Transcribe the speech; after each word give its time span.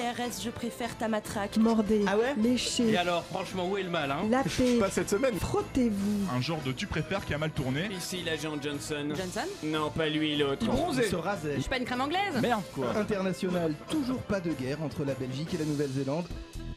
CRS, 0.00 0.42
je 0.42 0.50
préfère 0.50 0.96
ta 0.96 1.08
matraque. 1.08 1.56
Mordez, 1.58 2.04
Ah 2.06 2.16
ouais 2.16 2.34
léchez, 2.38 2.90
Et 2.90 2.96
alors, 2.96 3.24
franchement, 3.24 3.68
où 3.68 3.76
est 3.76 3.82
le 3.82 3.90
mal, 3.90 4.10
hein 4.10 4.22
lapez, 4.30 4.78
Pas 4.78 4.90
cette 4.90 5.10
semaine. 5.10 5.34
frottez-vous. 5.38 6.34
Un 6.34 6.40
genre 6.40 6.60
de 6.62 6.72
tu 6.72 6.86
préfères 6.86 7.24
qui 7.24 7.34
a 7.34 7.38
mal 7.38 7.50
tourné. 7.50 7.88
Ici 7.92 8.22
l'agent 8.24 8.54
Johnson. 8.60 9.08
Johnson 9.14 9.46
Non, 9.62 9.90
pas 9.90 10.08
lui, 10.08 10.36
l'autre. 10.36 10.64
Se 11.08 11.16
rasait. 11.16 11.56
Je 11.56 11.60
suis 11.60 11.70
pas 11.70 11.76
une 11.78 11.84
crème 11.84 12.00
anglaise 12.00 12.40
Merde 12.40 12.62
quoi. 12.74 12.96
International, 12.96 13.74
toujours 13.90 14.22
pas 14.22 14.40
de 14.40 14.52
guerre 14.52 14.82
entre 14.82 15.04
la 15.04 15.14
Belgique 15.14 15.52
et 15.54 15.58
la 15.58 15.64
Nouvelle-Zélande. 15.64 16.24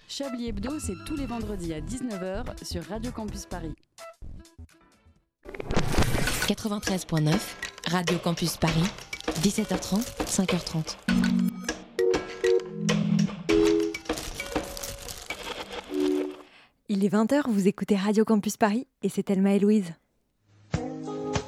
Chablis 0.07 0.49
Hebdo, 0.49 0.79
c'est 0.79 0.93
tous 1.05 1.15
les 1.15 1.25
vendredis 1.25 1.73
à 1.73 1.79
19h 1.79 2.63
sur 2.63 2.83
Radio 2.89 3.11
Campus 3.11 3.45
Paris. 3.45 3.73
93.9, 6.47 7.33
Radio 7.89 8.17
Campus 8.17 8.57
Paris, 8.57 8.83
17h30, 9.41 10.03
5h30. 10.25 10.95
Il 16.95 17.03
est 17.03 17.11
20h, 17.11 17.45
vous 17.47 17.67
écoutez 17.67 17.95
Radio 17.95 18.23
Campus 18.23 18.55
Paris 18.55 18.85
et 19.01 19.09
c'est 19.09 19.23
Thelma 19.23 19.55
et 19.55 19.59
Louise. 19.59 19.95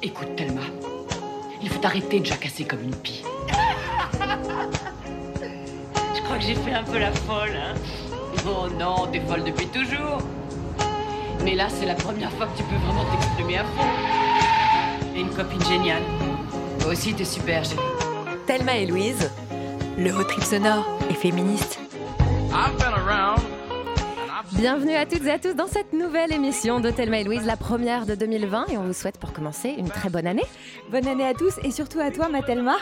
Écoute, 0.02 0.34
Thelma, 0.36 0.62
il 1.62 1.68
faut 1.68 1.86
arrêter 1.86 2.18
de 2.18 2.26
jacasser 2.26 2.64
comme 2.64 2.82
une 2.82 2.96
pie. 2.96 3.22
Je 6.16 6.20
crois 6.24 6.38
que 6.38 6.42
j'ai 6.42 6.56
fait 6.56 6.72
un 6.72 6.82
peu 6.82 6.98
la 6.98 7.12
folle, 7.12 7.54
hein. 7.54 7.74
Oh 8.44 8.66
non, 8.76 9.06
t'es 9.12 9.20
folle 9.20 9.44
depuis 9.44 9.68
toujours. 9.68 10.18
Mais 11.44 11.54
là, 11.54 11.68
c'est 11.68 11.86
la 11.86 11.94
première 11.94 12.32
fois 12.32 12.48
que 12.48 12.56
tu 12.56 12.64
peux 12.64 12.74
vraiment 12.74 13.04
t'exprimer 13.12 13.58
à 13.58 13.64
fond. 13.66 15.14
Et 15.14 15.20
une 15.20 15.30
copine 15.30 15.62
géniale. 15.62 16.02
Toi 16.80 16.90
aussi, 16.90 17.14
t'es 17.14 17.24
super, 17.24 17.64
chérie. 17.64 17.78
Thelma 18.48 18.78
et 18.78 18.86
Louise, 18.86 19.30
le 19.96 20.12
haut 20.12 20.24
trip 20.24 20.42
sonore 20.42 20.98
et 21.08 21.14
féministe. 21.14 21.78
Bienvenue 24.56 24.94
à 24.94 25.04
toutes 25.04 25.26
et 25.26 25.30
à 25.30 25.38
tous 25.38 25.52
dans 25.54 25.66
cette 25.66 25.92
nouvelle 25.92 26.32
émission 26.32 26.80
de 26.80 26.90
Thelma 26.90 27.20
et 27.20 27.24
Louise, 27.24 27.44
la 27.44 27.58
première 27.58 28.06
de 28.06 28.14
2020 28.14 28.68
et 28.68 28.78
on 28.78 28.84
vous 28.84 28.94
souhaite 28.94 29.18
pour 29.18 29.34
commencer 29.34 29.74
une 29.76 29.90
très 29.90 30.08
bonne 30.08 30.26
année. 30.26 30.44
Bonne 30.90 31.06
année 31.06 31.26
à 31.26 31.34
tous 31.34 31.58
et 31.62 31.70
surtout 31.70 32.00
à 32.00 32.10
toi, 32.10 32.30
ma 32.30 32.40
Thelma. 32.40 32.76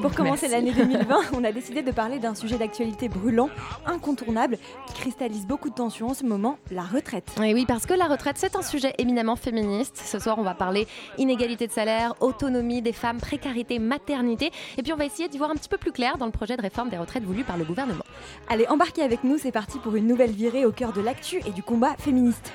Pour 0.00 0.14
commencer 0.14 0.46
l'année 0.46 0.70
2020, 0.76 1.16
on 1.34 1.42
a 1.42 1.50
décidé 1.50 1.82
de 1.82 1.90
parler 1.90 2.20
d'un 2.20 2.36
sujet 2.36 2.58
d'actualité 2.58 3.08
brûlant, 3.08 3.50
incontournable, 3.86 4.56
qui 4.86 5.00
cristallise 5.00 5.48
beaucoup 5.48 5.68
de 5.68 5.74
tensions 5.74 6.10
en 6.10 6.14
ce 6.14 6.24
moment, 6.24 6.58
la 6.70 6.82
retraite. 6.82 7.28
Et 7.42 7.54
oui, 7.54 7.64
parce 7.66 7.86
que 7.86 7.94
la 7.94 8.06
retraite, 8.06 8.36
c'est 8.38 8.54
un 8.54 8.62
sujet 8.62 8.94
éminemment 8.98 9.34
féministe. 9.34 9.96
Ce 9.96 10.20
soir, 10.20 10.38
on 10.38 10.42
va 10.42 10.54
parler 10.54 10.86
inégalité 11.18 11.66
de 11.66 11.72
salaire, 11.72 12.14
autonomie 12.20 12.82
des 12.82 12.92
femmes, 12.92 13.18
précarité, 13.18 13.80
maternité. 13.80 14.52
Et 14.78 14.82
puis, 14.84 14.92
on 14.92 14.96
va 14.96 15.06
essayer 15.06 15.28
d'y 15.28 15.38
voir 15.38 15.50
un 15.50 15.54
petit 15.54 15.68
peu 15.68 15.76
plus 15.78 15.92
clair 15.92 16.18
dans 16.18 16.26
le 16.26 16.32
projet 16.32 16.56
de 16.56 16.62
réforme 16.62 16.88
des 16.88 16.98
retraites 16.98 17.24
voulu 17.24 17.42
par 17.42 17.56
le 17.56 17.64
gouvernement. 17.64 18.04
Allez, 18.48 18.66
embarquez 18.68 19.02
avec 19.02 19.24
nous, 19.24 19.38
c'est 19.38 19.52
parti 19.52 19.78
pour 19.80 19.96
une 19.96 20.06
nouvelle 20.06 20.30
virée 20.30 20.64
au 20.64 20.70
cœur 20.72 20.92
de 20.92 21.00
et 21.32 21.50
du 21.52 21.62
combat 21.62 21.94
féministe. 21.98 22.52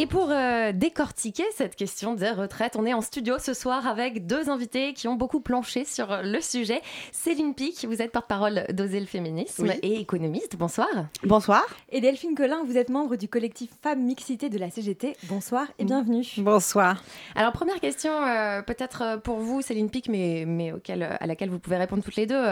Et 0.00 0.06
pour 0.06 0.30
euh, 0.30 0.72
décortiquer 0.72 1.44
cette 1.54 1.76
question 1.76 2.14
des 2.14 2.30
retraites, 2.30 2.74
on 2.74 2.86
est 2.86 2.94
en 2.94 3.02
studio 3.02 3.34
ce 3.38 3.52
soir 3.52 3.86
avec 3.86 4.26
deux 4.26 4.48
invités 4.48 4.94
qui 4.94 5.08
ont 5.08 5.14
beaucoup 5.14 5.40
planché 5.40 5.84
sur 5.84 6.22
le 6.22 6.40
sujet. 6.40 6.80
Céline 7.12 7.54
Pic, 7.54 7.84
vous 7.84 8.00
êtes 8.00 8.10
porte-parole 8.10 8.64
d'Oser 8.70 8.98
le 8.98 9.04
féminisme 9.04 9.64
Oui. 9.68 9.78
et 9.82 10.00
économiste. 10.00 10.56
Bonsoir. 10.56 10.88
Bonsoir. 11.22 11.66
Et 11.90 12.00
Delphine 12.00 12.34
Collin, 12.34 12.62
vous 12.64 12.78
êtes 12.78 12.88
membre 12.88 13.16
du 13.16 13.28
collectif 13.28 13.68
Femmes 13.82 14.02
Mixité 14.02 14.48
de 14.48 14.56
la 14.56 14.70
CGT. 14.70 15.18
Bonsoir 15.24 15.66
et 15.78 15.84
bienvenue. 15.84 16.24
Bonsoir. 16.38 17.04
Alors 17.34 17.52
première 17.52 17.78
question, 17.78 18.10
euh, 18.26 18.62
peut-être 18.62 19.02
euh, 19.02 19.16
pour 19.18 19.40
vous, 19.40 19.60
Céline 19.60 19.90
Pic, 19.90 20.08
mais, 20.08 20.44
mais 20.46 20.72
auquel, 20.72 21.02
à 21.02 21.26
laquelle 21.26 21.50
vous 21.50 21.58
pouvez 21.58 21.76
répondre 21.76 22.02
toutes 22.02 22.16
les 22.16 22.26
deux. 22.26 22.42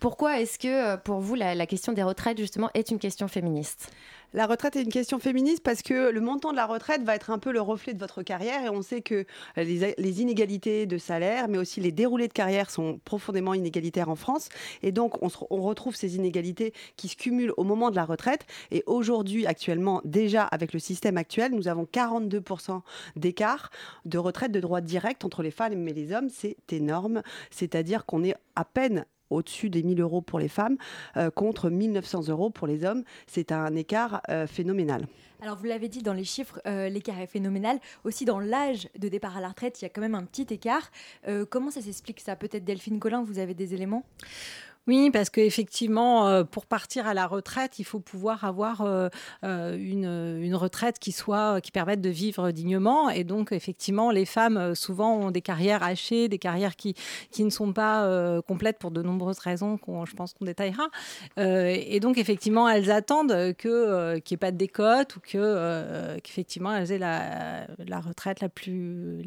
Pourquoi 0.00 0.40
est-ce 0.40 0.58
que 0.58 0.96
pour 0.96 1.20
vous 1.20 1.36
la, 1.36 1.54
la 1.54 1.66
question 1.66 1.92
des 1.92 2.02
retraites 2.02 2.38
justement 2.38 2.68
est 2.74 2.90
une 2.90 2.98
question 2.98 3.28
féministe? 3.28 3.92
La 4.36 4.44
retraite 4.44 4.76
est 4.76 4.82
une 4.82 4.92
question 4.92 5.18
féministe 5.18 5.62
parce 5.62 5.80
que 5.80 6.10
le 6.10 6.20
montant 6.20 6.50
de 6.50 6.56
la 6.56 6.66
retraite 6.66 7.02
va 7.02 7.14
être 7.14 7.30
un 7.30 7.38
peu 7.38 7.52
le 7.52 7.62
reflet 7.62 7.94
de 7.94 7.98
votre 7.98 8.22
carrière 8.22 8.62
et 8.62 8.68
on 8.68 8.82
sait 8.82 9.00
que 9.00 9.24
euh, 9.56 9.64
les, 9.64 10.20
inégalités 10.20 10.84
de 10.84 10.98
salaire, 10.98 11.48
mais 11.48 11.56
aussi 11.56 11.80
les 11.80 11.90
déroulés 11.90 12.28
de 12.28 12.34
carrière 12.34 12.68
sont 12.68 13.00
profondément 13.06 13.54
inégalitaires 13.54 14.10
en 14.10 14.14
France. 14.14 14.50
Et 14.82 14.92
donc, 14.92 15.14
on 15.22 15.62
retrouve 15.62 15.96
ces 15.96 16.16
inégalités 16.16 16.74
qui 16.98 17.08
se 17.08 17.16
cumulent 17.16 17.54
au 17.56 17.64
moment 17.64 17.90
de 17.90 17.96
la 17.96 18.04
retraite. 18.04 18.44
Et 18.70 18.84
aujourd'hui, 18.84 19.46
actuellement, 19.46 20.02
déjà 20.04 20.44
avec 20.44 20.74
le 20.74 20.80
système 20.80 21.16
actuel, 21.16 21.52
nous 21.52 21.66
avons 21.66 21.84
42% 21.84 22.82
d'écart 23.16 23.70
de 24.04 24.18
retraite 24.18 24.52
de 24.52 24.60
droit 24.60 24.82
direct 24.82 25.24
entre 25.24 25.42
les 25.42 25.50
femmes 25.50 25.88
et 25.88 25.94
les 25.94 26.12
hommes. 26.12 26.28
C'est 26.28 26.58
énorme. 26.74 27.22
C'est-à-dire 27.50 28.04
qu'on 28.04 28.22
est 28.22 28.34
à 28.54 28.66
peine 28.66 29.06
au-dessus 29.30 29.70
des 29.70 29.82
1000 29.82 30.00
euros 30.00 30.22
pour 30.22 30.38
les 30.38 30.48
femmes 30.48 30.76
euh, 31.16 31.30
contre 31.30 31.70
1900 31.70 32.28
euros 32.28 32.50
pour 32.50 32.66
les 32.66 32.84
hommes. 32.84 33.04
C'est 33.26 33.52
un 33.52 33.74
écart 33.74 34.20
euh, 34.28 34.46
phénoménal. 34.46 35.06
Alors 35.42 35.56
vous 35.56 35.66
l'avez 35.66 35.88
dit 35.88 36.02
dans 36.02 36.14
les 36.14 36.24
chiffres, 36.24 36.60
euh, 36.66 36.88
l'écart 36.88 37.20
est 37.20 37.26
phénoménal. 37.26 37.78
Aussi 38.04 38.24
dans 38.24 38.40
l'âge 38.40 38.88
de 38.98 39.08
départ 39.08 39.36
à 39.36 39.40
la 39.40 39.48
retraite, 39.48 39.80
il 39.80 39.84
y 39.84 39.86
a 39.86 39.90
quand 39.90 40.00
même 40.00 40.14
un 40.14 40.24
petit 40.24 40.46
écart. 40.52 40.90
Euh, 41.28 41.44
comment 41.48 41.70
ça 41.70 41.82
s'explique 41.82 42.20
ça? 42.20 42.36
Peut-être 42.36 42.64
Delphine 42.64 42.98
Collin, 42.98 43.22
vous 43.22 43.38
avez 43.38 43.54
des 43.54 43.74
éléments? 43.74 44.04
Oui, 44.86 45.10
parce 45.10 45.30
qu'effectivement, 45.30 46.28
euh, 46.28 46.44
pour 46.44 46.64
partir 46.64 47.08
à 47.08 47.14
la 47.14 47.26
retraite, 47.26 47.80
il 47.80 47.84
faut 47.84 47.98
pouvoir 47.98 48.44
avoir 48.44 48.82
euh, 48.82 49.08
euh, 49.42 49.76
une, 49.76 50.04
une 50.40 50.54
retraite 50.54 51.00
qui 51.00 51.10
soit 51.10 51.60
qui 51.60 51.72
permette 51.72 52.00
de 52.00 52.08
vivre 52.08 52.52
dignement. 52.52 53.10
Et 53.10 53.24
donc, 53.24 53.50
effectivement, 53.50 54.12
les 54.12 54.24
femmes 54.24 54.56
euh, 54.56 54.74
souvent 54.76 55.16
ont 55.16 55.30
des 55.32 55.42
carrières 55.42 55.82
hachées, 55.82 56.28
des 56.28 56.38
carrières 56.38 56.76
qui, 56.76 56.94
qui 57.32 57.42
ne 57.42 57.50
sont 57.50 57.72
pas 57.72 57.86
complètes 58.46 58.78
pour 58.78 58.90
de 58.92 59.02
nombreuses 59.02 59.38
raisons 59.40 59.76
qu'on, 59.76 60.04
je 60.04 60.14
pense 60.14 60.32
qu'on 60.34 60.44
détaillera. 60.44 60.88
Et 61.36 61.98
donc, 62.00 62.18
effectivement, 62.18 62.68
elles 62.68 62.90
attendent 62.90 63.54
que 63.54 64.18
qu'il 64.20 64.34
n'y 64.34 64.36
ait 64.36 64.38
pas 64.38 64.52
de 64.52 64.56
décote 64.56 65.16
ou 65.16 65.20
que 65.20 66.18
qu'effectivement 66.20 66.74
elles 66.74 66.92
aient 66.92 66.98
la, 66.98 67.66
la 67.78 68.00
retraite 68.00 68.40
la 68.40 68.48
plus 68.48 69.22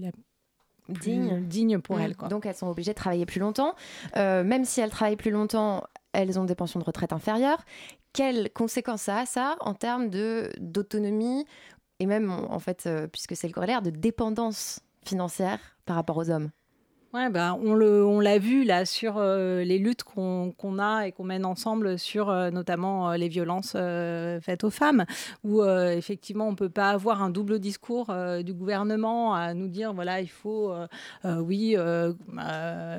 Digne. 0.89 1.45
digne 1.45 1.79
pour 1.79 1.97
Mm. 1.97 2.01
elles. 2.01 2.15
Quoi. 2.15 2.27
Donc 2.29 2.45
elles 2.45 2.55
sont 2.55 2.67
obligées 2.67 2.91
de 2.91 2.95
travailler 2.97 3.25
plus 3.25 3.39
longtemps. 3.39 3.75
Euh, 4.17 4.43
même 4.43 4.65
si 4.65 4.81
elles 4.81 4.89
travaillent 4.89 5.15
plus 5.15 5.31
longtemps, 5.31 5.83
elles 6.13 6.39
ont 6.39 6.45
des 6.45 6.55
pensions 6.55 6.79
de 6.79 6.85
retraite 6.85 7.13
inférieures. 7.13 7.63
Quelles 8.13 8.51
conséquences 8.51 9.03
ça 9.03 9.19
a 9.19 9.25
ça 9.25 9.55
en 9.59 9.73
termes 9.75 10.09
de 10.09 10.51
d'autonomie 10.59 11.45
et 11.99 12.05
même 12.05 12.31
en 12.31 12.59
fait, 12.59 12.85
euh, 12.87 13.07
puisque 13.07 13.35
c'est 13.35 13.47
le 13.47 13.53
corollaire, 13.53 13.81
de 13.81 13.89
dépendance 13.91 14.79
financière 15.05 15.59
par 15.85 15.95
rapport 15.95 16.17
aux 16.17 16.29
hommes? 16.29 16.49
Ouais, 17.11 17.27
ben, 17.31 17.59
on 17.63 17.73
le, 17.73 18.05
on 18.05 18.19
l'a 18.19 18.37
vu 18.37 18.63
là 18.63 18.85
sur 18.85 19.15
euh, 19.17 19.63
les 19.63 19.79
luttes 19.79 20.03
qu'on 20.03 20.53
qu'on 20.55 20.77
a 20.77 21.07
et 21.07 21.11
qu'on 21.11 21.23
mène 21.23 21.43
ensemble 21.43 21.97
sur 21.97 22.29
euh, 22.29 22.51
notamment 22.51 23.09
euh, 23.09 23.17
les 23.17 23.29
violences 23.29 23.71
faites 24.41 24.63
aux 24.63 24.69
femmes, 24.69 25.05
où 25.43 25.63
effectivement 25.63 26.47
on 26.47 26.53
peut 26.53 26.69
pas 26.69 26.91
avoir 26.91 27.23
un 27.23 27.31
double 27.31 27.57
discours 27.57 28.13
du 28.43 28.53
gouvernement 28.53 29.33
à 29.33 29.55
nous 29.55 29.67
dire 29.67 29.93
voilà 29.93 30.21
il 30.21 30.29
faut 30.29 30.71
oui 31.25 31.75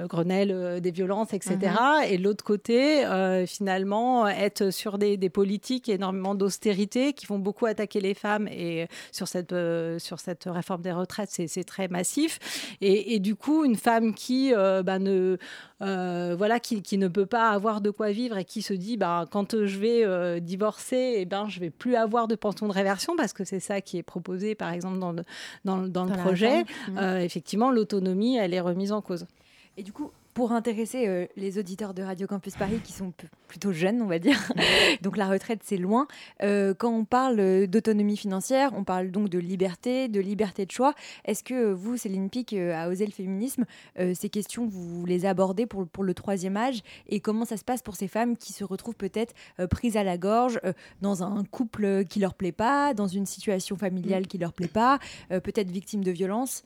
Grenelle 0.08 0.80
des 0.80 0.90
violences 0.90 1.32
etc. 1.32 1.58
Et 2.08 2.18
de 2.18 2.24
l'autre 2.24 2.44
côté 2.44 3.04
finalement 3.46 4.26
être 4.26 4.70
sur 4.70 4.98
des, 4.98 5.16
des 5.16 5.30
politiques 5.30 5.88
énormément 5.88 6.34
d'austérité 6.34 7.12
qui 7.12 7.26
vont 7.26 7.38
beaucoup 7.38 7.66
attaquer 7.66 8.00
les 8.00 8.14
femmes 8.14 8.48
et 8.48 8.88
sur 9.12 9.28
cette 9.28 9.54
sur 9.98 10.20
cette 10.20 10.44
réforme 10.46 10.82
des 10.82 10.92
retraites 10.92 11.30
c'est 11.30 11.46
c'est 11.46 11.64
très 11.64 11.88
massif 11.88 12.38
et, 12.80 13.14
et 13.14 13.20
du 13.20 13.36
coup 13.36 13.64
une 13.64 13.76
femme 13.76 13.99
qui 14.14 14.52
euh, 14.54 14.82
bah, 14.82 14.98
ne 14.98 15.36
euh, 15.82 16.34
voilà 16.36 16.60
qui, 16.60 16.82
qui 16.82 16.98
ne 16.98 17.08
peut 17.08 17.26
pas 17.26 17.50
avoir 17.50 17.80
de 17.80 17.90
quoi 17.90 18.10
vivre 18.10 18.36
et 18.38 18.44
qui 18.44 18.62
se 18.62 18.74
dit 18.74 18.96
bah, 18.96 19.26
quand 19.30 19.64
je 19.66 19.78
vais 19.78 20.04
euh, 20.04 20.40
divorcer 20.40 21.14
et 21.18 21.24
ben 21.24 21.48
je 21.48 21.60
vais 21.60 21.70
plus 21.70 21.94
avoir 21.96 22.26
de 22.28 22.34
pension 22.34 22.66
de 22.68 22.72
réversion 22.72 23.16
parce 23.16 23.32
que 23.32 23.44
c'est 23.44 23.60
ça 23.60 23.80
qui 23.80 23.98
est 23.98 24.02
proposé 24.02 24.54
par 24.54 24.72
exemple 24.72 24.98
dans 24.98 25.12
le, 25.12 25.22
dans, 25.64 25.76
le- 25.78 25.88
dans 25.88 26.06
projet. 26.06 26.64
effectivement 27.24 27.70
l'autonomie 27.70 28.36
elle 28.36 28.54
est 28.54 28.60
remise 28.60 28.92
en 28.92 29.00
cause. 29.00 29.26
Et 29.76 29.82
du 29.82 29.92
coup, 29.92 30.10
pour 30.34 30.52
intéresser 30.52 31.08
euh, 31.08 31.26
les 31.36 31.58
auditeurs 31.58 31.94
de 31.94 32.02
Radio 32.02 32.26
Campus 32.26 32.56
Paris 32.56 32.80
qui 32.82 32.92
sont 32.92 33.12
plutôt 33.50 33.72
jeunes, 33.72 34.00
on 34.00 34.06
va 34.06 34.20
dire, 34.20 34.38
donc 35.02 35.16
la 35.16 35.28
retraite 35.28 35.60
c'est 35.64 35.76
loin. 35.76 36.06
Euh, 36.42 36.72
quand 36.72 36.92
on 36.92 37.04
parle 37.04 37.40
euh, 37.40 37.66
d'autonomie 37.66 38.16
financière, 38.16 38.70
on 38.74 38.84
parle 38.84 39.10
donc 39.10 39.28
de 39.28 39.38
liberté, 39.38 40.08
de 40.08 40.20
liberté 40.20 40.64
de 40.66 40.70
choix. 40.70 40.94
Est-ce 41.24 41.42
que 41.42 41.72
vous, 41.72 41.96
Céline 41.96 42.30
Pic, 42.30 42.52
euh, 42.52 42.72
à 42.72 42.88
Oser 42.88 43.06
le 43.06 43.12
féminisme, 43.12 43.64
ces 44.14 44.28
questions, 44.28 44.66
vous 44.66 45.04
les 45.04 45.26
abordez 45.26 45.66
pour, 45.66 45.86
pour 45.86 46.04
le 46.04 46.14
troisième 46.14 46.56
âge? 46.56 46.80
Et 47.08 47.20
comment 47.20 47.44
ça 47.44 47.56
se 47.56 47.64
passe 47.64 47.82
pour 47.82 47.96
ces 47.96 48.08
femmes 48.08 48.36
qui 48.36 48.52
se 48.52 48.64
retrouvent 48.64 48.94
peut-être 48.94 49.34
prises 49.68 49.96
à 49.96 50.04
la 50.04 50.16
gorge 50.16 50.60
dans 51.00 51.22
un 51.22 51.44
couple 51.44 52.04
qui 52.04 52.20
leur 52.20 52.34
plaît 52.34 52.52
pas, 52.52 52.94
dans 52.94 53.06
une 53.06 53.26
situation 53.26 53.76
familiale 53.76 54.26
qui 54.26 54.38
leur 54.38 54.52
plaît 54.52 54.68
pas, 54.68 54.98
peut-être 55.28 55.70
victimes 55.70 56.04
de 56.04 56.10
violences? 56.10 56.62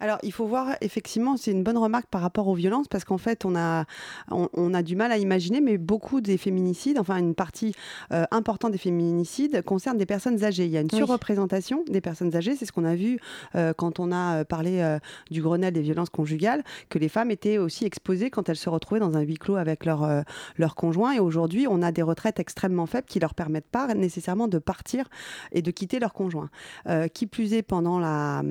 Alors, 0.00 0.18
il 0.22 0.32
faut 0.32 0.46
voir, 0.46 0.76
effectivement, 0.80 1.36
c'est 1.36 1.50
une 1.50 1.62
bonne 1.62 1.76
remarque 1.76 2.06
par 2.06 2.22
rapport 2.22 2.48
aux 2.48 2.54
violences, 2.54 2.88
parce 2.88 3.04
qu'en 3.04 3.18
fait, 3.18 3.44
on 3.44 3.54
a, 3.54 3.84
on, 4.30 4.72
a 4.72 4.82
du 4.82 4.96
mal 4.96 5.12
à 5.12 5.18
imaginer, 5.18 5.60
mais 5.60 5.76
beaucoup 5.76 6.22
des 6.22 6.38
féminicides, 6.38 6.98
enfin, 6.98 7.18
une 7.18 7.34
partie 7.34 7.74
euh, 8.12 8.24
importante 8.30 8.72
des 8.72 8.78
féminicides 8.78 9.62
concerne 9.62 9.98
des 9.98 10.06
personnes 10.06 10.42
âgées. 10.42 10.64
Il 10.64 10.70
y 10.70 10.78
a 10.78 10.80
une 10.80 10.90
surreprésentation 10.90 11.84
des 11.86 12.00
personnes 12.00 12.34
âgées, 12.34 12.56
c'est 12.56 12.64
ce 12.64 12.72
qu'on 12.72 12.86
a 12.86 12.94
vu 12.94 13.18
euh, 13.54 13.74
quand 13.76 14.00
on 14.00 14.10
a 14.10 14.40
euh, 14.40 14.44
parlé 14.44 14.70
du 15.30 15.42
Grenelle 15.42 15.74
des 15.74 15.82
violences 15.82 16.08
conjugales, 16.08 16.64
que 16.88 16.98
les 16.98 17.10
femmes 17.10 17.30
étaient 17.30 17.58
aussi 17.58 17.84
exposées 17.84 18.30
quand 18.30 18.48
elles 18.48 18.56
se 18.56 18.70
retrouvaient 18.70 19.00
dans 19.00 19.16
un 19.16 19.20
huis 19.20 19.36
clos 19.36 19.56
avec 19.56 19.84
leur, 19.84 20.08
leur 20.56 20.74
conjoint. 20.74 21.12
Et 21.12 21.18
aujourd'hui, 21.18 21.66
on 21.68 21.82
a 21.82 21.92
des 21.92 22.02
retraites 22.02 22.40
extrêmement 22.40 22.86
faibles 22.86 23.06
qui 23.06 23.20
leur 23.20 23.34
permettent 23.34 23.68
pas 23.68 23.92
nécessairement 23.94 24.48
de 24.48 24.58
partir 24.58 25.08
et 25.52 25.60
de 25.60 25.70
quitter 25.70 25.98
leur 25.98 26.14
conjoint. 26.14 26.48
qui 27.12 27.26
plus 27.26 27.52
est, 27.52 27.62
pendant 27.62 27.98
la, 27.98 28.42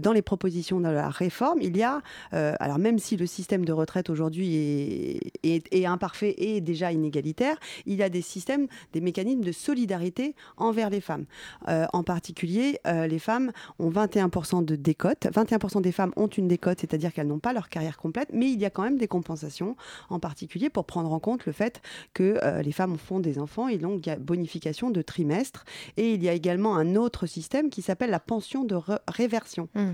dans 0.00 0.12
les 0.12 0.22
propositions 0.22 0.67
de 0.76 0.88
la 0.88 1.08
réforme, 1.08 1.60
il 1.62 1.76
y 1.76 1.82
a, 1.82 2.02
euh, 2.34 2.54
alors 2.60 2.78
même 2.78 2.98
si 2.98 3.16
le 3.16 3.26
système 3.26 3.64
de 3.64 3.72
retraite 3.72 4.10
aujourd'hui 4.10 5.20
est, 5.42 5.86
imparfait 5.86 6.34
et 6.36 6.60
déjà 6.60 6.92
inégalitaire, 6.92 7.56
il 7.86 7.96
y 7.96 8.02
a 8.02 8.08
des 8.08 8.20
systèmes, 8.20 8.66
des 8.92 9.00
mécanismes 9.00 9.40
de 9.40 9.52
solidarité 9.52 10.34
envers 10.56 10.90
les 10.90 11.00
femmes. 11.00 11.24
Euh, 11.68 11.86
en 11.92 12.02
particulier, 12.02 12.78
euh, 12.86 13.06
les 13.06 13.18
femmes 13.18 13.52
ont 13.78 13.90
21% 13.90 14.64
de 14.64 14.76
décote. 14.76 15.26
21% 15.32 15.80
des 15.80 15.92
femmes 15.92 16.12
ont 16.16 16.26
une 16.26 16.48
décote, 16.48 16.80
c'est-à-dire 16.80 17.12
qu'elles 17.12 17.26
n'ont 17.26 17.38
pas 17.38 17.52
leur 17.52 17.68
carrière 17.68 17.96
complète, 17.96 18.28
mais 18.32 18.50
il 18.50 18.60
y 18.60 18.66
a 18.66 18.70
quand 18.70 18.82
même 18.82 18.98
des 18.98 19.08
compensations, 19.08 19.76
en 20.10 20.18
particulier 20.18 20.68
pour 20.68 20.84
prendre 20.84 21.12
en 21.12 21.20
compte 21.20 21.46
le 21.46 21.52
fait 21.52 21.80
que 22.12 22.38
les 22.62 22.72
femmes 22.72 22.98
font 22.98 23.20
des 23.20 23.38
enfants 23.38 23.68
et 23.68 23.78
donc 23.78 24.06
il 24.06 24.12
y 24.12 24.16
bonification 24.16 24.90
de 24.90 25.00
trimestre. 25.02 25.64
Et 25.96 26.14
il 26.14 26.22
y 26.22 26.28
a 26.28 26.32
également 26.32 26.76
un 26.76 26.96
autre 26.96 27.26
système 27.26 27.70
qui 27.70 27.82
s'appelle 27.82 28.10
la 28.10 28.20
pension 28.20 28.64
de 28.64 28.76
réversion. 29.08 29.68
Mmh. 29.74 29.90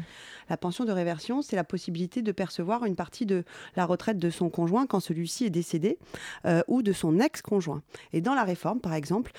La 0.48 0.56
pension 0.56 0.84
de 0.84 0.92
réversion, 0.92 1.42
c'est 1.42 1.56
la 1.56 1.64
possibilité 1.64 2.22
de 2.22 2.32
percevoir 2.32 2.84
une 2.84 2.96
partie 2.96 3.26
de 3.26 3.44
la 3.76 3.86
retraite 3.86 4.18
de 4.18 4.30
son 4.30 4.50
conjoint 4.50 4.86
quand 4.86 5.00
celui-ci 5.00 5.44
est 5.44 5.50
décédé 5.50 5.98
euh, 6.46 6.62
ou 6.68 6.82
de 6.82 6.92
son 6.92 7.18
ex-conjoint. 7.20 7.82
Et 8.12 8.20
dans 8.20 8.34
la 8.34 8.44
réforme, 8.44 8.80
par 8.80 8.94
exemple, 8.94 9.32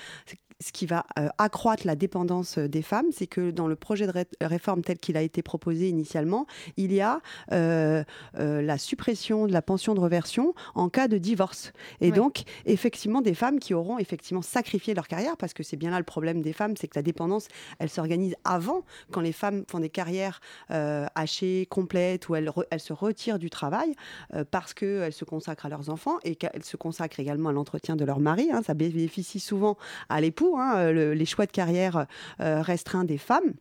ce 0.60 0.72
qui 0.72 0.86
va 0.86 1.04
euh, 1.18 1.28
accroître 1.38 1.86
la 1.86 1.96
dépendance 1.96 2.58
euh, 2.58 2.68
des 2.68 2.82
femmes, 2.82 3.06
c'est 3.12 3.26
que 3.26 3.50
dans 3.50 3.68
le 3.68 3.76
projet 3.76 4.06
de 4.06 4.12
réforme 4.40 4.82
tel 4.82 4.98
qu'il 4.98 5.16
a 5.16 5.22
été 5.22 5.42
proposé 5.42 5.88
initialement, 5.88 6.46
il 6.76 6.92
y 6.92 7.00
a 7.00 7.20
euh, 7.52 8.04
la 8.34 8.78
suppression 8.78 9.46
de 9.46 9.52
la 9.52 9.62
pension 9.62 9.94
de 9.94 10.00
reversion 10.00 10.54
en 10.74 10.88
cas 10.88 11.08
de 11.08 11.18
divorce. 11.18 11.72
Et 12.00 12.10
donc, 12.10 12.42
effectivement, 12.64 13.20
des 13.20 13.34
femmes 13.34 13.58
qui 13.58 13.74
auront 13.74 13.98
effectivement 13.98 14.42
sacrifié 14.42 14.94
leur 14.94 15.08
carrière, 15.08 15.36
parce 15.36 15.52
que 15.52 15.62
c'est 15.62 15.76
bien 15.76 15.90
là 15.90 15.98
le 15.98 16.04
problème 16.04 16.42
des 16.42 16.52
femmes, 16.52 16.76
c'est 16.76 16.88
que 16.88 16.96
la 16.96 17.02
dépendance, 17.02 17.48
elle 17.78 17.90
s'organise 17.90 18.34
avant, 18.44 18.84
quand 19.10 19.20
les 19.20 19.32
femmes 19.32 19.64
font 19.68 19.80
des 19.80 19.90
carrières 19.90 20.40
hachées, 20.68 21.66
complètes, 21.70 22.28
où 22.28 22.34
elles, 22.34 22.50
elles, 22.70 22.80
se 22.80 22.92
retirent 22.92 23.38
du 23.38 23.50
travail, 23.50 23.94
parce 24.50 24.74
qu'elles 24.74 25.12
se 25.12 25.24
consacrent 25.24 25.66
à 25.66 25.68
leurs 25.68 25.90
enfants 25.90 26.18
et 26.24 26.36
qu'elles 26.36 26.64
se 26.64 26.76
consacrent 26.76 27.20
également 27.20 27.50
à 27.50 27.52
l'entretien 27.52 27.96
de 27.96 28.04
leur 28.04 28.20
mari. 28.20 28.48
Hein. 28.52 28.62
ça 28.64 28.74
bénéficie 28.74 29.40
souvent 29.40 29.76
à 30.08 30.20
l'époux 30.20 30.45
Hein, 30.54 30.76
euh, 30.76 31.14
les 31.14 31.26
choix 31.26 31.46
de 31.46 31.50
carrière 31.50 32.06
euh, 32.40 32.62
restreints 32.62 33.04
des 33.04 33.18
femmes 33.18 33.54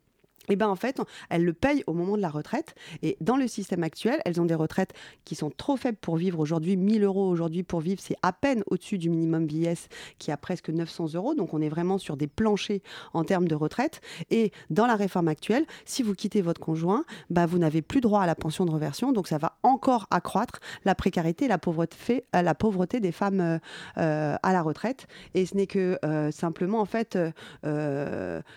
eh 0.50 0.56
ben 0.56 0.68
en 0.68 0.76
fait, 0.76 1.02
elles 1.30 1.44
le 1.44 1.54
payent 1.54 1.84
au 1.88 1.94
moment 1.94 2.18
de 2.18 2.22
la 2.22 2.30
retraite. 2.30 2.76
Et 3.02 3.18
dans 3.22 3.38
le 3.38 3.48
système 3.48 3.84
actuel, 3.84 4.22
elles 4.26 4.42
ont 4.42 4.46
des 4.46 4.56
retraites 4.56 4.94
qui 5.24 5.36
sont 5.36 5.50
trop 5.50 5.78
faibles 5.78 5.98
pour 5.98 6.18
vivre 6.18 6.40
aujourd'hui. 6.40 6.78
1000 6.78 7.04
euros 7.04 7.28
aujourd'hui 7.28 7.64
pour 7.64 7.80
vivre, 7.80 8.02
c'est 8.02 8.18
à 8.22 8.34
peine 8.34 8.64
au-dessus 8.68 8.98
du 8.98 9.10
minimum 9.10 9.46
vieillesse 9.46 9.88
qui 10.20 10.32
a 10.32 10.38
presque 10.38 10.70
900 10.70 11.14
euros. 11.16 11.36
Donc 11.36 11.54
on 11.54 11.62
est 11.62 11.70
vraiment 11.70 11.98
sur 11.98 12.18
des 12.18 12.28
planchers 12.28 12.82
en 13.14 13.24
termes 13.24 13.48
de 13.48 13.56
retraite. 13.56 14.02
Et 14.30 14.52
dans 14.70 14.86
la 14.86 14.96
réforme 14.96 15.28
actuelle, 15.28 15.66
si 15.86 16.04
vous 16.04 16.14
quittez 16.14 16.42
votre 16.42 16.62
conjoint, 16.62 17.06
bah, 17.30 17.46
vous 17.46 17.58
n'avez 17.58 17.82
plus 17.82 18.02
droit 18.02 18.22
à 18.22 18.26
la 18.26 18.36
pension 18.36 18.66
de 18.66 18.72
reversion. 18.72 19.12
Donc 19.12 19.28
ça 19.28 19.38
va 19.38 19.58
encore 19.64 20.08
accroître 20.12 20.60
la 20.86 20.96
précarité 20.96 21.26
la 21.48 21.58
pauvreté, 21.58 22.26
euh, 22.36 22.42
la 22.42 22.56
pauvreté 22.56 23.00
des 23.00 23.12
femmes 23.12 23.42
euh, 23.42 23.58
euh, 23.98 24.36
à 24.42 24.54
la 24.54 24.62
retraite. 24.62 25.08
Et 25.34 25.46
ce 25.46 25.56
n'est 25.56 25.68
que 25.68 25.98
simplement, 26.32 26.80
en 26.80 26.86
fait, 26.86 27.18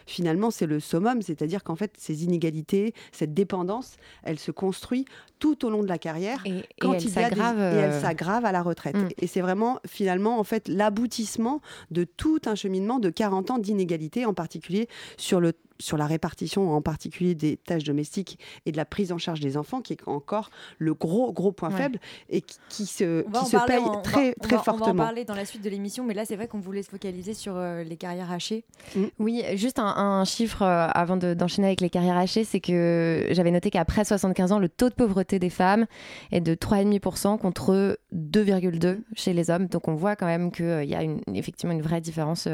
finalement, 0.06 0.50
c'est 0.50 0.66
le 0.66 0.80
summum. 0.80 1.22
C'est-à-dire 1.22 1.64
qu'en 1.64 1.76
fait, 1.78 1.94
ces 1.98 2.24
inégalités, 2.24 2.94
cette 3.12 3.34
dépendance, 3.34 3.96
elle 4.22 4.38
se 4.38 4.50
construit 4.50 5.06
tout 5.38 5.64
au 5.64 5.70
long 5.70 5.82
de 5.82 5.88
la 5.88 5.98
carrière 5.98 6.40
et, 6.44 6.64
quand 6.80 6.94
elle 6.94 7.02
il 7.02 7.14
y 7.14 7.18
a 7.18 7.30
des, 7.30 7.76
et 7.76 7.80
elle 7.80 8.00
s'aggrave 8.00 8.44
à 8.44 8.52
la 8.52 8.62
retraite. 8.62 8.96
Mm. 8.96 9.08
Et 9.18 9.26
c'est 9.26 9.40
vraiment 9.40 9.78
finalement 9.86 10.38
en 10.38 10.44
fait 10.44 10.68
l'aboutissement 10.68 11.60
de 11.90 12.04
tout 12.04 12.40
un 12.46 12.54
cheminement 12.54 12.98
de 12.98 13.10
40 13.10 13.50
ans 13.50 13.58
d'inégalité, 13.58 14.26
en 14.26 14.34
particulier 14.34 14.88
sur 15.16 15.40
le 15.40 15.52
sur 15.78 15.96
la 15.96 16.06
répartition 16.06 16.72
en 16.72 16.82
particulier 16.82 17.34
des 17.34 17.56
tâches 17.56 17.84
domestiques 17.84 18.38
et 18.66 18.72
de 18.72 18.76
la 18.76 18.84
prise 18.84 19.12
en 19.12 19.18
charge 19.18 19.40
des 19.40 19.56
enfants, 19.56 19.80
qui 19.80 19.92
est 19.92 20.00
encore 20.06 20.50
le 20.78 20.94
gros, 20.94 21.32
gros 21.32 21.52
point 21.52 21.70
faible 21.70 21.98
et 22.30 22.42
qui, 22.68 22.86
se, 22.86 23.22
qui 23.22 23.50
se 23.50 23.66
paye 23.66 23.84
très, 24.02 24.34
très 24.34 24.56
fortement. 24.56 24.90
On 24.90 24.94
va 24.94 25.02
en 25.02 25.06
parler 25.06 25.24
dans 25.24 25.34
la 25.34 25.44
suite 25.44 25.62
de 25.62 25.70
l'émission, 25.70 26.04
mais 26.04 26.14
là, 26.14 26.24
c'est 26.24 26.36
vrai 26.36 26.48
qu'on 26.48 26.60
voulait 26.60 26.82
se 26.82 26.90
focaliser 26.90 27.34
sur 27.34 27.56
euh, 27.56 27.82
les 27.82 27.96
carrières 27.96 28.30
hachées. 28.32 28.64
Mm. 28.96 29.04
Oui, 29.18 29.44
juste 29.54 29.78
un, 29.78 30.24
chiffre 30.24 30.62
euh, 30.62 30.88
avant 30.92 31.16
d'enchaîner 31.16 31.68
avec 31.68 31.80
les 31.80 31.90
carrières 31.90 32.16
hachées, 32.16 32.44
c'est 32.44 32.60
que 32.60 33.28
j'avais 33.30 33.50
noté 33.50 33.70
qu'après 33.70 34.04
75 34.04 34.52
ans, 34.52 34.58
le 34.58 34.68
taux 34.68 34.88
de 34.88 34.94
pauvreté 34.94 35.27
des 35.36 35.50
femmes 35.50 35.86
est 36.32 36.40
de 36.40 36.54
3,5% 36.54 37.38
contre 37.38 37.98
2,2% 38.14 39.00
chez 39.14 39.32
les 39.32 39.50
hommes. 39.50 39.66
Donc 39.66 39.88
on 39.88 39.94
voit 39.94 40.16
quand 40.16 40.26
même 40.26 40.50
qu'il 40.50 40.64
euh, 40.64 40.84
y 40.84 40.94
a 40.94 41.02
une, 41.02 41.20
effectivement 41.34 41.74
une 41.74 41.82
vraie 41.82 42.00
différence 42.00 42.48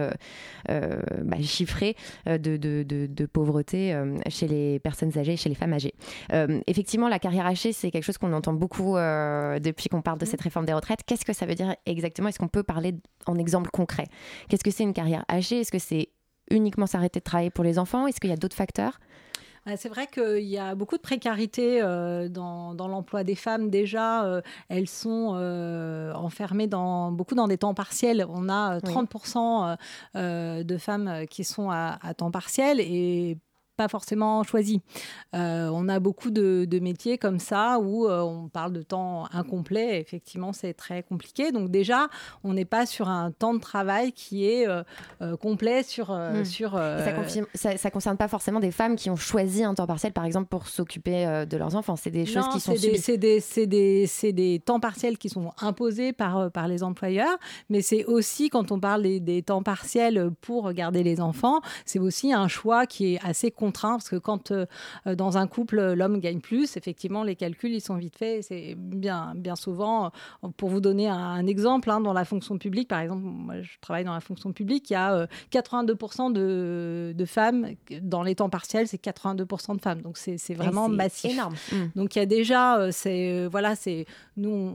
bah, 0.68 1.36
chiffrée 1.40 1.96
de, 2.26 2.56
de, 2.56 2.82
de 2.82 3.04
de 3.06 3.26
pauvreté 3.26 3.94
euh, 3.94 4.18
chez 4.28 4.48
les 4.48 4.78
personnes 4.78 5.16
âgées, 5.18 5.36
chez 5.36 5.48
les 5.48 5.54
femmes 5.54 5.72
âgées. 5.72 5.94
Euh, 6.32 6.60
effectivement, 6.66 7.08
la 7.08 7.18
carrière 7.18 7.46
hachée, 7.46 7.72
c'est 7.72 7.90
quelque 7.90 8.04
chose 8.04 8.18
qu'on 8.18 8.32
entend 8.32 8.52
beaucoup 8.52 8.96
euh, 8.96 9.58
depuis 9.58 9.88
qu'on 9.88 10.02
parle 10.02 10.18
de 10.18 10.24
cette 10.24 10.40
réforme 10.40 10.66
des 10.66 10.72
retraites. 10.72 11.00
Qu'est-ce 11.06 11.24
que 11.24 11.32
ça 11.32 11.46
veut 11.46 11.54
dire 11.54 11.74
exactement? 11.86 12.28
Est-ce 12.28 12.38
qu'on 12.38 12.48
peut 12.48 12.62
parler 12.62 12.94
en 13.26 13.36
exemple 13.36 13.70
concret? 13.70 14.06
Qu'est-ce 14.48 14.64
que 14.64 14.70
c'est 14.70 14.82
une 14.82 14.92
carrière 14.92 15.24
hachée? 15.28 15.60
Est-ce 15.60 15.72
que 15.72 15.78
c'est 15.78 16.08
uniquement 16.50 16.86
s'arrêter 16.86 17.20
de 17.20 17.24
travailler 17.24 17.50
pour 17.50 17.64
les 17.64 17.78
enfants? 17.78 18.06
Est-ce 18.06 18.20
qu'il 18.20 18.30
y 18.30 18.34
a 18.34 18.36
d'autres 18.36 18.56
facteurs? 18.56 18.98
C'est 19.76 19.88
vrai 19.88 20.06
qu'il 20.06 20.44
y 20.44 20.58
a 20.58 20.74
beaucoup 20.74 20.96
de 20.96 21.02
précarité 21.02 21.80
dans, 21.80 22.74
l'emploi 22.76 23.24
des 23.24 23.34
femmes. 23.34 23.70
Déjà, 23.70 24.42
elles 24.68 24.88
sont 24.88 25.34
enfermées 26.14 26.66
dans, 26.66 27.12
beaucoup 27.12 27.34
dans 27.34 27.48
des 27.48 27.58
temps 27.58 27.74
partiels. 27.74 28.26
On 28.28 28.48
a 28.48 28.78
30% 28.78 29.76
de 30.14 30.78
femmes 30.78 31.26
qui 31.30 31.44
sont 31.44 31.70
à, 31.70 31.98
à 32.02 32.14
temps 32.14 32.30
partiel 32.30 32.80
et 32.80 33.38
pas 33.76 33.88
forcément 33.88 34.42
choisi. 34.42 34.80
Euh, 35.34 35.68
on 35.72 35.88
a 35.88 35.98
beaucoup 35.98 36.30
de, 36.30 36.66
métiers 36.80 37.18
comme 37.18 37.38
ça 37.38 37.78
où 37.78 38.06
euh, 38.06 38.20
on 38.20 38.48
parle 38.48 38.72
de 38.72 38.82
temps 38.82 39.26
incomplet. 39.32 40.00
Effectivement, 40.00 40.52
c'est 40.52 40.74
très 40.74 41.02
compliqué. 41.02 41.50
Donc 41.50 41.70
déjà, 41.70 42.08
on 42.42 42.52
n'est 42.52 42.64
pas 42.64 42.84
sur 42.84 43.08
un 43.08 43.30
temps 43.30 43.54
de 43.54 43.60
travail 43.60 44.12
qui 44.12 44.46
est 44.46 44.66
euh, 44.68 44.82
complet 45.36 45.82
sur... 45.82 46.10
Hmm. 46.10 46.44
sur 46.44 46.72
ça, 47.54 47.76
ça, 47.76 47.90
concerne 47.90 48.16
pas 48.16 48.28
forcément 48.28 48.60
des 48.60 48.70
femmes 48.70 48.96
qui 48.96 49.08
ont 49.08 49.16
choisi 49.16 49.64
un 49.64 49.74
temps 49.74 49.86
partiel, 49.86 50.12
par 50.12 50.24
exemple, 50.24 50.48
pour 50.48 50.66
s'occuper 50.66 51.46
de 51.48 51.56
leurs 51.56 51.74
enfants. 51.74 51.96
C'est 51.96 52.10
des 52.10 52.26
choses 52.26 52.48
qui 52.48 52.60
sont 52.60 52.74
C'est 52.76 53.16
des, 53.16 53.40
des, 53.66 54.32
des, 54.32 54.58
temps 54.58 54.80
partiels 54.80 55.16
qui 55.18 55.28
sont 55.28 55.52
imposés 55.60 56.12
par, 56.12 56.50
par 56.50 56.68
les 56.68 56.82
employeurs, 56.82 57.38
mais 57.70 57.82
c'est 57.82 58.04
aussi, 58.04 58.50
quand 58.50 58.72
on 58.72 58.80
parle 58.80 59.02
des, 59.02 59.20
des 59.20 59.42
temps 59.42 59.62
partiels 59.62 60.30
pour 60.40 60.72
garder 60.72 61.02
les 61.02 61.20
enfants, 61.20 61.60
c'est 61.86 61.98
aussi 61.98 62.32
un 62.32 62.48
choix 62.48 62.86
qui 62.86 63.14
est 63.14 63.20
assez 63.24 63.50
contraint 63.64 63.92
parce 63.92 64.10
que 64.10 64.16
quand 64.16 64.50
euh, 64.50 64.66
euh, 65.06 65.14
dans 65.14 65.38
un 65.38 65.46
couple 65.46 65.94
l'homme 65.94 66.18
gagne 66.20 66.40
plus, 66.40 66.76
effectivement 66.76 67.24
les 67.24 67.34
calculs 67.34 67.72
ils 67.72 67.80
sont 67.80 67.96
vite 67.96 68.16
faits. 68.16 68.44
C'est 68.48 68.74
bien 68.76 69.32
bien 69.34 69.56
souvent 69.56 70.06
euh, 70.06 70.48
pour 70.56 70.68
vous 70.68 70.80
donner 70.80 71.08
un, 71.08 71.46
exemple 71.46 71.90
hein, 71.90 72.00
dans 72.00 72.12
la 72.12 72.24
fonction 72.24 72.58
publique 72.58 72.88
par 72.88 73.00
exemple, 73.00 73.22
moi 73.22 73.62
je 73.62 73.72
travaille 73.80 74.04
dans 74.04 74.14
la 74.14 74.20
fonction 74.20 74.52
publique, 74.52 74.90
il 74.90 74.94
y 74.94 74.96
a 74.96 75.26
82% 75.52 76.32
de, 76.32 77.14
de, 77.16 77.24
femmes 77.24 77.68
dans 78.02 78.22
les 78.22 78.34
temps 78.34 78.50
partiels, 78.50 78.86
c'est 78.86 79.02
82% 79.02 79.76
de 79.76 79.80
femmes. 79.80 80.02
Donc 80.02 80.18
c'est 80.18 80.54
vraiment 80.54 80.88
massif. 80.88 81.32
Énorme. 81.32 81.54
Mmh. 81.72 81.76
Donc 81.96 82.16
il 82.16 82.18
y 82.18 82.22
a 82.22 82.26
déjà 82.26 82.92
c'est 82.92 83.46
voilà 83.46 83.76
c'est 83.76 84.06
nous 84.36 84.74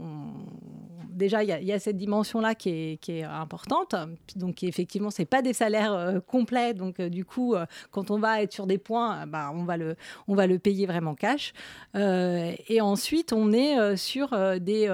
déjà 1.20 1.44
il 1.44 1.64
y, 1.64 1.72
a 1.72 1.78
cette 1.78 1.96
dimension 1.96 2.40
là 2.40 2.54
qui 2.56 2.98
est, 3.06 3.22
importante. 3.22 3.94
Donc 4.34 4.62
effectivement 4.64 5.10
c'est 5.10 5.24
pas 5.24 5.42
des 5.42 5.52
salaires 5.52 6.20
complets. 6.26 6.74
Donc 6.74 7.00
du 7.00 7.24
coup 7.24 7.54
quand 7.90 8.10
on 8.10 8.18
va 8.18 8.42
être 8.42 8.52
sur 8.52 8.66
des 8.66 8.78
points, 8.78 9.26
bah, 9.26 9.52
on, 9.54 9.64
va 9.64 9.76
le, 9.76 10.58
payer 10.58 10.86
vraiment 10.86 11.14
cash. 11.14 11.52
Euh, 11.96 12.52
et 12.68 12.80
ensuite, 12.80 13.32
on 13.32 13.52
est 13.52 13.78
euh, 13.78 13.96
sur 13.96 14.32
euh, 14.32 14.58
des, 14.58 14.88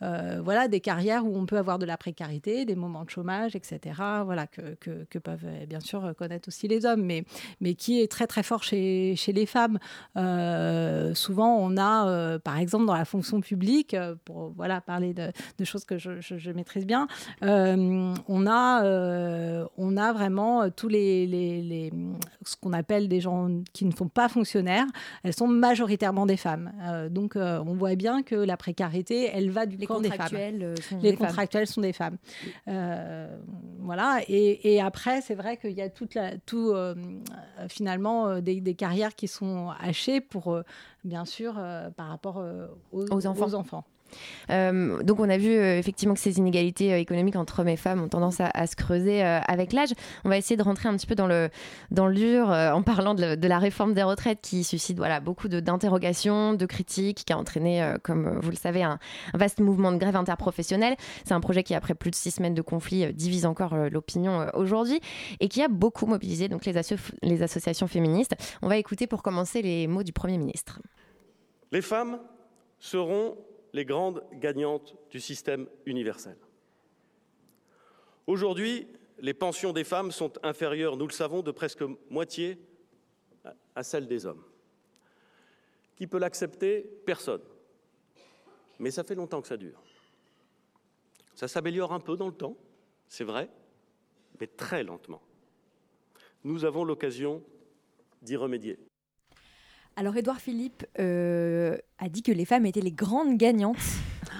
voilà, 0.00 0.68
des 0.68 0.80
carrières 0.80 1.26
où 1.26 1.36
on 1.36 1.46
peut 1.46 1.58
avoir 1.58 1.78
de 1.78 1.86
la 1.86 1.96
précarité, 1.96 2.64
des 2.64 2.76
moments 2.76 3.04
de 3.04 3.10
chômage, 3.10 3.56
etc. 3.56 3.80
Voilà, 4.24 4.46
que, 4.46 5.18
peuvent 5.18 5.46
bien 5.68 5.80
sûr 5.80 6.14
connaître 6.16 6.48
aussi 6.48 6.68
les 6.68 6.84
hommes, 6.84 7.02
mais, 7.02 7.24
mais 7.60 7.74
qui 7.74 8.00
est 8.00 8.10
très 8.10 8.26
très 8.26 8.42
fort 8.42 8.62
chez, 8.62 9.14
chez 9.16 9.32
les 9.32 9.46
femmes. 9.46 9.78
souvent, 11.14 11.56
on 11.58 11.76
a, 11.76 12.38
par 12.38 12.58
exemple, 12.58 12.86
dans 12.86 12.96
la 12.96 13.04
fonction 13.04 13.40
publique, 13.40 13.96
pour 14.24 14.50
voilà, 14.50 14.80
parler 14.80 15.14
de, 15.14 15.32
de 15.62 15.66
choses 15.66 15.84
que 15.84 15.98
je, 15.98 16.20
je, 16.20 16.50
maîtrise 16.50 16.86
bien, 16.86 17.06
on, 17.40 18.46
a, 18.46 19.66
on 19.76 19.96
a 19.96 20.12
vraiment 20.12 20.70
tous 20.70 20.88
les, 20.88 21.26
les, 21.26 21.62
les 21.62 21.92
ce 22.44 22.56
qu'on 22.56 22.72
appelle 22.72 23.08
des 23.08 23.20
gens 23.20 23.48
qui 23.72 23.84
ne 23.84 23.92
sont 23.92 24.08
pas 24.08 24.28
fonctionnaires, 24.28 24.86
elles 25.22 25.34
sont 25.34 25.46
majoritairement 25.46 26.26
des 26.26 26.36
femmes. 26.36 26.72
Euh, 26.82 27.08
donc 27.08 27.36
on 27.36 27.74
voit 27.74 27.94
bien 27.94 28.22
que 28.22 28.34
la 28.34 28.56
précarité, 28.56 29.30
elle 29.32 29.50
va 29.50 29.66
du 29.66 29.76
les 29.76 29.86
camp 29.86 30.00
des 30.00 30.10
femmes. 30.10 30.28
Sont 30.28 30.98
les 31.00 31.12
des 31.12 31.16
contractuels 31.16 31.66
femmes. 31.66 31.74
sont 31.74 31.80
des 31.80 31.92
femmes. 31.92 32.18
voilà. 33.80 34.20
Et, 34.28 34.74
et 34.74 34.80
après, 34.80 35.20
c'est 35.20 35.34
vrai 35.34 35.56
qu'il 35.56 35.72
y 35.72 35.82
a 35.82 35.88
toute 35.88 36.14
la, 36.14 36.36
tout 36.38 36.74
finalement 37.68 38.40
des, 38.40 38.60
des, 38.60 38.74
carrières 38.74 39.14
qui 39.14 39.28
sont 39.28 39.70
hachées 39.80 40.20
pour, 40.20 40.58
bien 41.04 41.24
sûr, 41.24 41.54
par 41.96 42.08
rapport 42.08 42.44
aux, 42.92 43.04
aux 43.10 43.26
enfants. 43.26 43.46
Aux 43.46 43.54
enfants. 43.54 43.84
Euh, 44.50 45.02
donc 45.02 45.20
on 45.20 45.28
a 45.28 45.38
vu 45.38 45.50
euh, 45.50 45.78
effectivement 45.78 46.14
que 46.14 46.20
ces 46.20 46.38
inégalités 46.38 46.92
euh, 46.92 46.98
économiques 46.98 47.36
entre 47.36 47.60
hommes 47.60 47.68
et 47.68 47.76
femmes 47.76 48.02
ont 48.02 48.08
tendance 48.08 48.40
à, 48.40 48.66
se 48.66 48.76
creuser 48.76 49.22
avec 49.22 49.72
l'âge. 49.72 49.90
On 50.24 50.28
va 50.28 50.36
essayer 50.36 50.56
de 50.56 50.62
rentrer 50.62 50.88
un 50.88 50.96
petit 50.96 51.06
peu 51.06 51.14
dans 51.14 51.26
le, 51.26 51.50
dans 51.90 52.06
le 52.06 52.14
dur 52.14 52.48
en 52.48 52.82
parlant 52.82 53.14
de, 53.14 53.46
la 53.46 53.58
réforme 53.58 53.92
des 53.92 54.02
retraites 54.02 54.40
qui 54.40 54.64
suscite 54.64 54.96
voilà, 54.96 55.20
beaucoup 55.20 55.48
d'interrogations, 55.48 56.54
de, 56.54 56.66
critiques, 56.66 57.24
qui 57.24 57.32
a 57.32 57.38
entraîné, 57.38 57.94
comme 58.02 58.38
vous 58.40 58.50
le 58.50 58.56
savez, 58.56 58.82
un, 58.82 58.98
vaste 59.34 59.60
mouvement 59.60 59.92
de 59.92 59.98
grève 59.98 60.16
interprofessionnelle. 60.16 60.96
C'est 61.24 61.34
un 61.34 61.40
projet 61.40 61.62
qui, 61.62 61.74
après 61.74 61.94
plus 61.94 62.10
de 62.10 62.14
six 62.14 62.30
semaines 62.30 62.54
de 62.54 62.62
conflit, 62.62 63.12
divise 63.12 63.46
encore 63.46 63.76
l'opinion 63.90 64.46
aujourd'hui 64.54 65.00
et 65.40 65.48
qui 65.48 65.62
a 65.62 65.68
beaucoup 65.68 66.06
mobilisé 66.06 66.48
donc, 66.48 66.64
les, 66.64 66.74
les 67.22 67.42
associations 67.42 67.86
féministes. 67.86 68.34
On 68.62 68.68
va 68.68 68.76
écouter 68.76 69.06
pour 69.06 69.22
commencer 69.22 69.62
les 69.62 69.86
mots 69.86 70.02
du 70.02 70.12
Premier 70.12 70.38
ministre. 70.38 70.80
Les 71.72 71.82
femmes 71.82 72.18
seront 72.78 73.36
les 73.72 73.84
grandes 73.84 74.24
gagnantes 74.32 74.96
du 75.10 75.20
système 75.20 75.68
universel. 75.86 76.36
Aujourd'hui, 78.26 78.86
les 79.18 79.34
pensions 79.34 79.72
des 79.72 79.84
femmes 79.84 80.10
sont 80.10 80.32
inférieures, 80.44 80.96
nous 80.96 81.06
le 81.06 81.12
savons, 81.12 81.42
de 81.42 81.50
presque 81.50 81.84
moitié 82.10 82.58
à 83.74 83.82
celles 83.82 84.06
des 84.06 84.26
hommes. 84.26 84.44
Qui 85.96 86.06
peut 86.06 86.18
l'accepter? 86.18 86.82
Personne. 87.04 87.42
Mais 88.78 88.90
ça 88.90 89.04
fait 89.04 89.14
longtemps 89.14 89.40
que 89.40 89.48
ça 89.48 89.56
dure. 89.56 89.80
Ça 91.34 91.48
s'améliore 91.48 91.92
un 91.92 92.00
peu 92.00 92.16
dans 92.16 92.26
le 92.26 92.34
temps, 92.34 92.56
c'est 93.08 93.24
vrai, 93.24 93.48
mais 94.40 94.46
très 94.46 94.82
lentement. 94.82 95.22
Nous 96.44 96.64
avons 96.64 96.84
l'occasion 96.84 97.42
d'y 98.20 98.36
remédier. 98.36 98.78
Alors, 99.96 100.16
Édouard 100.16 100.40
Philippe 100.40 100.86
euh, 100.98 101.76
a 101.98 102.08
dit 102.08 102.22
que 102.22 102.32
les 102.32 102.44
femmes 102.44 102.66
étaient 102.66 102.80
les 102.80 102.92
grandes 102.92 103.36
gagnantes 103.36 103.76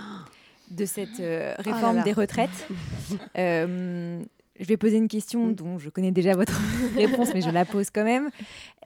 de 0.71 0.85
cette 0.87 1.21
euh, 1.21 1.55
réforme 1.59 1.83
oh 1.83 1.87
là 1.87 1.99
là. 1.99 2.03
des 2.03 2.13
retraites. 2.13 2.69
Euh, 3.37 4.23
je 4.59 4.65
vais 4.65 4.77
poser 4.77 4.97
une 4.97 5.09
question 5.09 5.49
dont 5.49 5.79
je 5.79 5.91
connais 5.91 6.13
déjà 6.13 6.35
votre 6.35 6.59
réponse, 6.97 7.35
mais 7.35 7.43
je 7.43 7.51
la 7.51 7.65
pose 7.65 7.91
quand 7.91 8.05
même. 8.05 8.31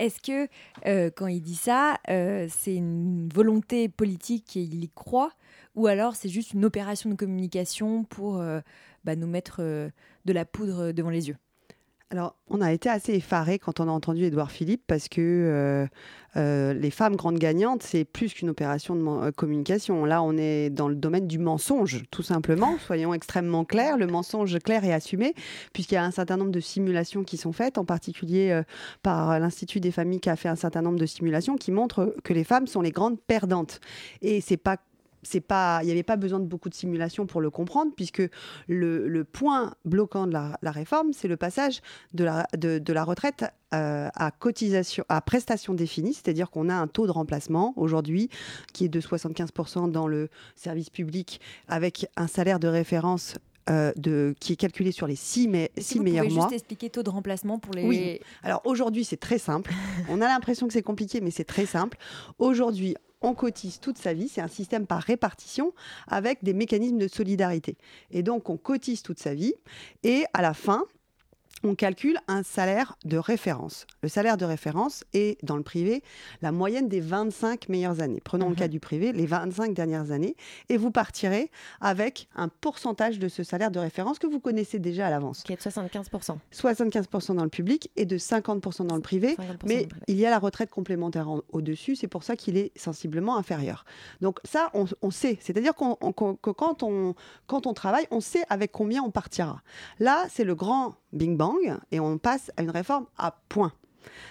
Est-ce 0.01 0.21
que, 0.21 1.11
quand 1.11 1.27
il 1.27 1.43
dit 1.43 1.55
ça, 1.55 1.99
c'est 2.07 2.75
une 2.75 3.29
volonté 3.33 3.89
politique 3.89 4.57
et 4.57 4.63
il 4.63 4.83
y 4.83 4.89
croit 4.89 5.33
Ou 5.75 5.87
alors 5.87 6.17
c'est 6.17 6.29
juste 6.29 6.55
une 6.55 6.65
opération 6.65 7.11
de 7.11 7.15
communication 7.15 8.05
pour 8.05 8.43
bah, 9.05 9.17
nous 9.17 9.27
mettre 9.27 9.61
de 9.61 10.33
la 10.33 10.45
poudre 10.45 10.93
devant 10.93 11.11
les 11.11 11.29
yeux? 11.29 11.37
Alors, 12.11 12.37
on 12.49 12.61
a 12.61 12.73
été 12.73 12.89
assez 12.89 13.15
effarés 13.15 13.59
quand 13.59 13.81
on 13.81 13.89
a 13.89 13.91
entendu 13.91 14.23
Édouard 14.23 14.53
Philippe 14.53 14.85
parce 14.87 15.09
que 15.09 15.21
euh, 15.21 15.87
euh, 16.37 16.73
les 16.73 16.93
femmes 16.93 17.17
grandes 17.17 17.39
gagnantes, 17.39 17.83
c'est 17.83 18.05
plus 18.05 18.33
qu'une 18.33 18.49
opération 18.49 18.95
de 18.95 19.05
euh, 19.05 19.33
communication. 19.33 20.05
Là, 20.05 20.23
on 20.23 20.37
est 20.37 20.71
dans 20.71 20.87
le 20.87 20.95
domaine 20.95 21.27
du 21.27 21.41
mensonge, 21.41 22.05
tout 22.13 22.23
simplement. 22.23 22.79
Soyons 22.79 23.13
extrêmement 23.13 23.65
clairs, 23.65 23.97
le 23.97 24.07
mensonge 24.07 24.57
clair 24.61 24.85
et 24.85 24.93
assumé, 24.93 25.35
puisqu'il 25.73 25.97
y 25.97 25.99
a 25.99 26.05
un 26.05 26.13
certain 26.13 26.37
nombre 26.37 26.53
de 26.53 26.61
simulations 26.61 27.25
qui 27.25 27.37
sont 27.37 27.53
faites, 27.53 27.77
en 27.77 27.85
particulier 27.85 28.63
par 29.03 29.41
l'Institut 29.41 29.81
des 29.81 29.91
familles 29.91 30.21
qui 30.21 30.31
a 30.31 30.37
fait 30.37 30.49
un 30.49 30.55
certain 30.55 30.83
nombre 30.83 31.01
de 31.01 31.07
simulations 31.07 31.57
qui 31.57 31.73
montrent 31.73 32.15
que 32.23 32.33
les 32.33 32.45
femmes 32.45 32.69
sont 32.69 32.83
les 32.83 32.93
grandes 32.93 33.21
perdantes. 33.21 33.81
Et 34.23 34.41
c'est 34.41 34.57
pas 34.57 34.77
c'est 35.27 35.41
pas, 35.41 35.81
il 35.83 35.87
n'y 35.87 35.93
avait 35.93 36.03
pas 36.03 36.17
besoin 36.17 36.39
de 36.41 36.47
beaucoup 36.47 36.69
de 36.69 36.75
simulation 36.75 37.27
pour 37.27 37.41
le 37.41 37.51
comprendre, 37.51 37.93
puisque 37.95 38.23
le, 38.69 39.09
le 39.09 39.25
point 39.25 39.75
bloquant 39.85 40.27
de 40.27 40.33
la, 40.33 40.59
la 40.63 40.71
réforme, 40.71 41.13
c'est 41.13 41.29
le 41.29 41.37
passage 41.37 41.81
de 42.15 42.25
la, 42.25 42.47
de, 42.57 42.79
de 42.79 42.93
la 42.93 43.05
retraite 43.05 43.45
euh, 43.75 44.09
à 44.15 44.31
cotisation, 44.31 45.05
à 45.09 45.21
prestation 45.21 45.75
définie, 45.75 46.15
c'est-à-dire 46.15 46.51
qu'on 46.51 46.69
a 46.69 46.75
un 46.75 46.87
taux 46.87 47.07
de 47.07 47.13
remplacement 47.13 47.75
aujourd'hui 47.77 48.31
qui 48.73 48.85
est 48.85 48.89
de 48.89 49.01
75% 49.01 49.91
dans 49.91 50.07
le 50.07 50.29
service 50.55 50.91
public, 50.91 51.41
avec 51.69 52.07
un 52.17 52.29
salaire 52.29 52.61
de 52.61 52.69
référence 52.69 53.35
euh, 53.69 53.93
de, 53.97 54.33
qui 54.39 54.53
est 54.53 54.57
calculé 54.57 54.93
sur 54.93 55.09
les 55.09 55.17
six, 55.17 55.49
me 55.49 55.67
si 55.77 55.83
six 55.95 56.01
meilleurs 56.01 56.23
pouvez 56.25 56.37
mois. 56.37 56.45
juste 56.45 56.55
expliquer 56.55 56.89
taux 56.89 57.03
de 57.03 57.11
remplacement 57.11 57.59
pour 57.59 57.75
les. 57.75 57.83
Oui. 57.85 58.21
Alors 58.45 58.63
aujourd'hui, 58.65 59.05
c'est 59.05 59.17
très 59.17 59.39
simple. 59.39 59.73
On 60.09 60.21
a 60.21 60.27
l'impression 60.29 60.69
que 60.69 60.73
c'est 60.73 60.83
compliqué, 60.83 61.21
mais 61.21 61.33
c'est 61.33 61.43
très 61.43 61.67
simple. 61.67 61.99
Aujourd'hui, 62.39 62.95
on 63.23 63.35
cotise 63.35 63.81
toute 63.81 63.99
sa 63.99 64.13
vie, 64.13 64.29
c'est 64.29 64.41
un 64.41 64.49
système 64.49 64.87
par 64.87 65.03
répartition 65.03 65.73
avec 66.07 66.43
des 66.43 66.55
mécanismes 66.55 66.99
de 66.99 67.09
solidarité. 67.09 67.77
Et 68.11 68.23
donc 68.23 68.51
on 68.51 68.57
cotise 68.57 69.03
toute 69.03 69.19
sa 69.19 69.35
vie 69.35 69.55
et 70.03 70.25
à 70.33 70.43
la 70.43 70.55
fin, 70.55 70.85
on 71.65 71.75
calcule 71.75 72.19
un 72.29 72.43
salaire 72.43 72.97
de 73.05 73.17
référence. 73.19 73.87
Le 74.03 74.09
salaire 74.09 74.37
de 74.37 74.45
référence 74.45 75.05
est, 75.13 75.43
dans 75.45 75.57
le 75.57 75.63
privé, 75.63 76.03
la 76.43 76.53
moyenne 76.53 76.89
des 76.89 77.01
25 77.01 77.69
meilleures 77.69 78.01
années. 78.01 78.21
Prenons 78.23 78.47
mmh. 78.47 78.51
le 78.51 78.55
cas 78.57 78.69
du 78.69 78.81
privé, 78.81 79.13
les 79.13 79.27
25 79.27 79.75
dernières 79.75 80.11
années, 80.11 80.37
et 80.69 80.77
vous 80.77 80.91
partirez 80.91 81.51
avec 81.81 82.29
un 82.37 82.49
pourcentage 82.49 83.19
de 83.19 83.29
ce 83.29 83.43
salaire 83.43 83.71
de 83.71 83.79
référence 83.79 84.19
que 84.19 84.27
vous 84.27 84.41
connaissez 84.41 84.79
déjà 84.79 85.07
à 85.07 85.11
l'avance. 85.11 85.43
Qui 85.43 85.53
est 85.53 85.57
de 85.57 85.71
75%. 85.71 86.37
75% 86.53 87.35
dans 87.35 87.45
le 87.45 87.51
public 87.51 87.91
et 87.97 88.07
de 88.07 88.19
50% 88.19 88.87
dans 88.87 88.97
le 88.97 89.03
privé. 89.03 89.35
50% 89.35 89.37
mais 89.65 89.87
privé. 89.87 89.89
il 90.09 90.17
y 90.17 90.27
a 90.27 90.31
la 90.31 90.39
retraite 90.39 90.71
complémentaire 90.71 91.29
au-dessus, 91.51 91.97
c'est 91.97 92.09
pour 92.09 92.23
ça 92.23 92.37
qu'il 92.37 92.57
est 92.57 92.77
sensiblement 92.79 93.37
inférieur. 93.37 93.85
Donc 94.21 94.39
ça, 94.45 94.71
on, 94.75 94.87
on 95.03 95.11
sait. 95.11 95.39
C'est-à-dire 95.41 95.75
qu'on, 95.75 95.95
que 95.97 96.51
quand 96.51 96.83
on, 96.83 97.15
quand 97.47 97.67
on 97.67 97.75
travaille, 97.75 98.07
on 98.11 98.21
sait 98.21 98.45
avec 98.49 98.73
combien 98.73 99.03
on 99.03 99.11
partira. 99.11 99.63
Là, 99.99 100.27
c'est 100.31 100.45
le 100.45 100.55
grand 100.55 100.97
bing 101.17 101.37
bang 101.37 101.79
et 101.91 102.01
on 102.01 102.19
passe 102.19 102.51
à 102.57 102.63
une 102.63 102.71
réforme 102.71 103.07
à 103.19 103.39
points. 103.49 103.73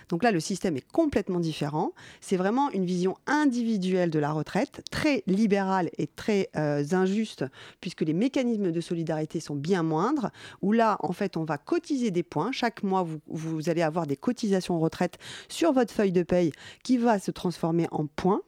Donc 0.10 0.24
là, 0.24 0.32
le 0.32 0.40
système 0.40 0.78
est 0.78 0.92
complètement 0.92 1.40
différent. 1.40 1.94
C'est 2.22 2.38
vraiment 2.38 2.72
une 2.72 2.86
vision 2.86 3.18
individuelle 3.28 4.10
de 4.10 4.20
la 4.20 4.32
retraite, 4.32 4.82
très 4.92 5.24
libérale 5.28 5.90
et 5.98 6.08
très 6.08 6.50
euh, 6.56 6.84
injuste, 6.92 7.46
puisque 7.82 8.02
les 8.02 8.14
mécanismes 8.14 8.72
de 8.72 8.82
solidarité 8.82 9.40
sont 9.40 9.56
bien 9.56 9.84
moindres, 9.84 10.32
où 10.62 10.72
là, 10.72 10.98
en 11.02 11.14
fait, 11.14 11.38
on 11.38 11.44
va 11.44 11.58
cotiser 11.58 12.12
des 12.12 12.24
points. 12.24 12.52
Chaque 12.52 12.84
mois, 12.84 13.04
vous, 13.04 13.20
vous 13.28 13.70
allez 13.70 13.82
avoir 13.82 14.08
des 14.08 14.18
cotisations 14.18 14.80
retraite 14.80 15.18
sur 15.50 15.74
votre 15.74 15.94
feuille 15.94 16.12
de 16.12 16.24
paye 16.24 16.52
qui 16.84 16.98
va 16.98 17.20
se 17.20 17.32
transformer 17.32 17.88
en 17.92 18.06
points. 18.06 18.42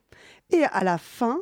Et 0.51 0.63
à 0.63 0.83
la 0.83 0.97
fin, 0.97 1.41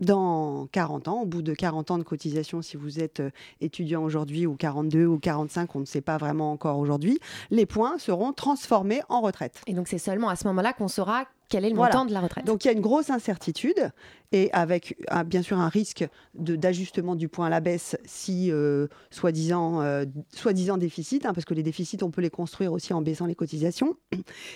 dans 0.00 0.66
40 0.72 1.08
ans, 1.08 1.22
au 1.22 1.26
bout 1.26 1.42
de 1.42 1.54
40 1.54 1.90
ans 1.92 1.98
de 1.98 2.02
cotisation, 2.02 2.62
si 2.62 2.76
vous 2.76 3.00
êtes 3.00 3.20
euh, 3.20 3.30
étudiant 3.60 4.02
aujourd'hui, 4.02 4.46
ou 4.46 4.56
42 4.56 5.06
ou 5.06 5.18
45, 5.18 5.74
on 5.76 5.80
ne 5.80 5.84
sait 5.84 6.00
pas 6.00 6.18
vraiment 6.18 6.52
encore 6.52 6.78
aujourd'hui, 6.78 7.18
les 7.50 7.66
points 7.66 7.98
seront 7.98 8.32
transformés 8.32 9.02
en 9.08 9.20
retraite. 9.20 9.62
Et 9.66 9.74
donc 9.74 9.88
c'est 9.88 9.98
seulement 9.98 10.28
à 10.28 10.36
ce 10.36 10.46
moment-là 10.48 10.72
qu'on 10.72 10.88
saura 10.88 11.24
quel 11.48 11.64
est 11.64 11.70
le 11.70 11.76
voilà. 11.76 11.94
montant 11.94 12.06
de 12.06 12.12
la 12.12 12.20
retraite. 12.20 12.44
Donc 12.44 12.64
il 12.64 12.68
y 12.68 12.70
a 12.70 12.74
une 12.74 12.80
grosse 12.80 13.10
incertitude 13.10 13.90
et 14.32 14.50
avec 14.52 14.96
un, 15.08 15.22
bien 15.22 15.42
sûr 15.42 15.58
un 15.58 15.68
risque 15.68 16.06
d'ajustement 16.34 17.14
du 17.14 17.28
point 17.28 17.46
à 17.46 17.50
la 17.50 17.60
baisse 17.60 17.96
si 18.04 18.50
euh, 18.50 18.88
soi-disant 19.10 19.80
euh, 19.82 20.04
soi-disant 20.34 20.76
déficit, 20.76 21.24
hein, 21.26 21.32
parce 21.32 21.44
que 21.44 21.54
les 21.54 21.62
déficits 21.62 22.02
on 22.02 22.10
peut 22.10 22.22
les 22.22 22.30
construire 22.30 22.72
aussi 22.72 22.92
en 22.92 23.02
baissant 23.02 23.26
les 23.26 23.34
cotisations. 23.34 23.96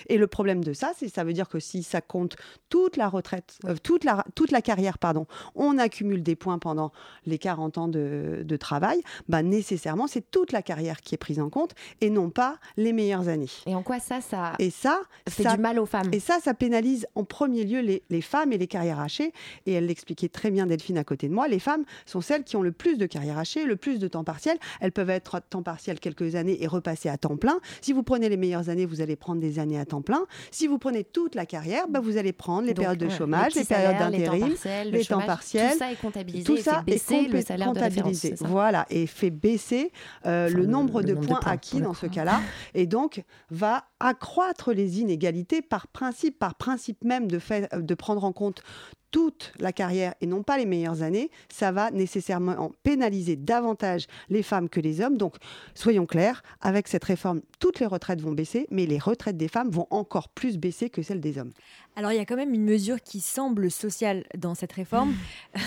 Et 0.07 0.17
le 0.17 0.27
problème 0.27 0.63
de 0.63 0.73
ça, 0.73 0.91
c'est 0.97 1.07
ça 1.07 1.23
veut 1.23 1.33
dire 1.33 1.47
que 1.47 1.59
si 1.59 1.83
ça 1.83 2.01
compte 2.01 2.35
toute 2.69 2.97
la 2.97 3.07
retraite, 3.07 3.57
euh, 3.65 3.75
toute 3.81 4.03
la 4.03 4.25
toute 4.35 4.51
la 4.51 4.61
carrière, 4.61 4.97
pardon, 4.97 5.27
on 5.55 5.77
accumule 5.77 6.23
des 6.23 6.35
points 6.35 6.59
pendant 6.59 6.91
les 7.25 7.37
40 7.37 7.77
ans 7.77 7.87
de, 7.87 8.41
de 8.43 8.57
travail, 8.57 9.01
bah 9.29 9.43
nécessairement 9.43 10.07
c'est 10.07 10.29
toute 10.29 10.51
la 10.51 10.61
carrière 10.61 11.01
qui 11.01 11.15
est 11.15 11.19
prise 11.19 11.39
en 11.39 11.49
compte 11.49 11.73
et 12.01 12.09
non 12.09 12.29
pas 12.29 12.57
les 12.75 12.91
meilleures 12.91 13.29
années. 13.29 13.49
Et 13.65 13.75
en 13.75 13.83
quoi 13.83 13.99
ça, 13.99 14.19
ça 14.19 14.53
et 14.59 14.71
ça 14.71 14.99
fait 15.29 15.43
ça, 15.43 15.55
du 15.55 15.61
mal 15.61 15.79
aux 15.79 15.85
femmes? 15.85 16.09
Et 16.11 16.19
ça, 16.19 16.39
ça 16.43 16.53
pénalise 16.53 16.78
en 17.15 17.23
premier 17.23 17.63
lieu 17.63 17.79
les, 17.79 18.03
les, 18.09 18.21
femmes 18.21 18.53
et 18.53 18.57
les 18.57 18.67
carrières 18.67 18.99
hachées. 18.99 19.33
Et 19.65 19.73
elle 19.73 19.85
l'expliquait 19.85 20.29
très 20.29 20.51
bien, 20.51 20.65
Delphine, 20.65 20.97
à 20.97 21.03
côté 21.03 21.27
de 21.27 21.33
moi. 21.33 21.47
Les 21.47 21.59
femmes 21.59 21.83
sont 22.05 22.21
celles 22.21 22.43
qui 22.43 22.55
ont 22.55 22.61
le 22.61 22.71
plus 22.71 22.97
de 22.97 23.05
carrières 23.05 23.37
hachées, 23.37 23.65
le 23.65 23.75
plus 23.75 23.99
de 23.99 24.07
temps 24.07 24.23
partiel. 24.23 24.57
Elles 24.81 24.91
peuvent 24.91 25.09
être 25.09 25.35
à 25.35 25.41
temps 25.41 25.63
partiel 25.63 25.99
quelques 25.99 26.35
années 26.35 26.61
et 26.63 26.67
repasser 26.67 27.09
à 27.09 27.17
temps 27.17 27.37
plein. 27.37 27.59
Si 27.81 27.93
vous 27.93 28.03
prenez 28.03 28.29
les 28.29 28.37
meilleures 28.37 28.69
années, 28.69 28.85
vous 28.85 29.01
allez 29.01 29.15
prendre 29.15 29.41
des 29.41 29.59
années 29.59 29.79
à 29.79 29.85
temps 29.85 30.01
plein. 30.01 30.25
Si 30.51 30.67
vous 30.67 30.77
prenez 30.77 31.03
toute 31.03 31.35
la 31.35 31.45
carrière, 31.45 31.87
bah, 31.87 31.99
vous 31.99 32.17
allez 32.17 32.33
prendre 32.33 32.63
les 32.63 32.73
Donc, 32.73 32.85
périodes 32.85 32.99
de 32.99 33.09
chômage, 33.09 33.55
les, 33.55 33.61
les 33.61 33.67
périodes 33.67 33.97
d'intérim, 33.97 34.55
les, 34.65 34.91
les 34.91 35.05
temps 35.05 35.21
partiels. 35.21 35.71
Tout 35.71 35.79
ça 35.79 35.91
est 35.91 35.95
comptabilisé. 35.95 36.43
Tout 36.43 36.57
ça 36.57 36.79
fait 36.79 36.91
baisser 36.91 37.15
est 37.15 37.27
le 37.27 37.41
salaire 37.41 37.67
comptabilisé. 37.67 38.29
de 38.29 38.33
référence. 38.33 38.51
Voilà, 38.51 38.85
et 38.89 39.07
fait 39.07 39.29
baisser 39.29 39.91
euh, 40.25 40.47
enfin, 40.47 40.57
le, 40.57 40.65
nombre 40.65 41.01
le 41.01 41.07
de 41.07 41.13
nombre 41.13 41.27
points 41.27 41.39
de 41.39 41.43
points, 41.43 41.51
acquis 41.51 41.81
dans 41.81 41.93
ce 41.93 42.05
cas-là. 42.05 42.41
Et 42.73 42.85
donc, 42.85 43.23
va 43.49 43.85
accroître 43.99 44.71
les 44.71 45.01
inégalités 45.01 45.61
par 45.61 45.87
principe, 45.87 46.39
par 46.39 46.55
principe 46.55 46.68
même 47.03 47.29
de, 47.29 47.39
fait, 47.39 47.73
de 47.75 47.93
prendre 47.93 48.23
en 48.23 48.31
compte 48.31 48.63
toute 49.11 49.53
la 49.59 49.73
carrière 49.73 50.13
et 50.21 50.27
non 50.27 50.43
pas 50.43 50.57
les 50.57 50.65
meilleures 50.65 51.01
années, 51.01 51.31
ça 51.51 51.71
va 51.71 51.91
nécessairement 51.91 52.71
pénaliser 52.83 53.35
davantage 53.35 54.05
les 54.29 54.43
femmes 54.43 54.69
que 54.69 54.79
les 54.79 55.01
hommes. 55.01 55.17
Donc, 55.17 55.37
soyons 55.73 56.05
clairs, 56.05 56.43
avec 56.61 56.87
cette 56.87 57.03
réforme, 57.03 57.41
toutes 57.59 57.79
les 57.79 57.85
retraites 57.85 58.21
vont 58.21 58.31
baisser, 58.31 58.67
mais 58.69 58.85
les 58.85 58.99
retraites 58.99 59.37
des 59.37 59.47
femmes 59.47 59.69
vont 59.69 59.87
encore 59.89 60.29
plus 60.29 60.57
baisser 60.57 60.89
que 60.89 61.01
celles 61.01 61.21
des 61.21 61.37
hommes. 61.37 61.51
Alors, 61.95 62.11
il 62.11 62.17
y 62.17 62.19
a 62.19 62.25
quand 62.25 62.35
même 62.35 62.53
une 62.53 62.63
mesure 62.63 63.01
qui 63.01 63.19
semble 63.19 63.71
sociale 63.71 64.25
dans 64.37 64.55
cette 64.55 64.71
réforme. 64.71 65.13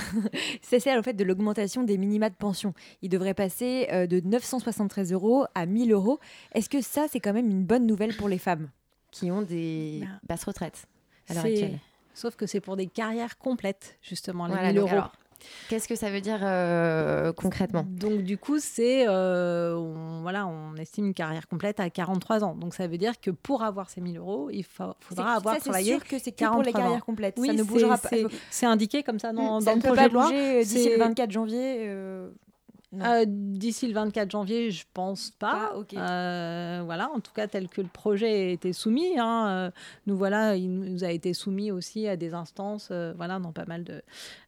C'est 0.62 0.80
celle 0.80 0.98
en 0.98 1.02
fait, 1.02 1.14
de 1.14 1.24
l'augmentation 1.24 1.82
des 1.82 1.98
minima 1.98 2.30
de 2.30 2.34
pension. 2.34 2.74
Il 3.02 3.08
devrait 3.08 3.34
passer 3.34 3.88
euh, 3.92 4.06
de 4.06 4.20
973 4.20 5.12
euros 5.12 5.44
à 5.54 5.66
1000 5.66 5.92
euros. 5.92 6.20
Est-ce 6.54 6.68
que 6.68 6.80
ça, 6.80 7.06
c'est 7.10 7.20
quand 7.20 7.32
même 7.32 7.50
une 7.50 7.64
bonne 7.64 7.86
nouvelle 7.86 8.16
pour 8.16 8.28
les 8.28 8.38
femmes 8.38 8.70
qui 9.10 9.30
ont 9.30 9.42
des 9.42 10.00
Ben, 10.02 10.20
basses 10.26 10.44
retraites? 10.44 10.86
À 11.32 11.34
l'heure 11.34 11.42
C'est- 11.44 11.52
actuelle 11.64 11.78
Sauf 12.14 12.36
que 12.36 12.46
c'est 12.46 12.60
pour 12.60 12.76
des 12.76 12.86
carrières 12.86 13.38
complètes, 13.38 13.96
justement, 14.02 14.46
les 14.46 14.52
Voilà, 14.52 14.68
1000 14.68 14.76
donc 14.76 14.88
euros. 14.88 14.92
alors, 14.98 15.12
Qu'est-ce 15.68 15.88
que 15.88 15.96
ça 15.96 16.08
veut 16.08 16.20
dire 16.20 16.38
euh, 16.42 17.32
concrètement? 17.32 17.84
Donc 17.88 18.20
du 18.22 18.38
coup, 18.38 18.60
c'est 18.60 19.08
euh, 19.08 19.74
on, 19.76 20.20
voilà, 20.22 20.46
on 20.46 20.76
estime 20.76 21.06
une 21.06 21.14
carrière 21.14 21.48
complète 21.48 21.80
à 21.80 21.90
43 21.90 22.44
ans. 22.44 22.54
Donc 22.54 22.74
ça 22.74 22.86
veut 22.86 22.96
dire 22.98 23.20
que 23.20 23.32
pour 23.32 23.64
avoir 23.64 23.90
ces 23.90 24.00
1000 24.00 24.18
euros, 24.18 24.50
il 24.52 24.62
fa- 24.62 24.94
faudra 25.00 25.24
C'est- 25.30 25.36
avoir 25.38 25.54
ça, 25.54 25.60
c'est 25.60 25.64
travaillé 25.70 25.92
sûr 25.94 26.04
que 26.04 26.18
c'est 26.20 26.30
que 26.30 26.44
pour 26.44 26.62
les 26.62 26.70
43 26.70 26.80
ans. 26.80 26.84
carrières 26.84 27.04
complètes. 27.04 27.34
Oui, 27.38 27.48
ça 27.48 27.54
ne 27.54 27.58
c'est- 27.58 27.64
bougera 27.64 27.98
pas. 27.98 28.08
c'est- 28.10 28.24
C'est 28.50 28.66
indiqué 28.66 29.02
comme 29.02 29.18
ça 29.18 29.32
dans, 29.32 29.58
ça 29.60 29.72
dans 29.72 29.76
ne 29.78 29.82
le 29.82 29.82
peut 29.82 29.88
projet 29.88 30.02
pas 30.02 30.08
de 30.08 30.14
loi. 30.14 30.30
euh, 30.32 30.62
d'ici 30.62 30.82
C'est- 30.84 30.90
le 30.90 30.98
24 30.98 31.30
janvier. 31.32 31.76
euh. 31.88 32.30
Euh, 33.00 33.24
D'ici 33.26 33.86
le 33.88 33.94
24 33.94 34.30
janvier, 34.30 34.70
je 34.70 34.84
pense 34.92 35.30
pas. 35.30 35.72
Euh, 35.94 36.82
voilà, 36.84 37.10
en 37.14 37.20
tout 37.20 37.32
cas 37.34 37.46
tel 37.46 37.68
que 37.68 37.80
le 37.80 37.88
projet 37.88 38.26
a 38.30 38.48
été 38.50 38.72
soumis. 38.72 39.18
hein, 39.18 39.46
euh, 39.48 39.70
nous 40.06 40.16
voilà, 40.16 40.56
il 40.56 40.70
nous 40.70 41.02
a 41.04 41.10
été 41.10 41.32
soumis 41.32 41.70
aussi 41.70 42.06
à 42.08 42.16
des 42.16 42.34
instances, 42.34 42.88
euh, 42.90 43.12
voilà, 43.16 43.38
dans 43.38 43.52
pas 43.52 43.64
mal 43.66 43.84
de. 43.84 44.02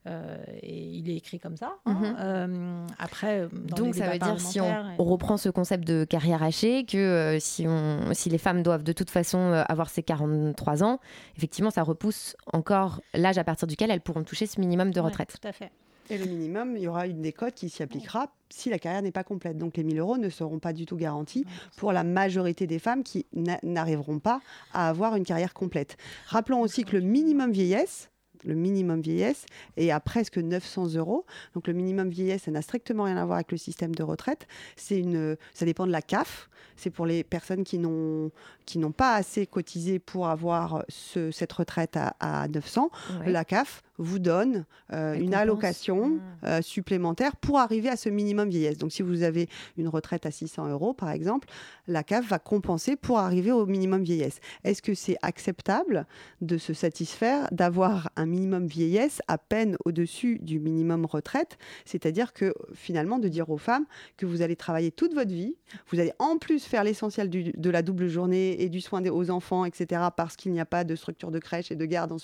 euh, 0.07 0.37
et 0.63 0.79
il 0.83 1.09
est 1.11 1.17
écrit 1.17 1.39
comme 1.41 1.57
ça. 1.57 1.77
hein. 1.87 1.93
Mhm. 1.95 2.17
Euh, 2.21 2.87
après, 2.99 3.49
dans 3.53 3.77
Donc 3.77 3.95
les 3.95 4.01
ça 4.01 4.11
veut 4.11 4.19
dire 4.19 4.39
si 4.41 4.61
on, 4.61 4.65
parlementaires 4.65 4.93
et- 4.99 5.03
on 5.03 5.05
reprend 5.05 5.37
ce 5.37 5.49
concept 5.49 5.87
de 5.87 6.05
carrière 6.05 6.43
hachée, 6.43 6.85
que 6.85 6.99
euh, 6.99 7.39
si, 7.41 7.67
on, 7.67 8.13
si 8.13 8.29
les 8.29 8.39
femmes 8.39 8.63
doivent 8.63 8.83
de 8.85 8.93
toute 8.93 9.11
façon 9.11 9.39
euh, 9.39 9.63
avoir 9.69 9.89
ces 9.89 10.03
43 10.03 10.83
ans, 10.85 11.01
effectivement 11.37 11.71
ça 11.71 11.83
repousse 11.83 12.37
encore 12.53 13.01
l'âge 13.15 13.39
à 13.39 13.45
partir 13.45 13.67
duquel 13.69 13.91
elles 13.91 14.01
pourront 14.03 14.25
toucher 14.25 14.47
ce 14.47 14.61
minimum 14.61 14.91
de 14.93 15.01
Ouais, 15.01 15.07
retraite. 15.07 15.37
tout 15.41 15.49
à 15.49 15.53
fait. 15.53 15.71
Et 16.11 16.19
le 16.19 16.27
minimum, 16.27 16.77
il 16.77 16.83
y 16.83 16.89
aura 16.89 17.07
une 17.07 17.23
décote 17.23 17.55
qui 17.55 17.69
s'y 17.71 17.83
appliquera 17.83 18.29
si 18.51 18.69
la 18.71 18.79
carrière 18.79 19.03
n'est 19.03 19.11
pas 19.13 19.25
complète. 19.25 19.57
Donc 19.59 19.77
les 19.77 19.85
1000 19.85 19.99
euros 19.99 20.19
ne 20.19 20.29
seront 20.29 20.59
pas 20.59 20.73
du 20.73 20.85
tout 20.87 20.97
garantis 20.97 21.45
pour 21.77 21.93
la 21.93 22.05
majorité 22.05 22.67
des 22.67 22.79
femmes 22.79 23.03
qui 23.03 23.27
n'a- 23.33 23.59
n'arriveront 23.63 24.19
pas 24.19 24.41
à 24.73 24.89
avoir 24.89 25.17
une 25.17 25.25
carrière 25.25 25.55
complète. 25.55 25.97
Rappelons 26.27 26.61
aussi 26.61 26.85
que 26.85 26.97
le 26.97 27.03
minimum 27.03 27.51
vieillesse, 27.53 28.11
le 28.45 28.55
minimum 28.55 29.01
vieillesse 29.01 29.47
est 29.79 29.91
à 29.91 30.01
presque 30.01 30.37
900 30.37 30.95
euros. 30.97 31.25
Donc 31.55 31.67
le 31.67 31.73
minimum 31.73 32.11
vieillesse, 32.11 32.43
ça 32.43 32.51
n'a 32.51 32.61
strictement 32.61 33.05
rien 33.05 33.17
à 33.17 33.25
voir 33.25 33.37
avec 33.37 33.51
le 33.51 33.57
système 33.57 33.95
de 33.95 34.03
retraite. 34.03 34.47
C'est 34.77 34.99
une, 34.99 35.37
ça 35.55 35.65
dépend 35.65 35.87
de 35.87 35.93
la 35.93 36.03
CAF. 36.03 36.51
C'est 36.77 36.91
pour 36.91 37.07
les 37.07 37.25
personnes 37.25 37.65
qui 37.65 37.79
n'ont 37.79 38.31
qui 38.67 38.79
n'ont 38.79 38.93
pas 38.93 39.15
assez 39.15 39.47
cotisé 39.47 39.99
pour 39.99 40.29
avoir 40.29 40.85
ce- 40.89 41.31
cette 41.31 41.53
retraite 41.53 41.97
à, 41.97 42.17
à 42.21 42.49
900. 42.49 42.91
Ouais. 43.21 43.31
La 43.31 43.45
CAF 43.45 43.83
vous 43.99 44.19
donne 44.19 44.65
euh, 44.93 45.15
une 45.15 45.35
allocation 45.35 46.19
euh, 46.45 46.63
supplémentaire 46.63 47.37
pour 47.37 47.59
arriver 47.59 47.89
à 47.89 47.97
ce 47.97 48.09
minimum 48.09 48.49
vieillesse. 48.49 48.79
Donc 48.79 48.93
si 48.93 49.03
vous 49.03 49.23
avez 49.23 49.49
une 49.77 49.89
retraite 49.89 50.27
à 50.27 50.31
600 50.31 50.69
euros, 50.69 50.95
par 50.95 51.11
exemple, 51.11 51.49
la 51.87 52.03
CAF 52.03 52.27
va 52.29 52.39
compenser 52.39 52.97
pour 52.97 53.19
arriver 53.19 53.53
au 53.53 53.67
minimum 53.67 54.03
vieillesse. 54.03 54.41
Est-ce 54.65 54.83
que 54.83 54.95
c'est 54.95 55.17
acceptable 55.23 56.07
de 56.41 56.59
se 56.59 56.75
satisfaire 56.75 57.49
d'avoir 57.53 58.11
un 58.17 58.27
minimum 58.27 58.67
vieillesse 58.67 59.23
à 59.29 59.39
peine 59.39 59.77
au-dessus 59.85 60.39
du 60.41 60.59
minimum 60.59 61.05
retraite? 61.05 61.59
C'est-à-dire 61.85 62.33
que 62.33 62.53
finalement 62.75 63.19
de 63.19 63.29
dire 63.29 63.51
aux 63.51 63.59
femmes 63.59 63.87
que 64.17 64.27
vous 64.27 64.43
allez 64.43 64.57
travailler 64.57 64.91
toute 64.91 65.15
votre 65.15 65.33
vie, 65.33 65.57
vous 65.91 66.01
allez 66.01 66.13
en 66.19 66.39
plus 66.39 66.65
faire 66.65 66.85
l'essentiel 66.85 67.31
de 67.31 67.71
la 67.71 67.83
double 67.83 68.09
journée 68.09 68.61
et 68.61 68.69
du 68.69 68.81
soin 68.81 69.05
aux 69.05 69.31
enfants, 69.31 69.65
etc., 69.65 70.03
parce 70.17 70.37
qu'il 70.37 70.53
n'y 70.53 70.61
a 70.61 70.67
pas 70.67 70.85
de 70.85 70.95
structure 70.97 71.31
de 71.31 71.39
crèche 71.39 71.71
et 71.71 71.77
de 71.77 71.85
garde 71.85 72.17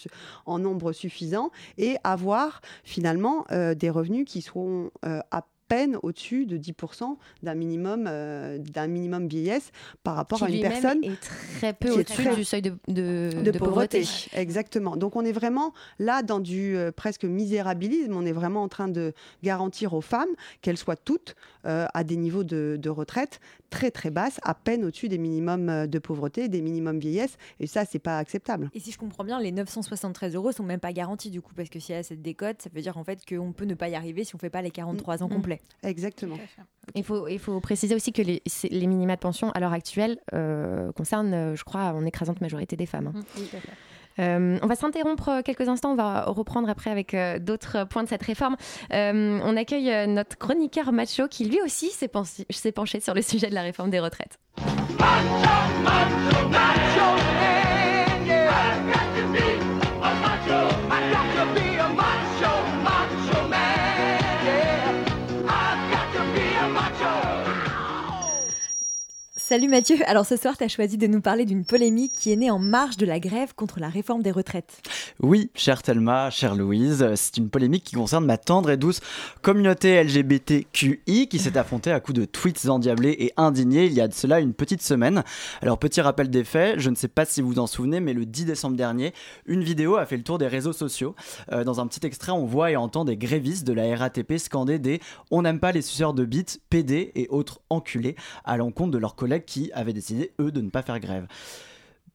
en 0.46 0.58
nombre 0.58 0.92
suffisant, 0.92 1.50
et 1.78 1.96
avoir 2.04 2.60
finalement 2.84 3.46
euh, 3.50 3.74
des 3.74 3.90
revenus 3.90 4.26
qui 4.26 4.42
seront 4.42 4.90
euh, 5.04 5.20
à 5.30 5.44
peine 5.70 5.96
au-dessus 6.02 6.46
de 6.46 6.58
10% 6.58 7.16
d'un 7.44 7.54
minimum, 7.54 8.06
euh, 8.08 8.58
d'un 8.58 8.88
minimum 8.88 9.28
vieillesse 9.28 9.70
par 10.02 10.16
rapport 10.16 10.38
Qui 10.40 10.44
à 10.44 10.48
une 10.50 10.60
personne 10.60 11.04
est 11.04 11.20
très 11.20 11.72
peu 11.72 11.88
qui 11.90 11.94
est 11.94 12.00
au-dessus 12.00 12.22
très- 12.24 12.34
du 12.34 12.44
seuil 12.44 12.60
de, 12.62 12.70
de- 12.88 13.30
de, 13.42 13.50
de 13.52 13.58
pauvreté. 13.58 14.00
pauvreté. 14.00 14.04
Exactement. 14.34 14.96
Donc 14.96 15.14
on 15.14 15.24
est 15.24 15.32
vraiment 15.32 15.72
là 16.00 16.22
dans 16.22 16.40
du 16.40 16.76
euh, 16.76 16.90
presque 16.90 17.24
misérabilisme. 17.24 18.14
On 18.16 18.26
est 18.26 18.32
vraiment 18.32 18.62
en 18.64 18.68
train 18.68 18.88
de 18.88 19.12
garantir 19.44 19.94
aux 19.94 20.00
femmes 20.00 20.28
qu'elles 20.60 20.76
soient 20.76 20.96
toutes 20.96 21.36
euh, 21.66 21.86
à 21.94 22.02
des 22.04 22.16
niveaux 22.16 22.42
de, 22.44 22.76
de 22.80 22.90
retraite 22.90 23.38
très 23.70 23.92
très 23.92 24.10
basses, 24.10 24.40
à 24.42 24.54
peine 24.54 24.84
au-dessus 24.84 25.08
des 25.08 25.18
minimums 25.18 25.86
de 25.86 25.98
pauvreté, 26.00 26.48
des 26.48 26.60
minimums 26.62 26.98
vieillesse. 26.98 27.36
Et 27.60 27.68
ça, 27.68 27.84
c'est 27.84 28.00
pas 28.00 28.18
acceptable. 28.18 28.68
Et 28.74 28.80
si 28.80 28.90
je 28.90 28.98
comprends 28.98 29.22
bien, 29.22 29.38
les 29.40 29.52
973 29.52 30.34
euros 30.34 30.50
sont 30.50 30.64
même 30.64 30.80
pas 30.80 30.92
garantis 30.92 31.30
du 31.30 31.40
coup, 31.40 31.54
parce 31.54 31.68
que 31.68 31.78
s'il 31.78 31.94
y 31.94 31.98
a 31.98 32.02
cette 32.02 32.22
décote, 32.22 32.60
ça 32.62 32.70
veut 32.74 32.80
dire 32.82 32.98
en 32.98 33.04
fait 33.04 33.20
qu'on 33.24 33.52
peut 33.52 33.66
ne 33.66 33.74
pas 33.74 33.88
y 33.88 33.94
arriver 33.94 34.24
si 34.24 34.34
on 34.34 34.38
fait 34.38 34.50
pas 34.50 34.62
les 34.62 34.72
43 34.72 35.22
ans 35.22 35.28
Mm. 35.30 35.34
Exactement. 35.82 36.36
Il 36.94 37.04
faut, 37.04 37.28
il 37.28 37.38
faut 37.38 37.60
préciser 37.60 37.94
aussi 37.94 38.12
que 38.12 38.20
les, 38.22 38.42
les 38.70 38.86
minima 38.86 39.14
de 39.14 39.20
pension 39.20 39.50
à 39.52 39.60
l'heure 39.60 39.72
actuelle 39.72 40.18
euh, 40.34 40.92
concernent, 40.92 41.32
euh, 41.32 41.56
je 41.56 41.64
crois, 41.64 41.92
en 41.92 42.04
écrasante 42.04 42.40
majorité 42.40 42.76
des 42.76 42.86
femmes. 42.86 43.12
hein. 43.14 43.20
Euh, 44.18 44.58
on 44.60 44.66
va 44.66 44.74
s'interrompre 44.74 45.40
quelques 45.42 45.68
instants, 45.68 45.92
on 45.92 45.96
va 45.96 46.24
reprendre 46.24 46.68
après 46.68 46.90
avec 46.90 47.14
euh, 47.14 47.38
d'autres 47.38 47.84
points 47.84 48.02
de 48.02 48.08
cette 48.08 48.24
réforme. 48.24 48.56
Euh, 48.92 49.40
on 49.42 49.56
accueille 49.56 49.90
euh, 49.90 50.06
notre 50.06 50.36
chroniqueur 50.36 50.92
macho 50.92 51.28
qui 51.28 51.44
lui 51.46 51.60
aussi 51.62 51.90
s'est 51.90 52.08
penché, 52.08 52.44
s'est 52.50 52.72
penché 52.72 53.00
sur 53.00 53.14
le 53.14 53.22
sujet 53.22 53.48
de 53.48 53.54
la 53.54 53.62
réforme 53.62 53.88
des 53.88 54.00
retraites. 54.00 54.38
Salut 69.50 69.66
Mathieu, 69.66 69.96
alors 70.06 70.26
ce 70.26 70.36
soir 70.36 70.56
tu 70.56 70.62
as 70.62 70.68
choisi 70.68 70.96
de 70.96 71.08
nous 71.08 71.20
parler 71.20 71.44
d'une 71.44 71.64
polémique 71.64 72.12
qui 72.12 72.30
est 72.30 72.36
née 72.36 72.52
en 72.52 72.60
marge 72.60 72.96
de 72.96 73.04
la 73.04 73.18
grève 73.18 73.52
contre 73.52 73.80
la 73.80 73.88
réforme 73.88 74.22
des 74.22 74.30
retraites. 74.30 74.80
Oui, 75.18 75.50
chère 75.56 75.82
Thelma, 75.82 76.30
chère 76.30 76.54
Louise, 76.54 77.04
c'est 77.16 77.36
une 77.36 77.50
polémique 77.50 77.82
qui 77.82 77.96
concerne 77.96 78.24
ma 78.24 78.38
tendre 78.38 78.70
et 78.70 78.76
douce 78.76 79.00
communauté 79.42 80.00
LGBTQI 80.04 81.26
qui 81.26 81.38
s'est 81.40 81.58
affrontée 81.58 81.90
à 81.90 81.98
coups 81.98 82.20
de 82.20 82.26
tweets 82.26 82.68
endiablés 82.68 83.16
et 83.18 83.32
indignés 83.36 83.86
il 83.86 83.92
y 83.92 84.00
a 84.00 84.06
de 84.06 84.14
cela 84.14 84.38
une 84.38 84.54
petite 84.54 84.82
semaine. 84.82 85.24
Alors 85.62 85.80
petit 85.80 86.00
rappel 86.00 86.30
des 86.30 86.44
faits, 86.44 86.78
je 86.78 86.88
ne 86.88 86.94
sais 86.94 87.08
pas 87.08 87.24
si 87.24 87.42
vous 87.42 87.48
vous 87.48 87.58
en 87.58 87.66
souvenez, 87.66 87.98
mais 87.98 88.12
le 88.12 88.26
10 88.26 88.44
décembre 88.44 88.76
dernier, 88.76 89.12
une 89.46 89.64
vidéo 89.64 89.96
a 89.96 90.06
fait 90.06 90.16
le 90.16 90.22
tour 90.22 90.38
des 90.38 90.46
réseaux 90.46 90.72
sociaux. 90.72 91.16
Euh, 91.50 91.64
dans 91.64 91.80
un 91.80 91.88
petit 91.88 92.06
extrait, 92.06 92.30
on 92.30 92.46
voit 92.46 92.70
et 92.70 92.76
entend 92.76 93.04
des 93.04 93.16
grévistes 93.16 93.66
de 93.66 93.72
la 93.72 93.96
RATP 93.96 94.38
scander 94.38 94.78
des 94.78 95.00
«on 95.32 95.42
n'aime 95.42 95.58
pas 95.58 95.72
les 95.72 95.82
suceurs 95.82 96.14
de 96.14 96.24
bites, 96.24 96.60
PD 96.70 97.10
et 97.16 97.26
autres 97.30 97.62
enculés» 97.68 98.14
à 98.44 98.56
l'encontre 98.56 98.92
de 98.92 98.98
leurs 98.98 99.16
collègues 99.16 99.39
qui 99.40 99.70
avaient 99.72 99.92
décidé, 99.92 100.32
eux, 100.40 100.52
de 100.52 100.60
ne 100.60 100.70
pas 100.70 100.82
faire 100.82 101.00
grève. 101.00 101.26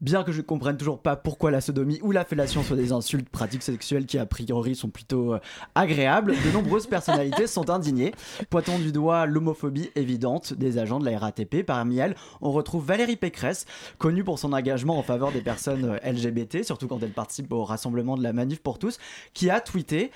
Bien 0.02 0.24
que 0.24 0.34
je 0.34 0.38
ne 0.38 0.44
comprenne 0.44 0.76
toujours 0.76 1.00
pas 1.00 1.16
pourquoi 1.16 1.52
la 1.52 1.62
sodomie 1.62 2.00
ou 2.02 2.12
la 2.12 2.26
fellation 2.26 2.64
soient 2.64 2.76
des 2.76 2.92
insultes 2.92 3.30
pratiques 3.30 3.64
sexuelles 3.64 4.06
qui 4.06 4.18
a 4.18 4.26
priori 4.26 4.76
sont 4.76 4.90
plutôt 4.90 5.36
euh, 5.36 5.40
agréables, 5.74 6.34
de 6.34 6.52
nombreuses 6.52 6.86
personnalités 6.86 7.48
sont 7.48 7.70
indignées, 7.70 8.14
pointant 8.50 8.78
du 8.78 8.92
doigt 8.92 9.26
l'homophobie 9.26 9.90
évidente 9.96 10.54
des 10.54 10.80
agents 10.80 11.00
de 11.00 11.10
la 11.10 11.18
RATP. 11.18 11.64
Parmi 11.66 11.98
elles, 11.98 12.16
on 12.42 12.52
retrouve 12.52 12.86
Valérie 12.86 13.16
Pécresse, 13.16 13.66
connue 13.98 14.26
pour 14.26 14.38
son 14.38 14.52
engagement 14.52 15.00
en 15.00 15.04
faveur 15.04 15.32
des 15.32 15.42
personnes 15.42 15.86
euh, 15.86 16.12
LGBT, 16.12 16.64
surtout 16.64 16.88
quand 16.88 17.02
elle 17.02 17.14
participe 17.14 17.52
au 17.54 17.64
rassemblement 17.64 18.18
de 18.18 18.24
la 18.24 18.34
Manif 18.34 18.60
pour 18.62 18.80
tous, 18.80 19.00
qui 19.34 19.50
a 19.50 19.62
tweeté 19.62 20.12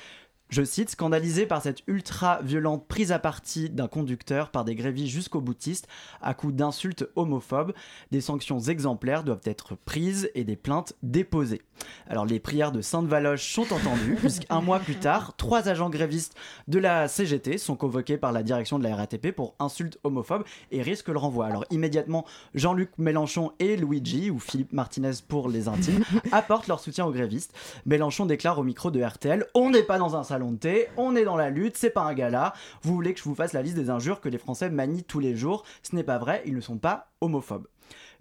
je 0.49 0.63
cite, 0.63 0.89
scandalisé 0.89 1.45
par 1.45 1.61
cette 1.61 1.83
ultra-violente 1.85 2.87
prise 2.87 3.11
à 3.11 3.19
partie 3.19 3.69
d'un 3.69 3.87
conducteur 3.87 4.49
par 4.49 4.65
des 4.65 4.73
grévistes 4.73 5.13
jusqu'au 5.13 5.41
boutiste 5.41 5.87
à 6.21 6.33
coups 6.33 6.55
d'insultes 6.55 7.07
homophobes, 7.15 7.73
des 8.11 8.19
sanctions 8.19 8.59
exemplaires 8.59 9.23
doivent 9.23 9.41
être 9.45 9.75
prises 9.75 10.31
et 10.33 10.43
des 10.43 10.55
plaintes 10.55 10.93
déposées. 11.03 11.61
Alors 12.07 12.25
les 12.25 12.39
prières 12.39 12.71
de 12.71 12.81
Sainte-Valoche 12.81 13.53
sont 13.53 13.71
entendues, 13.71 14.15
puisqu'un 14.19 14.61
mois 14.61 14.79
plus 14.79 14.95
tard, 14.95 15.35
trois 15.37 15.69
agents 15.69 15.91
grévistes 15.91 16.35
de 16.67 16.79
la 16.79 17.07
CGT 17.07 17.59
sont 17.59 17.75
convoqués 17.75 18.17
par 18.17 18.31
la 18.31 18.41
direction 18.41 18.79
de 18.79 18.83
la 18.83 18.95
RATP 18.95 19.31
pour 19.31 19.53
insultes 19.59 19.99
homophobes 20.03 20.45
et 20.71 20.81
risquent 20.81 21.09
le 21.09 21.19
renvoi. 21.19 21.45
Alors 21.45 21.65
immédiatement, 21.69 22.25
Jean-Luc 22.55 22.89
Mélenchon 22.97 23.51
et 23.59 23.77
Luigi, 23.77 24.31
ou 24.31 24.39
Philippe 24.39 24.73
Martinez 24.73 25.11
pour 25.27 25.47
les 25.47 25.67
intimes, 25.67 26.03
apportent 26.31 26.67
leur 26.67 26.79
soutien 26.79 27.05
aux 27.05 27.11
grévistes. 27.11 27.53
Mélenchon 27.85 28.25
déclare 28.25 28.57
au 28.57 28.63
micro 28.63 28.89
de 28.89 28.99
RTL 28.99 29.45
On 29.53 29.69
n'est 29.69 29.83
pas 29.83 29.99
dans 29.99 30.15
un 30.15 30.23
salon 30.23 30.38
on 30.97 31.15
est 31.15 31.25
dans 31.25 31.37
la 31.37 31.49
lutte, 31.49 31.77
c'est 31.77 31.89
pas 31.89 32.03
un 32.03 32.13
gala. 32.13 32.53
Vous 32.81 32.93
voulez 32.93 33.13
que 33.13 33.19
je 33.19 33.25
vous 33.25 33.35
fasse 33.35 33.53
la 33.53 33.61
liste 33.61 33.75
des 33.75 33.89
injures 33.89 34.21
que 34.21 34.29
les 34.29 34.37
Français 34.37 34.69
manient 34.69 35.03
tous 35.03 35.19
les 35.19 35.35
jours 35.35 35.63
Ce 35.83 35.95
n'est 35.95 36.03
pas 36.03 36.17
vrai, 36.17 36.41
ils 36.45 36.55
ne 36.55 36.61
sont 36.61 36.77
pas 36.77 37.11
homophobes. 37.21 37.67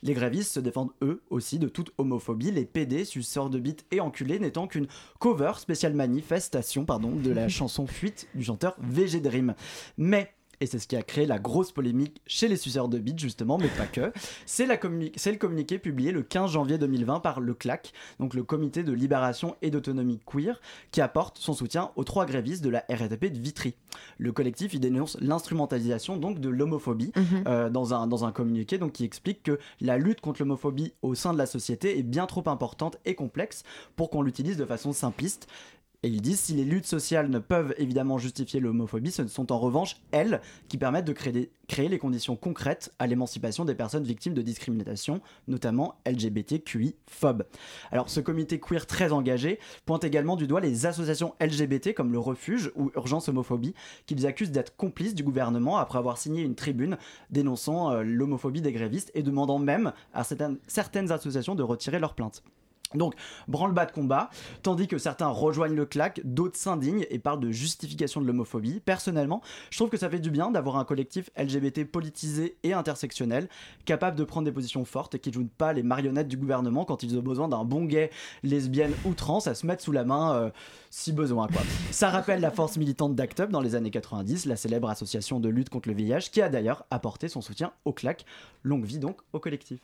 Les 0.02 0.14
grévistes 0.14 0.52
se 0.52 0.60
défendent 0.60 0.92
eux 1.02 1.22
aussi 1.28 1.58
de 1.58 1.68
toute 1.68 1.92
homophobie, 1.98 2.52
les 2.52 2.64
PD, 2.64 3.04
suceurs 3.04 3.50
de 3.50 3.58
bites 3.58 3.84
et 3.90 4.00
enculés 4.00 4.38
n'étant 4.38 4.68
qu'une 4.68 4.86
cover 5.18 5.52
spéciale 5.56 5.94
manifestation 5.94 6.84
pardon, 6.84 7.10
de 7.10 7.32
la 7.32 7.48
chanson 7.48 7.86
Fuite 7.86 8.28
du 8.34 8.44
chanteur 8.44 8.76
VG 8.78 9.20
Dream. 9.20 9.54
Mais 9.96 10.32
et 10.60 10.66
c'est 10.66 10.78
ce 10.78 10.86
qui 10.88 10.96
a 10.96 11.02
créé 11.02 11.26
la 11.26 11.38
grosse 11.38 11.72
polémique 11.72 12.20
chez 12.26 12.48
les 12.48 12.56
suceurs 12.56 12.88
de 12.88 12.98
bites 12.98 13.18
justement, 13.18 13.58
mais 13.58 13.68
pas 13.68 13.86
que. 13.86 14.12
C'est 14.46 14.66
communi- 14.78 15.12
le 15.30 15.36
communiqué 15.38 15.78
publié 15.78 16.12
le 16.12 16.22
15 16.22 16.50
janvier 16.52 16.78
2020 16.78 17.20
par 17.20 17.40
le 17.40 17.54
CLAC, 17.54 17.92
donc 18.18 18.34
le 18.34 18.42
Comité 18.42 18.82
de 18.82 18.92
libération 18.92 19.56
et 19.62 19.70
d'autonomie 19.70 20.20
queer, 20.26 20.60
qui 20.90 21.00
apporte 21.00 21.38
son 21.38 21.52
soutien 21.54 21.90
aux 21.96 22.04
trois 22.04 22.26
grévistes 22.26 22.64
de 22.64 22.70
la 22.70 22.84
RATP 22.88 23.26
de 23.32 23.38
Vitry. 23.38 23.74
Le 24.18 24.32
collectif 24.32 24.74
y 24.74 24.80
dénonce 24.80 25.16
l'instrumentalisation 25.20 26.16
donc 26.16 26.40
de 26.40 26.48
l'homophobie 26.48 27.12
Mhm. 27.16 27.44
euh, 27.46 27.70
dans, 27.70 27.94
un, 27.94 28.06
dans 28.06 28.24
un 28.24 28.32
communiqué 28.32 28.78
donc 28.78 28.92
qui 28.92 29.04
explique 29.04 29.42
que 29.42 29.58
la 29.80 29.98
lutte 29.98 30.20
contre 30.20 30.40
l'homophobie 30.42 30.92
au 31.02 31.14
sein 31.14 31.32
de 31.32 31.38
la 31.38 31.46
société 31.46 31.98
est 31.98 32.02
bien 32.02 32.26
trop 32.26 32.42
importante 32.48 32.98
et 33.04 33.14
complexe 33.14 33.62
pour 33.96 34.10
qu'on 34.10 34.22
l'utilise 34.22 34.56
de 34.56 34.64
façon 34.64 34.92
simpliste. 34.92 35.46
Et 36.04 36.08
ils 36.08 36.22
disent 36.22 36.38
si 36.38 36.54
les 36.54 36.64
luttes 36.64 36.86
sociales 36.86 37.28
ne 37.28 37.40
peuvent 37.40 37.74
évidemment 37.76 38.18
justifier 38.18 38.60
l'homophobie, 38.60 39.10
ce 39.10 39.26
sont 39.26 39.50
en 39.50 39.58
revanche 39.58 39.96
elles 40.12 40.40
qui 40.68 40.78
permettent 40.78 41.06
de 41.06 41.12
créer, 41.12 41.50
les 41.88 41.98
conditions 41.98 42.36
concrètes 42.36 42.94
à 43.00 43.08
l'émancipation 43.08 43.64
des 43.64 43.74
personnes 43.74 44.04
victimes 44.04 44.32
de 44.32 44.40
discrimination, 44.40 45.20
notamment 45.48 45.96
LGBTQI 46.06 46.94
phobes. 47.08 47.44
Alors 47.90 48.10
ce 48.10 48.20
comité 48.20 48.60
queer 48.60 48.86
très 48.86 49.10
engagé 49.10 49.58
pointe 49.86 50.04
également 50.04 50.36
du 50.36 50.46
doigt 50.46 50.60
les 50.60 50.86
associations 50.86 51.34
LGBT 51.40 51.94
comme 51.94 52.12
le 52.12 52.20
Refuge 52.20 52.70
ou 52.76 52.92
Urgence 52.94 53.28
Homophobie, 53.28 53.74
qu'ils 54.06 54.24
accusent 54.24 54.52
d'être 54.52 54.76
complices 54.76 55.16
du 55.16 55.24
gouvernement 55.24 55.78
après 55.78 55.98
avoir 55.98 56.16
signé 56.16 56.42
une 56.42 56.54
tribune 56.54 56.96
dénonçant 57.30 57.90
euh, 57.90 58.02
l'homophobie 58.04 58.62
des 58.62 58.72
grévistes 58.72 59.10
et 59.14 59.24
demandant 59.24 59.58
même 59.58 59.92
à 60.14 60.22
certaines 60.22 61.10
associations 61.10 61.56
de 61.56 61.64
retirer 61.64 61.98
leurs 61.98 62.14
plaintes. 62.14 62.44
Donc, 62.94 63.14
branle-bas 63.48 63.86
de 63.86 63.92
combat, 63.92 64.30
tandis 64.62 64.88
que 64.88 64.96
certains 64.96 65.28
rejoignent 65.28 65.76
le 65.76 65.84
clac, 65.84 66.20
d'autres 66.24 66.56
s'indignent 66.56 67.04
et 67.10 67.18
parlent 67.18 67.40
de 67.40 67.50
justification 67.50 68.22
de 68.22 68.26
l'homophobie. 68.26 68.80
Personnellement, 68.80 69.42
je 69.70 69.76
trouve 69.76 69.90
que 69.90 69.98
ça 69.98 70.08
fait 70.08 70.20
du 70.20 70.30
bien 70.30 70.50
d'avoir 70.50 70.76
un 70.76 70.84
collectif 70.84 71.28
LGBT 71.36 71.84
politisé 71.84 72.56
et 72.62 72.72
intersectionnel, 72.72 73.48
capable 73.84 74.16
de 74.16 74.24
prendre 74.24 74.46
des 74.46 74.52
positions 74.52 74.86
fortes 74.86 75.14
et 75.14 75.18
qui 75.18 75.28
ne 75.28 75.34
jouent 75.34 75.48
pas 75.58 75.74
les 75.74 75.82
marionnettes 75.82 76.28
du 76.28 76.38
gouvernement 76.38 76.86
quand 76.86 77.02
ils 77.02 77.16
ont 77.18 77.22
besoin 77.22 77.48
d'un 77.48 77.64
bon 77.64 77.84
gay, 77.84 78.10
lesbienne 78.42 78.94
ou 79.04 79.12
trans 79.12 79.40
à 79.40 79.54
se 79.54 79.66
mettre 79.66 79.82
sous 79.82 79.92
la 79.92 80.04
main 80.04 80.34
euh, 80.34 80.50
si 80.90 81.12
besoin. 81.12 81.46
Quoi. 81.48 81.62
Ça 81.90 82.08
rappelle 82.08 82.40
la 82.40 82.50
force 82.50 82.78
militante 82.78 83.14
d'ACT 83.14 83.40
UP 83.40 83.50
dans 83.50 83.60
les 83.60 83.74
années 83.74 83.90
90, 83.90 84.46
la 84.46 84.56
célèbre 84.56 84.88
association 84.88 85.40
de 85.40 85.48
lutte 85.50 85.68
contre 85.68 85.88
le 85.88 85.94
VIH, 85.94 86.30
qui 86.32 86.40
a 86.40 86.48
d'ailleurs 86.48 86.86
apporté 86.90 87.28
son 87.28 87.42
soutien 87.42 87.72
au 87.84 87.92
clac. 87.92 88.24
Longue 88.62 88.84
vie 88.84 88.98
donc 88.98 89.18
au 89.32 89.40
collectif. 89.40 89.80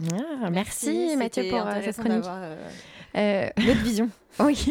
Ah, 0.00 0.50
merci, 0.50 0.90
Merci, 0.90 1.16
Mathieu 1.16 1.44
pour 1.50 1.66
euh, 1.66 1.74
cette 1.84 1.94
chronique. 1.96 2.22
d'avoir, 2.22 2.38
euh, 2.42 2.56
Euh, 3.16 3.48
Notre 3.66 3.82
vision. 3.82 4.08
oui. 4.40 4.66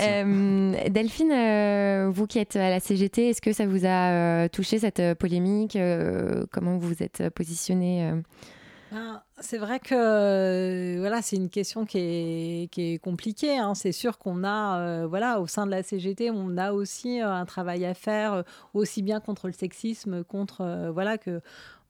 Euh, 0.00 0.74
Delphine, 0.90 1.30
euh, 1.32 2.10
vous 2.12 2.26
qui 2.26 2.38
êtes 2.40 2.56
à 2.56 2.68
la 2.68 2.80
CGT, 2.80 3.30
est-ce 3.30 3.40
que 3.40 3.52
ça 3.52 3.64
vous 3.66 3.84
a 3.86 4.10
euh, 4.10 4.48
touché 4.48 4.78
cette 4.80 5.14
polémique 5.18 5.76
Euh, 5.76 6.44
Comment 6.52 6.76
vous 6.78 6.88
vous 6.88 7.02
êtes 7.02 7.28
positionné 7.30 8.10
euh? 8.10 8.16
Ben, 8.92 9.22
C'est 9.40 9.58
vrai 9.58 9.78
que 9.78 9.94
euh, 9.94 10.96
voilà, 10.98 11.22
c'est 11.22 11.36
une 11.36 11.48
question 11.48 11.84
qui 11.86 11.98
est, 11.98 12.68
qui 12.72 12.94
est 12.94 12.98
compliquée. 12.98 13.56
hein. 13.56 13.74
C'est 13.74 13.92
sûr 13.92 14.18
qu'on 14.18 14.42
a, 14.44 14.78
euh, 14.80 15.06
voilà, 15.06 15.40
au 15.40 15.46
sein 15.46 15.64
de 15.66 15.70
la 15.70 15.82
CGT, 15.84 16.30
on 16.32 16.56
a 16.56 16.72
aussi 16.72 17.20
euh, 17.22 17.30
un 17.32 17.44
travail 17.44 17.84
à 17.86 17.94
faire, 17.94 18.32
euh, 18.32 18.42
aussi 18.74 19.02
bien 19.02 19.20
contre 19.20 19.46
le 19.46 19.52
sexisme, 19.52 20.24
contre, 20.24 20.62
euh, 20.62 20.90
voilà, 20.90 21.18
que 21.18 21.40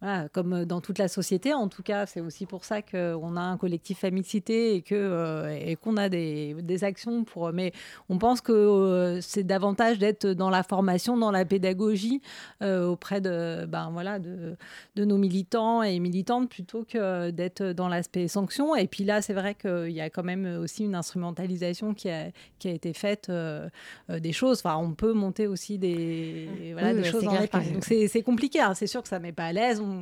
voilà, 0.05 0.29
comme 0.29 0.67
dans 0.67 0.83
toute 0.83 0.99
la 0.99 1.09
société, 1.09 1.55
en 1.55 1.69
tout 1.69 1.83
cas, 1.83 2.05
c'est 2.05 2.21
aussi 2.21 2.45
pour 2.45 2.65
ça 2.67 2.83
qu'on 2.83 3.37
a 3.37 3.41
un 3.41 3.57
collectif 3.57 4.05
Amicité 4.05 4.75
et 4.75 4.83
que 4.83 4.95
euh, 4.95 5.49
et 5.59 5.77
qu'on 5.77 5.97
a 5.97 6.11
des, 6.11 6.55
des 6.63 6.85
actions 6.85 7.25
pour. 7.25 7.53
Mais 7.55 7.73
on 8.11 8.19
pense 8.19 8.43
que 8.43 8.53
euh, 8.53 9.21
c'est 9.23 9.45
davantage 9.45 9.99
d'être 9.99 10.27
dans 10.27 10.51
la 10.51 10.63
formation, 10.63 11.17
dans 11.17 11.31
la 11.31 11.47
pédagogie 11.47 12.21
euh, 12.61 12.87
auprès 12.87 13.23
de, 13.23 13.65
ben 13.67 13.89
voilà, 13.93 14.19
de, 14.19 14.57
de 14.95 15.05
nos 15.07 15.17
militants 15.17 15.83
et 15.83 15.99
militantes 16.01 16.51
plutôt 16.51 16.85
que 16.85 17.31
d'être 17.31 17.63
dans 17.73 17.89
l'aspect 17.89 18.29
sanction. 18.29 18.77
Et 18.77 18.87
puis 18.89 19.05
là, 19.05 19.23
c'est 19.23 19.33
vrai 19.33 19.55
qu'il 19.55 19.93
y 19.93 20.03
a 20.03 20.11
quand 20.11 20.23
même 20.25 20.59
aussi 20.63 20.85
une 20.85 20.95
instrumentalisation 20.95 21.95
qui 21.95 22.11
a, 22.11 22.27
qui 22.59 22.69
a 22.69 22.73
été 22.73 22.93
faite 22.93 23.29
euh, 23.31 23.69
euh, 24.11 24.21
des 24.21 24.33
choses. 24.33 24.59
Enfin, 24.63 24.77
on 24.77 24.93
peut 24.93 25.15
monter 25.15 25.47
aussi 25.47 25.79
des, 25.79 26.49
voilà, 26.75 26.93
Oui, 26.93 27.03
des 27.03 27.05
choses 27.05 27.27
en 27.27 27.33
Donc 27.33 27.85
c'est 27.85 28.09
c'est 28.09 28.23
compliqué. 28.23 28.61
hein. 28.61 28.75
C'est 28.75 28.87
sûr 28.87 29.03
que 29.03 29.09
ça 29.09 29.19
met 29.19 29.33
pas 29.33 29.47
à 29.47 29.53
l'aise. 29.53 29.81
On, 29.81 29.94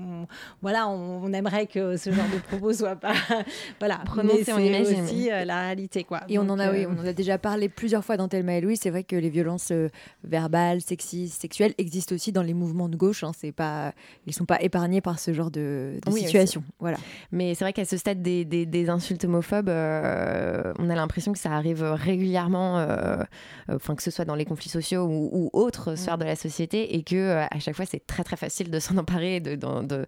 voilà, 0.61 0.89
on, 0.89 1.23
on 1.25 1.33
aimerait 1.33 1.67
que 1.67 1.97
ce 1.97 2.11
genre 2.13 2.25
de 2.33 2.39
propos 2.39 2.73
soit 2.75 2.97
pas 2.97 3.15
voilà 3.81 3.99
Prononcé, 4.05 4.53
on 4.53 4.59
imagine. 4.59 5.03
aussi 5.05 5.31
euh, 5.31 5.45
la 5.45 5.61
réalité 5.63 6.05
quoi. 6.05 6.21
Et 6.29 6.39
on 6.39 6.49
en 6.49 6.59
a, 6.59 6.71
oui, 6.71 6.85
euh, 6.85 6.89
on 6.97 7.01
en 7.01 7.07
a 7.07 7.13
déjà 7.13 7.39
parlé 7.39 7.69
plusieurs 7.69 8.05
fois 8.05 8.17
dans 8.17 8.29
Thelma 8.29 8.55
et 8.55 8.61
Louise. 8.61 8.81
C'est 8.83 8.91
vrai 8.91 9.05
que 9.05 9.17
les 9.17 9.31
violences 9.31 9.71
euh, 9.73 9.89
verbales, 10.25 10.81
sexistes, 10.81 11.41
sexuelles 11.41 11.75
existent 11.79 12.15
aussi 12.15 12.33
dans 12.33 12.43
les 12.43 12.55
mouvements 12.55 12.89
de 12.89 12.97
gauche. 12.97 13.25
Hein. 13.25 13.33
C'est 13.37 13.53
pas, 13.53 13.93
ils 14.27 14.33
sont 14.35 14.45
pas 14.47 14.61
épargnés 14.63 15.01
par 15.01 15.19
ce 15.19 15.33
genre 15.33 15.51
de, 15.51 15.99
de 16.05 16.13
Oui, 16.13 16.21
situation. 16.23 16.63
Voilà. 16.81 16.97
Mais 17.31 17.55
c'est 17.55 17.65
vrai 17.65 17.73
qu'à 17.73 17.85
ce 17.85 17.97
stade 17.97 18.23
des, 18.23 18.45
des- 18.45 18.67
des 18.67 18.89
insultes 18.91 19.25
homophobes, 19.25 19.69
euh, 19.69 20.73
on 20.79 20.89
a 20.91 20.95
l'impression 20.95 21.33
que 21.33 21.39
ça 21.39 21.53
arrive 21.53 21.83
régulièrement, 21.83 22.79
euh, 22.79 22.87
euh, 23.69 23.77
enfin 23.77 23.95
que 23.95 24.03
ce 24.03 24.11
soit 24.11 24.25
dans 24.25 24.35
les 24.35 24.45
conflits 24.45 24.69
sociaux 24.69 25.05
ou, 25.05 25.29
ou 25.33 25.51
autres 25.53 25.97
sphères 25.97 26.19
de 26.19 26.25
la 26.25 26.37
société, 26.37 26.95
et 26.97 27.03
que 27.03 27.17
euh, 27.17 27.45
à 27.51 27.59
chaque 27.59 27.75
fois 27.77 27.85
c'est 27.87 28.07
très 28.07 28.25
très 28.25 28.37
facile 28.37 28.71
de 28.71 28.79
s'en 28.79 28.97
emparer 28.97 29.41
de, 29.41 29.55
d'en, 29.73 29.83
de- 29.83 30.07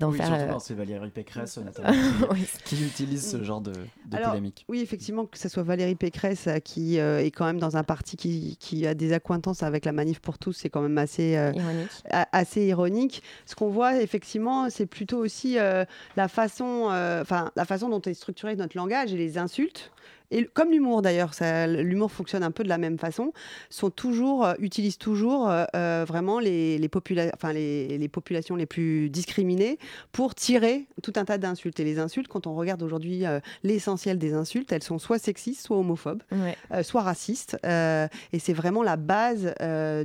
d'en 0.00 0.10
Oui, 0.10 0.18
faire. 0.18 0.26
surtout 0.26 0.54
euh, 0.54 0.58
c'est 0.60 0.74
Valérie 0.74 1.10
Pécresse 1.10 1.56
notamment 1.64 1.90
qui, 1.92 2.24
Oui. 2.30 2.46
qui 2.64 2.84
utilise 2.84 3.30
ce 3.30 3.42
genre 3.42 3.60
de, 3.60 3.72
de 3.72 4.16
Alors, 4.16 4.30
polémique. 4.30 4.64
Oui, 4.68 4.80
effectivement, 4.80 5.26
que 5.26 5.38
ce 5.38 5.48
soit 5.48 5.62
Valérie 5.62 5.94
Pécresse 5.94 6.46
euh, 6.46 6.58
qui 6.58 6.98
euh, 6.98 7.18
est 7.22 7.30
quand 7.30 7.44
même 7.46 7.58
dans 7.58 7.76
un 7.76 7.84
parti 7.84 8.16
qui, 8.16 8.56
qui 8.60 8.86
a 8.86 8.94
des 8.94 9.12
accointances 9.12 9.62
avec 9.62 9.84
la 9.84 9.92
manif 9.92 10.20
pour 10.20 10.38
tous, 10.38 10.52
c'est 10.52 10.68
quand 10.70 10.82
même 10.82 10.98
assez, 10.98 11.36
euh, 11.36 11.52
Ironique. 11.54 11.90
a- 12.10 12.28
assez 12.32 12.64
ironique. 12.66 13.22
Ce 13.46 13.54
qu'on 13.54 13.68
voit 13.68 14.00
effectivement, 14.00 14.68
c'est 14.70 14.86
plutôt 14.86 15.18
aussi 15.18 15.58
euh, 15.58 15.84
la 16.16 16.28
façon, 16.28 16.88
euh, 16.90 17.22
enfin 17.22 17.50
la 17.56 17.64
façon 17.64 17.88
dont 17.88 18.00
est 18.02 18.14
structuré 18.14 18.56
notre 18.56 18.76
langage 18.76 19.12
et 19.12 19.16
les 19.16 19.38
insultes. 19.38 19.90
Et 20.30 20.44
comme 20.52 20.70
l'humour 20.70 21.02
d'ailleurs, 21.02 21.32
l'humour 21.68 22.10
fonctionne 22.10 22.42
un 22.42 22.50
peu 22.50 22.64
de 22.64 22.68
la 22.68 22.78
même 22.78 22.98
façon, 22.98 23.32
sont 23.70 23.90
toujours, 23.90 24.44
euh, 24.44 24.54
utilisent 24.58 24.98
toujours 24.98 25.48
euh, 25.48 25.64
euh, 25.74 26.04
vraiment 26.06 26.38
les, 26.40 26.78
les, 26.78 26.88
popula- 26.88 27.30
les, 27.52 27.98
les 27.98 28.08
populations 28.08 28.56
les 28.56 28.66
plus 28.66 29.08
discriminées 29.10 29.78
pour 30.12 30.34
tirer 30.34 30.86
tout 31.02 31.12
un 31.16 31.24
tas 31.24 31.38
d'insultes. 31.38 31.78
Et 31.80 31.84
les 31.84 31.98
insultes, 31.98 32.28
quand 32.28 32.46
on 32.46 32.54
regarde 32.54 32.82
aujourd'hui 32.82 33.24
euh, 33.26 33.40
l'essentiel 33.62 34.18
des 34.18 34.34
insultes, 34.34 34.72
elles 34.72 34.82
sont 34.82 34.98
soit 34.98 35.18
sexistes, 35.18 35.64
soit 35.64 35.76
homophobes, 35.76 36.22
Ouais. 36.32 36.82
soit 36.82 37.02
racistes. 37.02 37.56
et 37.64 38.38
c'est 38.38 38.52
vraiment 38.52 38.82
la 38.82 38.96
base 38.96 39.54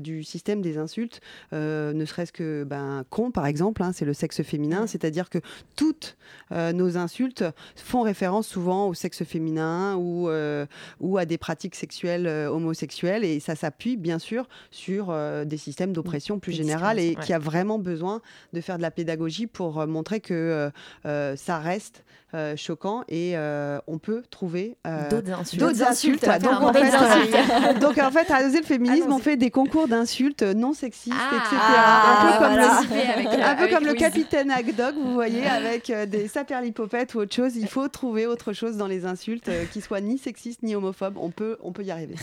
du 0.02 0.24
système 0.24 0.62
des 0.62 0.78
insultes, 0.78 1.20
ne 1.52 2.06
serait-ce 2.06 2.32
que 2.32 2.64
ben, 2.64 3.04
con, 3.10 3.32
par 3.32 3.46
exemple, 3.46 3.84
hein, 3.84 3.92
c'est 3.94 4.06
le 4.06 4.14
sexe 4.14 4.42
féminin, 4.44 4.88
c'est-à-dire 4.88 5.30
que 5.30 5.40
toutes 5.76 6.18
nos 6.52 6.98
insultes 6.98 7.44
font 7.76 8.02
référence 8.02 8.48
souvent 8.48 8.88
au 8.88 8.94
sexe 8.94 9.24
féminin 9.24 9.96
ou, 9.96 10.11
euh, 10.28 10.66
ou 11.00 11.18
à 11.18 11.26
des 11.26 11.38
pratiques 11.38 11.76
sexuelles 11.76 12.28
euh, 12.28 12.50
homosexuelles, 12.50 13.24
et 13.24 13.40
ça 13.40 13.56
s'appuie 13.56 13.98
bien 13.98 14.20
sûr 14.20 14.48
sur 14.72 15.08
euh, 15.10 15.46
des 15.46 15.58
systèmes 15.58 15.94
d'oppression 15.94 16.40
plus 16.40 16.52
Des 16.52 16.58
générales 16.58 17.00
et 17.00 17.16
qui 17.16 17.34
a 17.34 17.40
vraiment 17.40 17.80
besoin 17.80 18.22
de 18.54 18.62
faire 18.62 18.78
de 18.78 18.82
la 18.82 18.92
pédagogie 18.92 19.48
pour 19.48 19.86
montrer 19.88 20.20
que 20.20 20.72
ça 21.04 21.60
reste 21.60 22.04
euh, 22.34 22.56
choquant 22.56 23.04
et 23.10 23.34
euh, 23.36 23.80
on 23.88 23.98
peut 23.98 24.24
trouver 24.30 24.78
euh, 24.88 25.10
D'autres 25.10 25.32
insultes. 25.32 25.60
d'autres 25.62 25.74
D'autres 25.78 25.90
insultes. 25.92 26.28
insultes, 26.28 26.44
Donc, 26.44 26.62
on 26.62 26.66
en 26.68 26.74
fait, 26.74 26.88
historique. 26.88 27.80
donc 27.80 27.98
en 27.98 28.12
fait, 28.12 28.32
à 28.32 28.46
Oser 28.48 28.60
le 28.60 28.66
féminisme, 28.66 29.12
on 29.12 29.18
fait 29.20 29.36
des 29.38 29.52
concours 29.52 29.88
d'insultes 29.88 30.44
non 30.44 30.74
sexistes, 30.74 31.16
Ah, 31.20 31.36
etc. 31.36 31.56
ah, 31.60 32.12
un 32.12 32.26
peu 32.26 32.38
comme 32.44 32.54
voilà. 32.54 32.82
le, 32.82 33.12
Avec, 33.14 33.28
un 33.28 33.32
peu 33.32 33.42
avec 33.64 33.74
comme 33.74 33.84
le 33.84 33.90
Louise. 33.92 34.00
capitaine 34.02 34.50
Agdog, 34.52 34.96
vous 34.96 35.14
voyez, 35.14 35.46
avec 35.46 35.90
euh, 35.90 36.06
des 36.06 36.28
saperlipopettes 36.28 37.16
ou 37.16 37.20
autre 37.20 37.36
chose. 37.36 37.56
Il 37.58 37.68
faut 37.68 37.88
trouver 37.90 38.26
autre 38.28 38.54
chose 38.54 38.78
dans 38.78 38.88
les 38.88 39.06
insultes 39.06 39.50
euh, 39.50 39.66
qui 39.66 39.82
soit 39.82 40.00
ni 40.02 40.18
sexiste 40.18 40.64
ni 40.64 40.76
homophobe. 40.76 41.18
On 41.18 41.32
peut, 41.32 41.58
on 41.62 41.72
peut 41.74 41.84
y 41.84 41.92
arriver. 41.92 42.16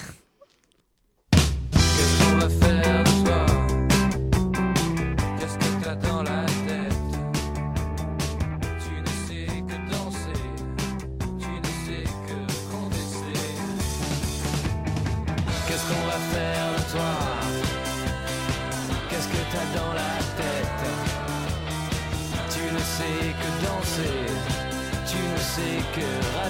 Qu'est-ce 1.33 2.25
qu'on 2.31 2.37
va 2.39 2.49
faire 2.49 3.05
de 3.05 3.25
toi 3.25 3.48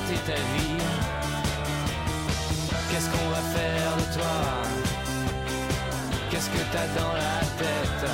ta 0.07 0.35
vie. 0.35 0.79
Qu'est-ce 2.91 3.11
qu'on 3.11 3.29
va 3.31 3.43
faire 3.57 3.97
de 3.97 4.15
toi? 4.15 4.37
Qu'est-ce 6.31 6.51
que 6.51 6.63
t'as 6.73 7.01
dans 7.01 7.13
la 7.13 7.41
tête? 7.59 8.11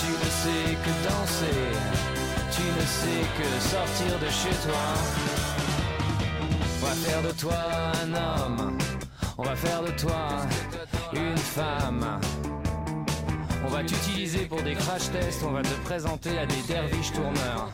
Tu 0.00 0.10
ne 0.12 0.30
sais 0.42 0.74
que 0.84 0.92
danser, 1.08 1.62
tu 2.52 2.62
ne 2.62 2.84
sais 3.00 3.22
que 3.38 3.48
sortir 3.68 4.18
de 4.18 4.30
chez 4.30 4.56
toi. 4.66 4.84
On 6.80 6.86
va 6.86 6.94
faire 6.94 7.22
de 7.22 7.32
toi 7.32 7.60
un 8.02 8.10
homme, 8.14 8.78
on 9.38 9.42
va 9.42 9.56
faire 9.56 9.82
de 9.82 9.90
toi 9.90 10.46
une 11.12 11.36
femme. 11.36 12.20
On 13.64 13.68
va 13.68 13.84
t'utiliser 13.84 14.46
pour 14.46 14.62
des 14.62 14.74
crash 14.74 15.10
tests, 15.12 15.42
on 15.46 15.52
va 15.52 15.62
te 15.62 15.74
présenter 15.84 16.38
à 16.38 16.46
des 16.46 16.62
derviches 16.68 17.12
tourneurs. 17.12 17.70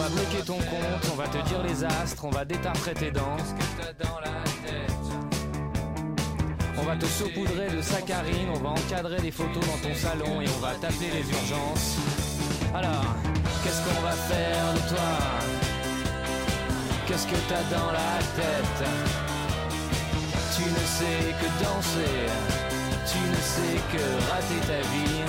On 0.00 0.02
va 0.04 0.08
bloquer 0.08 0.42
ton 0.46 0.56
compte, 0.56 1.10
on 1.12 1.16
va 1.16 1.28
te 1.28 1.36
dire 1.46 1.62
les 1.62 1.84
astres, 1.84 2.24
on 2.24 2.30
va 2.30 2.42
détartrer 2.46 2.94
tes 2.94 3.10
dents. 3.10 3.36
On 6.78 6.82
va 6.84 6.96
te 6.96 7.04
saupoudrer 7.04 7.68
de 7.68 7.82
saccharine, 7.82 8.48
on 8.54 8.60
va 8.60 8.70
encadrer 8.70 9.18
les 9.20 9.30
photos 9.30 9.62
dans 9.62 9.88
ton 9.88 9.94
salon 9.94 10.40
et 10.40 10.46
on 10.56 10.60
va 10.60 10.72
t'appeler 10.80 11.10
les 11.12 11.30
urgences. 11.30 11.98
Alors, 12.74 13.14
qu'est-ce 13.62 13.82
qu'on 13.82 14.00
va 14.00 14.12
faire 14.12 14.72
de 14.72 14.88
toi? 14.88 15.10
Qu'est-ce 17.06 17.26
que 17.26 17.36
t'as 17.50 17.76
dans 17.76 17.92
la 17.92 18.18
tête? 18.36 18.88
Tu 20.56 20.62
ne 20.62 20.84
sais 20.96 21.34
que 21.40 21.48
danser, 21.62 22.16
tu 23.04 23.18
ne 23.18 23.36
sais 23.36 23.76
que 23.92 24.02
rater 24.30 24.60
ta 24.66 24.80
vie. 24.80 25.20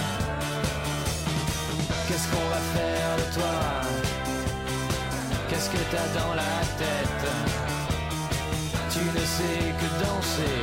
Qu'est-ce 2.08 2.28
qu'on 2.30 2.50
va 2.50 2.62
faire 2.74 3.18
de 3.18 3.34
toi? 3.34 3.81
Qu'est-ce 5.52 5.70
que 5.70 5.84
t'as 5.92 6.18
dans 6.18 6.34
la 6.34 6.62
tête? 6.78 7.28
Tu 8.90 9.00
ne 9.00 9.26
sais 9.26 9.74
que 9.80 9.88
danser, 10.02 10.62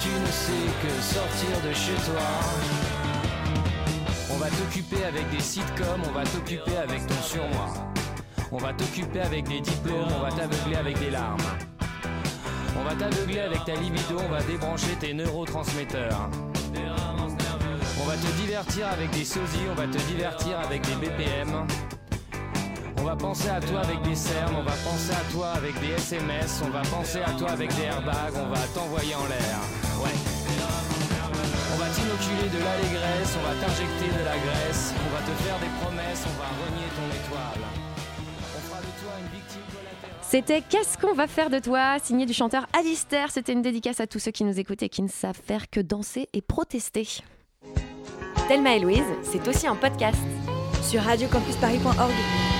tu 0.00 0.08
ne 0.08 0.26
sais 0.26 0.66
que 0.82 0.90
sortir 1.00 1.60
de 1.64 1.72
chez 1.72 1.94
toi. 2.10 2.20
On 4.32 4.38
va 4.38 4.48
t'occuper 4.48 5.04
avec 5.04 5.30
des 5.30 5.38
sitcoms, 5.38 6.02
on 6.04 6.10
va 6.10 6.24
t'occuper 6.24 6.76
avec 6.78 7.06
ton 7.06 7.22
surmoi. 7.22 7.68
On 8.50 8.56
va 8.56 8.72
t'occuper 8.72 9.20
avec 9.20 9.46
des 9.48 9.60
diplômes, 9.60 10.08
on 10.18 10.20
va 10.20 10.32
t'aveugler 10.32 10.76
avec 10.76 10.98
des 10.98 11.10
larmes. 11.10 11.38
On 12.76 12.82
va 12.82 12.96
t'aveugler 12.96 13.38
avec 13.38 13.64
ta 13.64 13.76
libido, 13.76 14.18
on 14.18 14.28
va 14.32 14.42
débrancher 14.42 14.96
tes 14.98 15.14
neurotransmetteurs. 15.14 16.28
On 18.02 18.04
va 18.04 18.16
te 18.16 18.36
divertir 18.40 18.88
avec 18.88 19.10
des 19.10 19.24
sosies, 19.24 19.68
on 19.70 19.76
va 19.76 19.86
te 19.86 19.98
divertir 20.08 20.58
avec 20.58 20.82
des 20.82 20.96
BPM. 20.96 21.68
On 23.02 23.04
va 23.04 23.16
penser 23.16 23.48
à 23.48 23.60
toi 23.60 23.80
avec 23.80 24.00
des 24.02 24.14
cernes, 24.14 24.54
on 24.56 24.62
va 24.62 24.76
penser 24.84 25.10
à 25.10 25.32
toi 25.32 25.48
avec 25.56 25.74
des 25.80 25.90
SMS, 25.90 26.62
on 26.64 26.70
va 26.70 26.82
penser 26.82 27.18
à 27.18 27.32
toi 27.32 27.50
avec 27.50 27.74
des 27.74 27.82
airbags, 27.82 28.34
on 28.36 28.48
va 28.48 28.60
t'envoyer 28.72 29.16
en 29.16 29.26
l'air. 29.26 29.58
Ouais. 29.98 30.14
On 31.74 31.78
va 31.78 31.86
t'inoculer 31.86 32.48
de 32.48 32.62
l'allégresse, 32.62 33.36
on 33.36 33.42
va 33.42 33.54
t'injecter 33.60 34.06
de 34.06 34.24
la 34.24 34.38
graisse, 34.38 34.94
on 35.04 35.16
va 35.16 35.20
te 35.20 35.36
faire 35.42 35.58
des 35.58 35.66
promesses, 35.82 36.24
on 36.28 36.38
va 36.38 36.46
renier 36.46 36.86
ton 36.94 37.08
étoile. 37.10 37.66
On 38.56 38.60
fera 38.68 38.80
de 38.80 39.02
toi 39.02 39.12
une 39.18 39.36
victime 39.36 39.62
collatérale. 39.74 40.22
C'était 40.22 40.62
Qu'est-ce 40.62 40.96
qu'on 40.96 41.14
va 41.14 41.26
faire 41.26 41.50
de 41.50 41.58
toi 41.58 41.98
signé 42.00 42.24
du 42.24 42.34
chanteur 42.34 42.68
Alistair. 42.72 43.32
C'était 43.32 43.52
une 43.52 43.62
dédicace 43.62 43.98
à 43.98 44.06
tous 44.06 44.20
ceux 44.20 44.30
qui 44.30 44.44
nous 44.44 44.60
écoutent 44.60 44.84
et 44.84 44.88
qui 44.88 45.02
ne 45.02 45.08
savent 45.08 45.40
faire 45.44 45.68
que 45.70 45.80
danser 45.80 46.28
et 46.32 46.40
protester. 46.40 47.08
Thelma 48.46 48.76
et 48.76 48.78
Louise, 48.78 49.02
c'est 49.24 49.48
aussi 49.48 49.66
un 49.66 49.74
podcast 49.74 50.22
sur 50.84 51.02
radiocampusparis.org. 51.02 52.51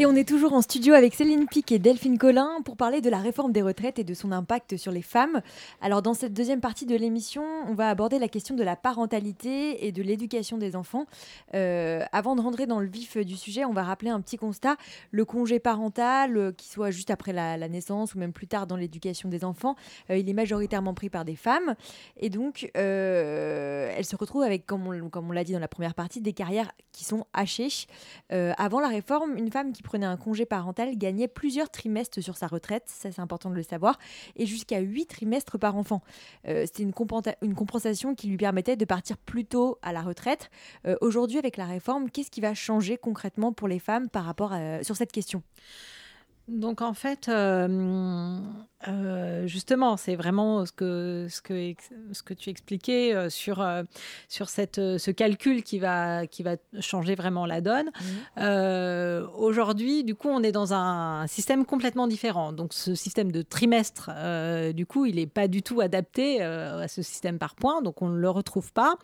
Et 0.00 0.06
on 0.06 0.14
est 0.14 0.28
toujours 0.28 0.52
en 0.52 0.62
studio 0.62 0.94
avec 0.94 1.12
Céline 1.16 1.48
Pic 1.48 1.72
et 1.72 1.80
Delphine 1.80 2.18
Collin 2.18 2.62
pour 2.64 2.76
parler 2.76 3.00
de 3.00 3.10
la 3.10 3.18
réforme 3.18 3.50
des 3.50 3.62
retraites 3.62 3.98
et 3.98 4.04
de 4.04 4.14
son 4.14 4.30
impact 4.30 4.76
sur 4.76 4.92
les 4.92 5.02
femmes. 5.02 5.42
Alors 5.80 6.02
dans 6.02 6.14
cette 6.14 6.32
deuxième 6.32 6.60
partie 6.60 6.86
de 6.86 6.94
l'émission, 6.94 7.42
on 7.66 7.74
va 7.74 7.88
aborder 7.88 8.20
la 8.20 8.28
question 8.28 8.54
de 8.54 8.62
la 8.62 8.76
parentalité 8.76 9.88
et 9.88 9.90
de 9.90 10.00
l'éducation 10.00 10.56
des 10.56 10.76
enfants. 10.76 11.06
Euh, 11.54 12.04
avant 12.12 12.36
de 12.36 12.40
rentrer 12.40 12.68
dans 12.68 12.78
le 12.78 12.86
vif 12.86 13.16
du 13.16 13.34
sujet, 13.34 13.64
on 13.64 13.72
va 13.72 13.82
rappeler 13.82 14.10
un 14.10 14.20
petit 14.20 14.36
constat. 14.36 14.76
Le 15.10 15.24
congé 15.24 15.58
parental, 15.58 16.36
euh, 16.36 16.52
qu'il 16.52 16.70
soit 16.70 16.92
juste 16.92 17.10
après 17.10 17.32
la, 17.32 17.58
naissance 17.68 18.14
ou 18.14 18.20
même 18.20 18.32
plus 18.32 18.46
tard 18.46 18.68
dans 18.68 18.76
l'éducation 18.76 19.28
des 19.28 19.44
enfants, 19.44 19.74
euh, 20.10 20.16
il 20.16 20.30
est 20.30 20.32
majoritairement 20.32 20.94
pris 20.94 21.10
par 21.10 21.24
des 21.24 21.34
femmes. 21.34 21.74
Et 22.18 22.30
donc, 22.30 22.70
euh, 22.76 23.92
elles 23.96 24.04
se 24.04 24.14
retrouvent 24.14 24.44
avec, 24.44 24.64
comme 24.64 24.86
on, 24.86 25.08
comme 25.08 25.28
on 25.28 25.32
l'a 25.32 25.42
dit 25.42 25.54
dans 25.54 25.58
la 25.58 25.66
première 25.66 25.94
partie, 25.94 26.20
des 26.20 26.34
carrières 26.34 26.70
qui 26.92 27.04
sont 27.04 27.26
hachées. 27.32 27.88
Avant 28.30 28.78
la 28.78 28.88
réforme, 28.88 29.36
une 29.36 29.50
femme 29.50 29.72
qui 29.72 29.82
prenait 29.88 30.04
un 30.04 30.18
congé 30.18 30.44
parental 30.44 30.98
gagnait 30.98 31.28
plusieurs 31.28 31.70
trimestres 31.70 32.22
sur 32.22 32.36
sa 32.36 32.46
retraite, 32.46 32.82
ça 32.86 33.10
c'est 33.10 33.22
important 33.22 33.48
de 33.48 33.54
le 33.54 33.62
savoir, 33.62 33.98
et 34.36 34.44
jusqu'à 34.44 34.80
8 34.80 35.06
trimestres 35.06 35.58
par 35.58 35.76
enfant. 35.76 36.02
Euh, 36.46 36.66
C'était 36.66 36.82
une, 36.82 36.92
compensation 36.92 38.14
qui 38.14 38.28
lui 38.28 38.36
permettait 38.36 38.76
de 38.76 38.84
partir 38.84 39.16
plus 39.16 39.46
tôt 39.46 39.78
à 39.80 39.94
la 39.94 40.02
retraite. 40.02 40.50
Euh, 40.86 40.96
Aujourd'hui, 41.00 41.38
avec 41.38 41.56
la 41.56 41.64
réforme, 41.64 42.10
qu'est-ce 42.10 42.30
qui 42.30 42.42
va 42.42 42.52
changer 42.52 42.98
concrètement 42.98 43.54
pour 43.54 43.66
les 43.66 43.78
femmes 43.78 44.10
par 44.10 44.26
rapport 44.26 44.52
à, 44.52 44.84
sur 44.84 44.94
cette 44.94 45.10
question? 45.10 45.42
Donc 46.48 46.80
en 46.80 46.94
fait, 46.94 47.28
euh, 47.28 48.38
euh, 48.86 49.46
justement, 49.46 49.98
c'est 49.98 50.16
vraiment 50.16 50.64
ce 50.64 50.72
que, 50.72 51.26
ce, 51.28 51.42
que, 51.42 51.74
ce 52.12 52.22
que 52.22 52.32
tu 52.32 52.48
expliquais 52.48 53.14
euh, 53.14 53.28
sur, 53.28 53.62
sur 54.28 54.48
cette, 54.48 54.76
ce 54.76 55.10
calcul 55.10 55.62
qui 55.62 55.78
va, 55.78 56.26
qui 56.26 56.42
va 56.42 56.56
changer 56.80 57.16
vraiment 57.16 57.44
la 57.44 57.60
donne. 57.60 57.90
Euh, 58.38 59.26
Aujourd'hui, 59.36 60.04
du 60.04 60.14
coup, 60.14 60.28
on 60.28 60.42
est 60.42 60.52
dans 60.52 60.72
un 60.72 61.26
système 61.26 61.66
complètement 61.66 62.06
différent. 62.06 62.52
Donc 62.52 62.72
ce 62.72 62.94
système 62.94 63.30
de 63.30 63.42
trimestre, 63.42 64.10
du 64.72 64.86
coup, 64.86 65.04
il 65.04 65.16
n'est 65.16 65.26
pas 65.26 65.48
du 65.48 65.62
tout 65.62 65.82
adapté 65.82 66.40
à 66.40 66.88
ce 66.88 67.02
système 67.02 67.38
par 67.38 67.56
points, 67.56 67.82
donc 67.82 68.00
on 68.00 68.08
ne 68.08 68.18
le 68.18 68.30
retrouve 68.30 68.72
pas. 68.72 68.96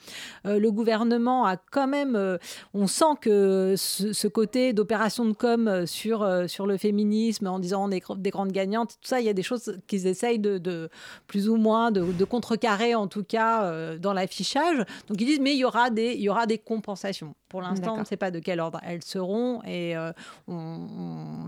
Le 0.44 0.68
gouvernement 0.70 1.44
a 1.44 1.56
quand 1.56 1.88
même, 1.88 2.38
on 2.72 2.86
sent 2.86 3.16
que 3.20 3.74
ce, 3.76 4.12
ce 4.14 4.28
côté 4.28 4.72
d'opération 4.72 5.26
de 5.26 5.32
com 5.32 5.84
sur, 5.86 6.26
sur 6.48 6.66
le 6.66 6.76
féminisme 6.78 7.33
en 7.42 7.58
disant 7.58 7.88
des 7.88 8.30
grandes 8.30 8.52
gagnantes, 8.52 8.98
tout 9.00 9.08
ça, 9.08 9.20
il 9.20 9.26
y 9.26 9.28
a 9.28 9.32
des 9.32 9.42
choses 9.42 9.78
qu'ils 9.86 10.06
essayent 10.06 10.38
de, 10.38 10.90
plus 11.26 11.48
ou 11.48 11.56
moins 11.56 11.90
de, 11.90 12.12
de 12.12 12.24
contrecarrer 12.24 12.94
en 12.94 13.08
tout 13.08 13.24
cas 13.24 13.64
euh, 13.64 13.98
dans 13.98 14.12
l'affichage. 14.12 14.78
Donc 15.08 15.20
ils 15.20 15.26
disent 15.26 15.40
mais 15.40 15.54
il 15.54 15.58
y 15.58 15.64
aura 15.64 15.90
des, 15.90 16.14
il 16.14 16.20
y 16.20 16.28
aura 16.28 16.46
des 16.46 16.58
compensations. 16.58 17.34
Pour 17.54 17.62
l'instant, 17.62 17.94
on 17.94 18.00
ne 18.00 18.04
sait 18.04 18.16
pas 18.16 18.32
de 18.32 18.40
quel 18.40 18.58
ordre 18.58 18.80
elles 18.82 19.04
seront 19.04 19.62
et 19.62 19.96
euh, 19.96 20.10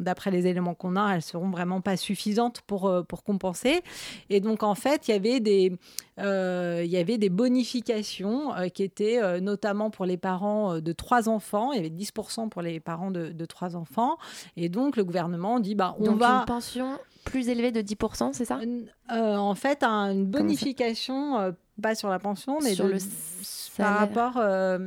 d'après 0.01 0.31
les 0.31 0.47
éléments 0.47 0.75
qu'on 0.75 0.95
a, 0.97 1.15
elles 1.17 1.23
seront 1.23 1.51
vraiment 1.51 1.81
pas 1.81 1.97
suffisantes 1.97 2.61
pour, 2.63 2.87
euh, 2.87 3.03
pour 3.03 3.25
compenser. 3.25 3.83
Et 4.31 4.39
donc 4.41 4.63
en 4.63 4.75
fait, 4.77 5.09
il 5.09 5.11
y 5.11 5.15
avait 5.15 5.41
des, 5.41 5.73
euh, 6.21 6.83
il 6.85 6.91
y 6.91 6.97
avait 6.97 7.19
des 7.19 7.29
bonifications 7.29 8.53
qui 8.73 8.83
étaient 8.85 9.41
notamment 9.41 9.91
pour 9.91 10.05
les 10.07 10.17
parents 10.17 10.79
de 10.81 10.93
trois 10.93 11.29
enfants. 11.29 11.73
Il 11.73 11.77
y 11.77 11.81
avait 11.81 11.91
10% 11.91 12.49
pour 12.49 12.63
les 12.63 12.79
parents 12.81 13.11
de, 13.11 13.31
de 13.31 13.45
trois 13.45 13.75
enfants. 13.77 14.17
Et 14.57 14.69
donc 14.69 14.97
le 14.97 15.05
gouvernement 15.05 15.59
dit 15.61 15.75
bah, 15.75 15.97
on 15.99 16.05
Donc 16.05 16.19
va. 16.21 16.39
une 16.41 16.45
pension 16.45 16.99
plus 17.25 17.49
élevée 17.49 17.73
de 17.73 17.81
10%, 17.83 18.33
c'est 18.33 18.45
ça? 18.45 18.61
En 19.11 19.55
fait, 19.57 19.83
un- 19.83 20.13
une 20.13 20.27
bonification, 20.27 21.53
pas 21.81 21.95
sur 21.95 22.09
la 22.09 22.19
pension, 22.19 22.59
mais 22.63 22.75
Sur 22.75 22.87
de- 22.87 22.93
le 22.93 22.99
par 23.77 23.99
rapport. 23.99 24.35
euh, 24.39 24.79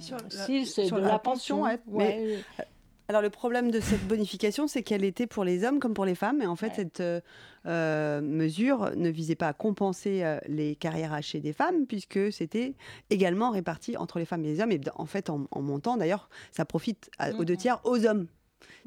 sur 0.00 0.16
la- 0.16 0.30
si, 0.46 0.66
c'est 0.66 0.86
sur 0.86 0.96
de 0.96 1.02
la 1.02 1.08
la 1.08 1.18
pension, 1.18 1.58
pension. 1.58 1.62
ouais. 1.70 1.80
Mais- 1.86 2.36
ouais. 2.58 2.64
Alors 3.08 3.22
le 3.22 3.30
problème 3.30 3.72
de 3.72 3.80
cette 3.80 4.06
bonification, 4.06 4.68
c'est 4.68 4.82
qu'elle 4.84 5.02
était 5.02 5.26
pour 5.26 5.42
les 5.44 5.64
hommes 5.64 5.80
comme 5.80 5.94
pour 5.94 6.04
les 6.04 6.14
femmes. 6.14 6.40
Et 6.42 6.46
en 6.46 6.54
fait, 6.54 6.72
cette 6.76 7.00
euh, 7.00 7.20
euh, 7.66 8.20
mesure 8.20 8.92
ne 8.94 9.08
visait 9.10 9.34
pas 9.34 9.48
à 9.48 9.52
compenser 9.52 10.22
euh, 10.22 10.38
les 10.46 10.76
carrières 10.76 11.12
hachées 11.12 11.40
des 11.40 11.52
femmes, 11.52 11.86
puisque 11.88 12.32
c'était 12.32 12.74
également 13.10 13.50
réparti 13.50 13.96
entre 13.96 14.20
les 14.20 14.24
femmes 14.24 14.44
et 14.44 14.48
les 14.54 14.60
hommes. 14.60 14.70
Et 14.70 14.80
en 14.94 15.06
fait, 15.06 15.28
en, 15.28 15.46
en 15.50 15.60
montant, 15.60 15.96
d'ailleurs, 15.96 16.30
ça 16.52 16.64
profite 16.64 17.10
à- 17.18 17.32
aux 17.32 17.44
deux 17.44 17.56
tiers 17.56 17.80
aux 17.84 18.06
hommes. 18.06 18.28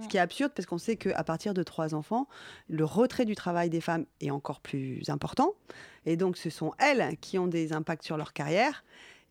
Ce 0.02 0.08
qui 0.08 0.18
est 0.18 0.20
absurde 0.20 0.52
parce 0.56 0.66
qu'on 0.66 0.78
sait 0.78 0.96
qu'à 0.96 1.24
partir 1.24 1.54
de 1.54 1.64
trois 1.64 1.94
enfants, 1.94 2.28
le 2.68 2.86
retrait 2.86 3.26
du 3.26 3.36
travail 3.36 3.70
des 3.70 3.82
femmes 3.82 4.06
est 4.22 4.32
encore 4.32 4.60
plus 4.60 5.02
important. 5.08 5.54
Et 6.06 6.18
donc, 6.18 6.38
ce 6.38 6.50
sont 6.50 6.74
elles 6.80 7.18
qui 7.18 7.38
ont 7.38 7.48
des 7.48 7.74
impacts 7.74 8.04
sur 8.04 8.18
leur 8.18 8.34
carrière. 8.34 8.84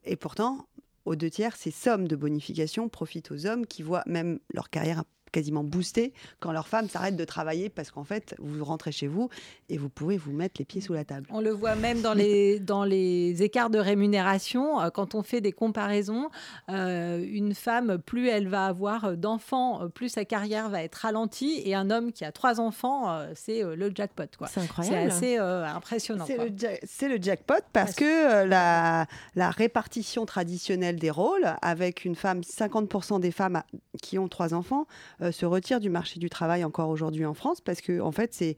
Et 0.04 0.16
pourtant, 0.16 0.66
aux 1.04 1.16
deux 1.16 1.30
tiers, 1.30 1.56
ces 1.56 1.70
sommes 1.70 2.06
de 2.06 2.16
bonification 2.16 2.88
profitent 2.88 3.30
aux 3.30 3.46
hommes 3.46 3.66
qui 3.66 3.82
voient 3.82 4.04
même 4.06 4.38
leur 4.54 4.70
carrière 4.70 5.04
quasiment 5.32 5.64
boostée 5.64 6.12
quand 6.40 6.52
leurs 6.52 6.68
femmes 6.68 6.88
s'arrêtent 6.88 7.16
de 7.16 7.24
travailler 7.24 7.68
parce 7.70 7.90
qu'en 7.90 8.04
fait, 8.04 8.34
vous 8.38 8.64
rentrez 8.64 8.92
chez 8.92 9.06
vous 9.06 9.28
et 9.68 9.78
vous 9.78 9.88
pouvez 9.88 10.16
vous 10.16 10.32
mettre 10.32 10.56
les 10.58 10.64
pieds 10.64 10.80
sous 10.80 10.92
la 10.92 11.04
table. 11.04 11.26
On 11.30 11.40
le 11.40 11.50
voit 11.50 11.74
même 11.74 12.00
dans 12.02 12.14
les, 12.14 12.60
dans 12.72 12.84
les 12.84 13.42
écarts 13.42 13.70
de 13.70 13.78
rémunération. 13.78 14.80
euh, 14.80 14.90
Quand 14.90 15.14
on 15.14 15.22
fait 15.22 15.40
des 15.40 15.52
comparaisons, 15.52 16.28
euh, 16.68 17.24
une 17.26 17.54
femme, 17.54 17.98
plus 17.98 18.28
elle 18.28 18.48
va 18.48 18.66
avoir 18.66 19.16
d'enfants, 19.16 19.82
euh, 19.82 19.88
plus 19.88 20.10
sa 20.10 20.24
carrière 20.24 20.68
va 20.68 20.82
être 20.82 20.96
ralentie. 20.96 21.62
Et 21.64 21.74
un 21.74 21.90
homme 21.90 22.12
qui 22.12 22.24
a 22.24 22.32
trois 22.32 22.60
enfants, 22.60 23.26
c'est 23.34 23.62
le 23.62 23.90
jackpot. 23.94 24.24
quoi. 24.36 24.48
C'est 24.48 24.60
incroyable. 24.60 25.10
C'est 25.10 25.16
assez 25.16 25.38
euh, 25.38 25.66
impressionnant. 25.66 26.24
C'est 26.26 26.36
le, 26.36 26.50
ja- 26.56 26.76
c'est 26.84 27.08
le 27.08 27.18
jackpot 27.22 27.54
parce 27.72 27.94
que 27.94 28.04
euh, 28.04 28.44
la, 28.46 29.06
la 29.34 29.50
répartition 29.50 30.26
traditionnelle 30.26 30.96
des 30.96 31.10
rôles, 31.10 31.54
avec 31.62 32.04
une 32.04 32.14
femme, 32.14 32.40
50% 32.40 33.20
des 33.20 33.30
femmes 33.30 33.62
qui 34.02 34.18
ont 34.18 34.28
trois 34.28 34.52
enfants, 34.54 34.86
se 35.30 35.46
retirent 35.46 35.78
du 35.80 35.90
marché 35.90 36.18
du 36.18 36.28
travail 36.30 36.64
encore 36.64 36.88
aujourd'hui 36.88 37.24
en 37.26 37.34
France 37.34 37.60
parce 37.60 37.80
que 37.80 38.00
en 38.00 38.10
fait 38.12 38.34
c'est 38.34 38.56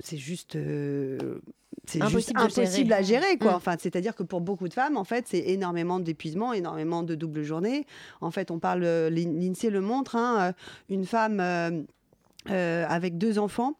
c'est 0.00 0.16
juste 0.16 0.56
euh, 0.56 1.40
c'est 1.86 2.04
juste 2.08 2.32
Impossible 2.36 2.88
gérer. 2.88 2.92
à 2.94 3.02
gérer 3.02 3.38
quoi. 3.38 3.52
Mm. 3.52 3.56
Enfin, 3.56 3.76
c'est-à-dire 3.78 4.14
que 4.14 4.22
pour 4.22 4.40
beaucoup 4.40 4.68
de 4.68 4.72
femmes, 4.74 4.96
en 4.96 5.04
fait, 5.04 5.26
c'est 5.28 5.40
énormément 5.40 6.00
d'épuisement, 6.00 6.52
énormément 6.52 7.02
de 7.02 7.14
double 7.14 7.42
journée. 7.42 7.84
En 8.20 8.30
fait, 8.30 8.50
on 8.50 8.58
parle, 8.58 8.84
euh, 8.84 9.10
l'In- 9.10 9.32
l'Insee 9.38 9.70
le 9.70 9.80
montre, 9.80 10.16
hein, 10.16 10.38
euh, 10.40 10.52
une 10.88 11.04
femme. 11.04 11.40
euh, 11.40 11.82
euh, 12.50 12.84
avec 12.88 13.18
deux 13.18 13.38
enfants, 13.38 13.74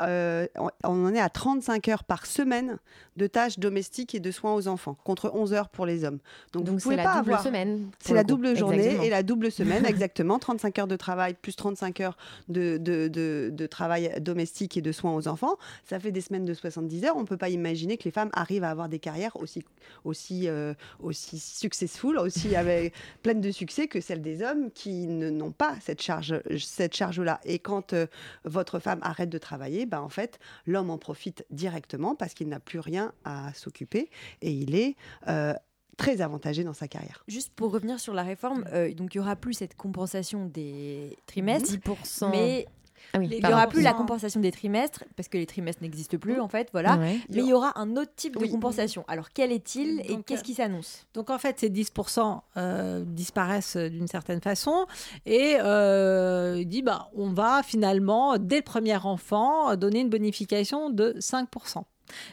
euh, 0.00 0.46
on 0.84 1.04
en 1.06 1.14
est 1.14 1.20
à 1.20 1.28
35 1.28 1.88
heures 1.88 2.04
par 2.04 2.26
semaine 2.26 2.78
de 3.16 3.26
tâches 3.26 3.58
domestiques 3.58 4.14
et 4.14 4.20
de 4.20 4.30
soins 4.30 4.54
aux 4.54 4.68
enfants, 4.68 4.96
contre 5.04 5.30
11 5.34 5.52
heures 5.52 5.68
pour 5.68 5.84
les 5.84 6.04
hommes. 6.04 6.18
Donc, 6.52 6.64
vous 6.64 6.72
Donc 6.72 6.80
pouvez 6.82 6.96
c'est 6.96 7.02
la 7.02 7.08
pas 7.08 7.16
double 7.18 7.30
avoir... 7.30 7.42
semaine. 7.42 7.90
C'est 8.00 8.14
la 8.14 8.22
coup. 8.22 8.28
double 8.28 8.56
journée 8.56 8.76
Exactement. 8.78 9.02
et 9.04 9.10
la 9.10 9.22
double 9.22 9.52
semaine, 9.52 9.84
exactement. 9.86 10.38
35 10.38 10.78
heures 10.78 10.86
de 10.86 10.96
travail 10.96 11.34
plus 11.40 11.54
35 11.54 12.00
heures 12.00 12.16
de, 12.48 12.78
de, 12.78 13.08
de- 13.08 13.50
de 13.52 13.66
travail 13.66 14.14
domestique 14.20 14.76
et 14.76 14.80
de 14.82 14.92
soins 14.92 15.14
aux 15.14 15.28
enfants. 15.28 15.56
Ça 15.84 16.00
fait 16.00 16.12
des 16.12 16.22
semaines 16.22 16.44
de 16.46 16.54
70 16.54 17.04
heures. 17.04 17.16
On 17.16 17.20
ne 17.22 17.26
peut 17.26 17.36
pas 17.36 17.50
imaginer 17.50 17.98
que 17.98 18.04
les 18.04 18.10
femmes 18.10 18.30
arrivent 18.32 18.64
à 18.64 18.70
avoir 18.70 18.88
des 18.88 18.98
carrières 18.98 19.36
aussi, 19.36 19.62
aussi, 20.04 20.48
euh, 20.48 20.72
aussi 21.00 21.38
successful, 21.38 22.16
aussi 22.18 22.56
avec, 22.56 22.94
pleines 23.22 23.40
de 23.42 23.50
succès 23.50 23.86
que 23.88 24.00
celles 24.00 24.22
des 24.22 24.42
hommes 24.42 24.70
qui 24.70 25.06
n'ont 25.06 25.52
pas 25.52 25.74
cette 25.80 26.00
charge 26.00 26.40
cette 26.58 26.94
charge-là. 26.94 27.40
Et 27.44 27.58
quand 27.58 27.81
euh, 27.92 28.06
votre 28.44 28.78
femme 28.78 29.00
arrête 29.02 29.30
de 29.30 29.38
travailler, 29.38 29.86
ben, 29.86 30.00
en 30.00 30.08
fait, 30.08 30.38
l'homme 30.66 30.90
en 30.90 30.98
profite 30.98 31.44
directement 31.50 32.14
parce 32.14 32.34
qu'il 32.34 32.48
n'a 32.48 32.60
plus 32.60 32.78
rien 32.78 33.12
à 33.24 33.52
s'occuper 33.54 34.10
et 34.40 34.52
il 34.52 34.74
est 34.74 34.96
euh, 35.28 35.54
très 35.96 36.20
avantagé 36.20 36.64
dans 36.64 36.72
sa 36.72 36.88
carrière. 36.88 37.24
Juste 37.28 37.52
pour 37.54 37.72
revenir 37.72 38.00
sur 38.00 38.14
la 38.14 38.22
réforme, 38.22 38.64
euh, 38.72 38.92
donc 38.94 39.14
il 39.14 39.18
y 39.18 39.20
aura 39.20 39.36
plus 39.36 39.54
cette 39.54 39.76
compensation 39.76 40.46
des 40.46 41.16
trimestres, 41.26 41.72
10%. 41.72 42.30
mais 42.30 42.66
Ah 43.14 43.18
oui, 43.18 43.28
il 43.30 43.44
n'y 43.44 43.52
aura 43.52 43.66
plus 43.66 43.82
la 43.82 43.92
compensation 43.92 44.40
des 44.40 44.52
trimestres 44.52 45.04
parce 45.16 45.28
que 45.28 45.38
les 45.38 45.46
trimestres 45.46 45.82
n'existent 45.82 46.18
plus 46.18 46.40
en 46.40 46.48
fait, 46.48 46.68
voilà. 46.72 46.96
Ouais. 46.96 47.18
Mais 47.30 47.42
il 47.42 47.46
y 47.48 47.52
aura 47.52 47.78
un 47.78 47.96
autre 47.96 48.12
type 48.16 48.34
de 48.36 48.40
Oui. 48.42 48.50
compensation. 48.50 49.04
Alors 49.08 49.30
quel 49.32 49.52
est-il 49.52 50.00
et 50.00 50.22
qu'est-ce 50.22 50.44
qui 50.44 50.54
s'annonce? 50.54 51.06
Donc 51.14 51.30
en 51.30 51.38
fait, 51.38 51.58
ces 51.60 51.70
10% 51.70 52.40
euh, 52.56 53.04
disparaissent 53.06 53.76
euh, 53.76 53.88
d'une 53.88 54.08
certaine 54.08 54.40
façon. 54.40 54.86
Et 55.26 55.56
euh, 55.60 56.56
il 56.60 56.66
dit, 56.66 56.82
bah, 56.82 57.10
on 57.14 57.30
va 57.32 57.62
finalement, 57.62 58.38
dès 58.38 58.56
le 58.56 58.62
premier 58.62 58.96
enfant, 58.96 59.76
donner 59.76 60.00
une 60.00 60.10
bonification 60.10 60.90
de 60.90 61.14
5%. 61.18 61.82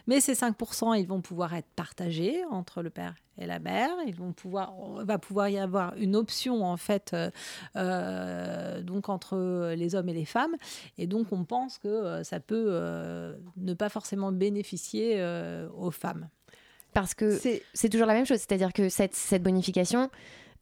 Mais 0.07 0.19
ces 0.19 0.33
5%, 0.33 0.99
ils 0.99 1.07
vont 1.07 1.21
pouvoir 1.21 1.53
être 1.53 1.69
partagés 1.75 2.43
entre 2.49 2.81
le 2.81 2.89
père 2.89 3.15
et 3.37 3.45
la 3.45 3.59
mère. 3.59 3.89
Ils 4.05 4.15
vont 4.15 4.33
pouvoir, 4.33 4.77
on 4.79 5.03
va 5.03 5.17
pouvoir 5.17 5.49
y 5.49 5.57
avoir 5.57 5.95
une 5.95 6.15
option 6.15 6.63
en 6.63 6.77
fait, 6.77 7.11
euh, 7.13 7.29
euh, 7.75 8.81
donc 8.81 9.09
entre 9.09 9.73
les 9.75 9.95
hommes 9.95 10.09
et 10.09 10.13
les 10.13 10.25
femmes. 10.25 10.55
Et 10.97 11.07
donc 11.07 11.31
on 11.31 11.43
pense 11.45 11.77
que 11.77 11.87
euh, 11.87 12.23
ça 12.23 12.39
peut 12.39 12.67
euh, 12.69 13.35
ne 13.57 13.73
pas 13.73 13.89
forcément 13.89 14.31
bénéficier 14.31 15.15
euh, 15.17 15.67
aux 15.77 15.91
femmes. 15.91 16.29
Parce 16.93 17.13
que 17.13 17.37
C'est 17.37 17.61
c'est 17.73 17.89
toujours 17.89 18.07
la 18.07 18.13
même 18.15 18.25
chose, 18.25 18.39
c'est-à-dire 18.39 18.73
que 18.73 18.89
cette, 18.89 19.15
cette 19.15 19.43
bonification 19.43 20.09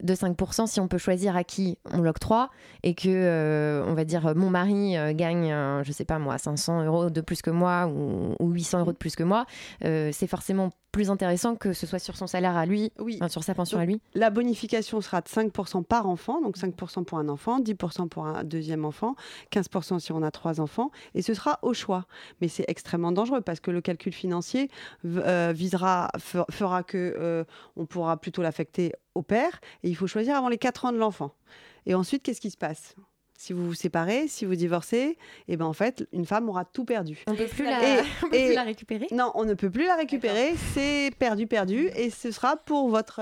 de 0.02 0.14
5%, 0.14 0.66
si 0.66 0.80
on 0.80 0.88
peut 0.88 0.98
choisir 0.98 1.36
à 1.36 1.44
qui 1.44 1.78
on 1.92 2.00
l'octroie, 2.00 2.50
et 2.82 2.94
que, 2.94 3.08
euh, 3.08 3.84
on 3.86 3.94
va 3.94 4.04
dire, 4.04 4.34
mon 4.36 4.50
mari 4.50 4.96
euh, 4.96 5.12
gagne, 5.12 5.52
euh, 5.52 5.82
je 5.82 5.92
sais 5.92 6.04
pas 6.04 6.18
moi, 6.18 6.38
500 6.38 6.84
euros 6.84 7.10
de 7.10 7.20
plus 7.20 7.42
que 7.42 7.50
moi 7.50 7.86
ou, 7.86 8.34
ou 8.38 8.50
800 8.50 8.80
euros 8.80 8.92
de 8.92 8.96
plus 8.96 9.16
que 9.16 9.22
moi, 9.22 9.46
euh, 9.84 10.10
c'est 10.12 10.26
forcément 10.26 10.70
plus 10.92 11.10
intéressant 11.10 11.54
que 11.54 11.74
ce 11.74 11.86
soit 11.86 11.98
sur 11.98 12.16
son 12.16 12.26
salaire 12.26 12.56
à 12.56 12.64
lui, 12.64 12.92
oui. 12.98 13.16
enfin, 13.16 13.28
sur 13.28 13.44
sa 13.44 13.54
pension 13.54 13.76
Donc, 13.76 13.82
à 13.82 13.86
lui. 13.86 14.00
La 14.14 14.30
bonification 14.30 15.00
sera 15.00 15.20
de 15.20 15.28
5% 15.28 15.84
par 15.84 16.08
enfant, 16.08 16.40
donc 16.40 16.56
5% 16.56 17.04
pour 17.04 17.18
un 17.18 17.28
enfant, 17.28 17.60
10% 17.60 18.08
pour 18.08 18.26
un 18.26 18.42
deuxième 18.42 18.84
enfant, 18.84 19.14
15% 19.52 19.98
si 19.98 20.12
on 20.12 20.22
a 20.22 20.30
trois 20.30 20.60
enfants, 20.60 20.90
et 21.14 21.22
ce 21.22 21.34
sera 21.34 21.58
au 21.62 21.74
choix. 21.74 22.06
Mais 22.40 22.48
c'est 22.48 22.64
extrêmement 22.68 23.12
dangereux 23.12 23.42
parce 23.42 23.60
que 23.60 23.70
le 23.70 23.80
calcul 23.80 24.12
financier 24.12 24.70
visera, 25.04 26.08
fera 26.50 26.82
que 26.82 27.44
on 27.76 27.84
pourra 27.84 28.16
plutôt 28.16 28.42
l'affecter 28.42 28.92
au 29.18 29.22
père, 29.22 29.60
et 29.82 29.88
il 29.88 29.96
faut 29.96 30.06
choisir 30.06 30.36
avant 30.36 30.48
les 30.48 30.58
4 30.58 30.86
ans 30.86 30.92
de 30.92 30.98
l'enfant. 30.98 31.34
Et 31.86 31.94
ensuite, 31.94 32.22
qu'est-ce 32.22 32.40
qui 32.40 32.50
se 32.50 32.56
passe? 32.56 32.94
Si 33.40 33.52
vous 33.52 33.64
vous 33.66 33.74
séparez, 33.74 34.26
si 34.26 34.44
vous 34.44 34.56
divorcez, 34.56 35.16
et 35.46 35.56
ben 35.56 35.64
en 35.64 35.72
fait, 35.72 36.06
une 36.12 36.26
femme 36.26 36.48
aura 36.48 36.64
tout 36.64 36.84
perdu. 36.84 37.22
On 37.28 37.34
peut 37.36 37.46
plus 37.46 37.64
Et- 37.68 37.70
la, 37.70 37.78
on 38.24 38.28
peut 38.28 38.36
et- 38.36 38.46
plus 38.46 38.54
la 38.54 38.62
récupérer? 38.64 39.06
Non, 39.12 39.30
on 39.36 39.44
ne 39.44 39.54
peut 39.54 39.70
plus 39.70 39.86
la 39.86 39.94
récupérer. 39.94 40.54
C'est 40.74 41.12
perdu, 41.20 41.46
perdu. 41.46 41.88
Et 41.96 42.10
ce 42.10 42.32
sera 42.32 42.56
pour 42.56 42.88
votre, 42.88 43.20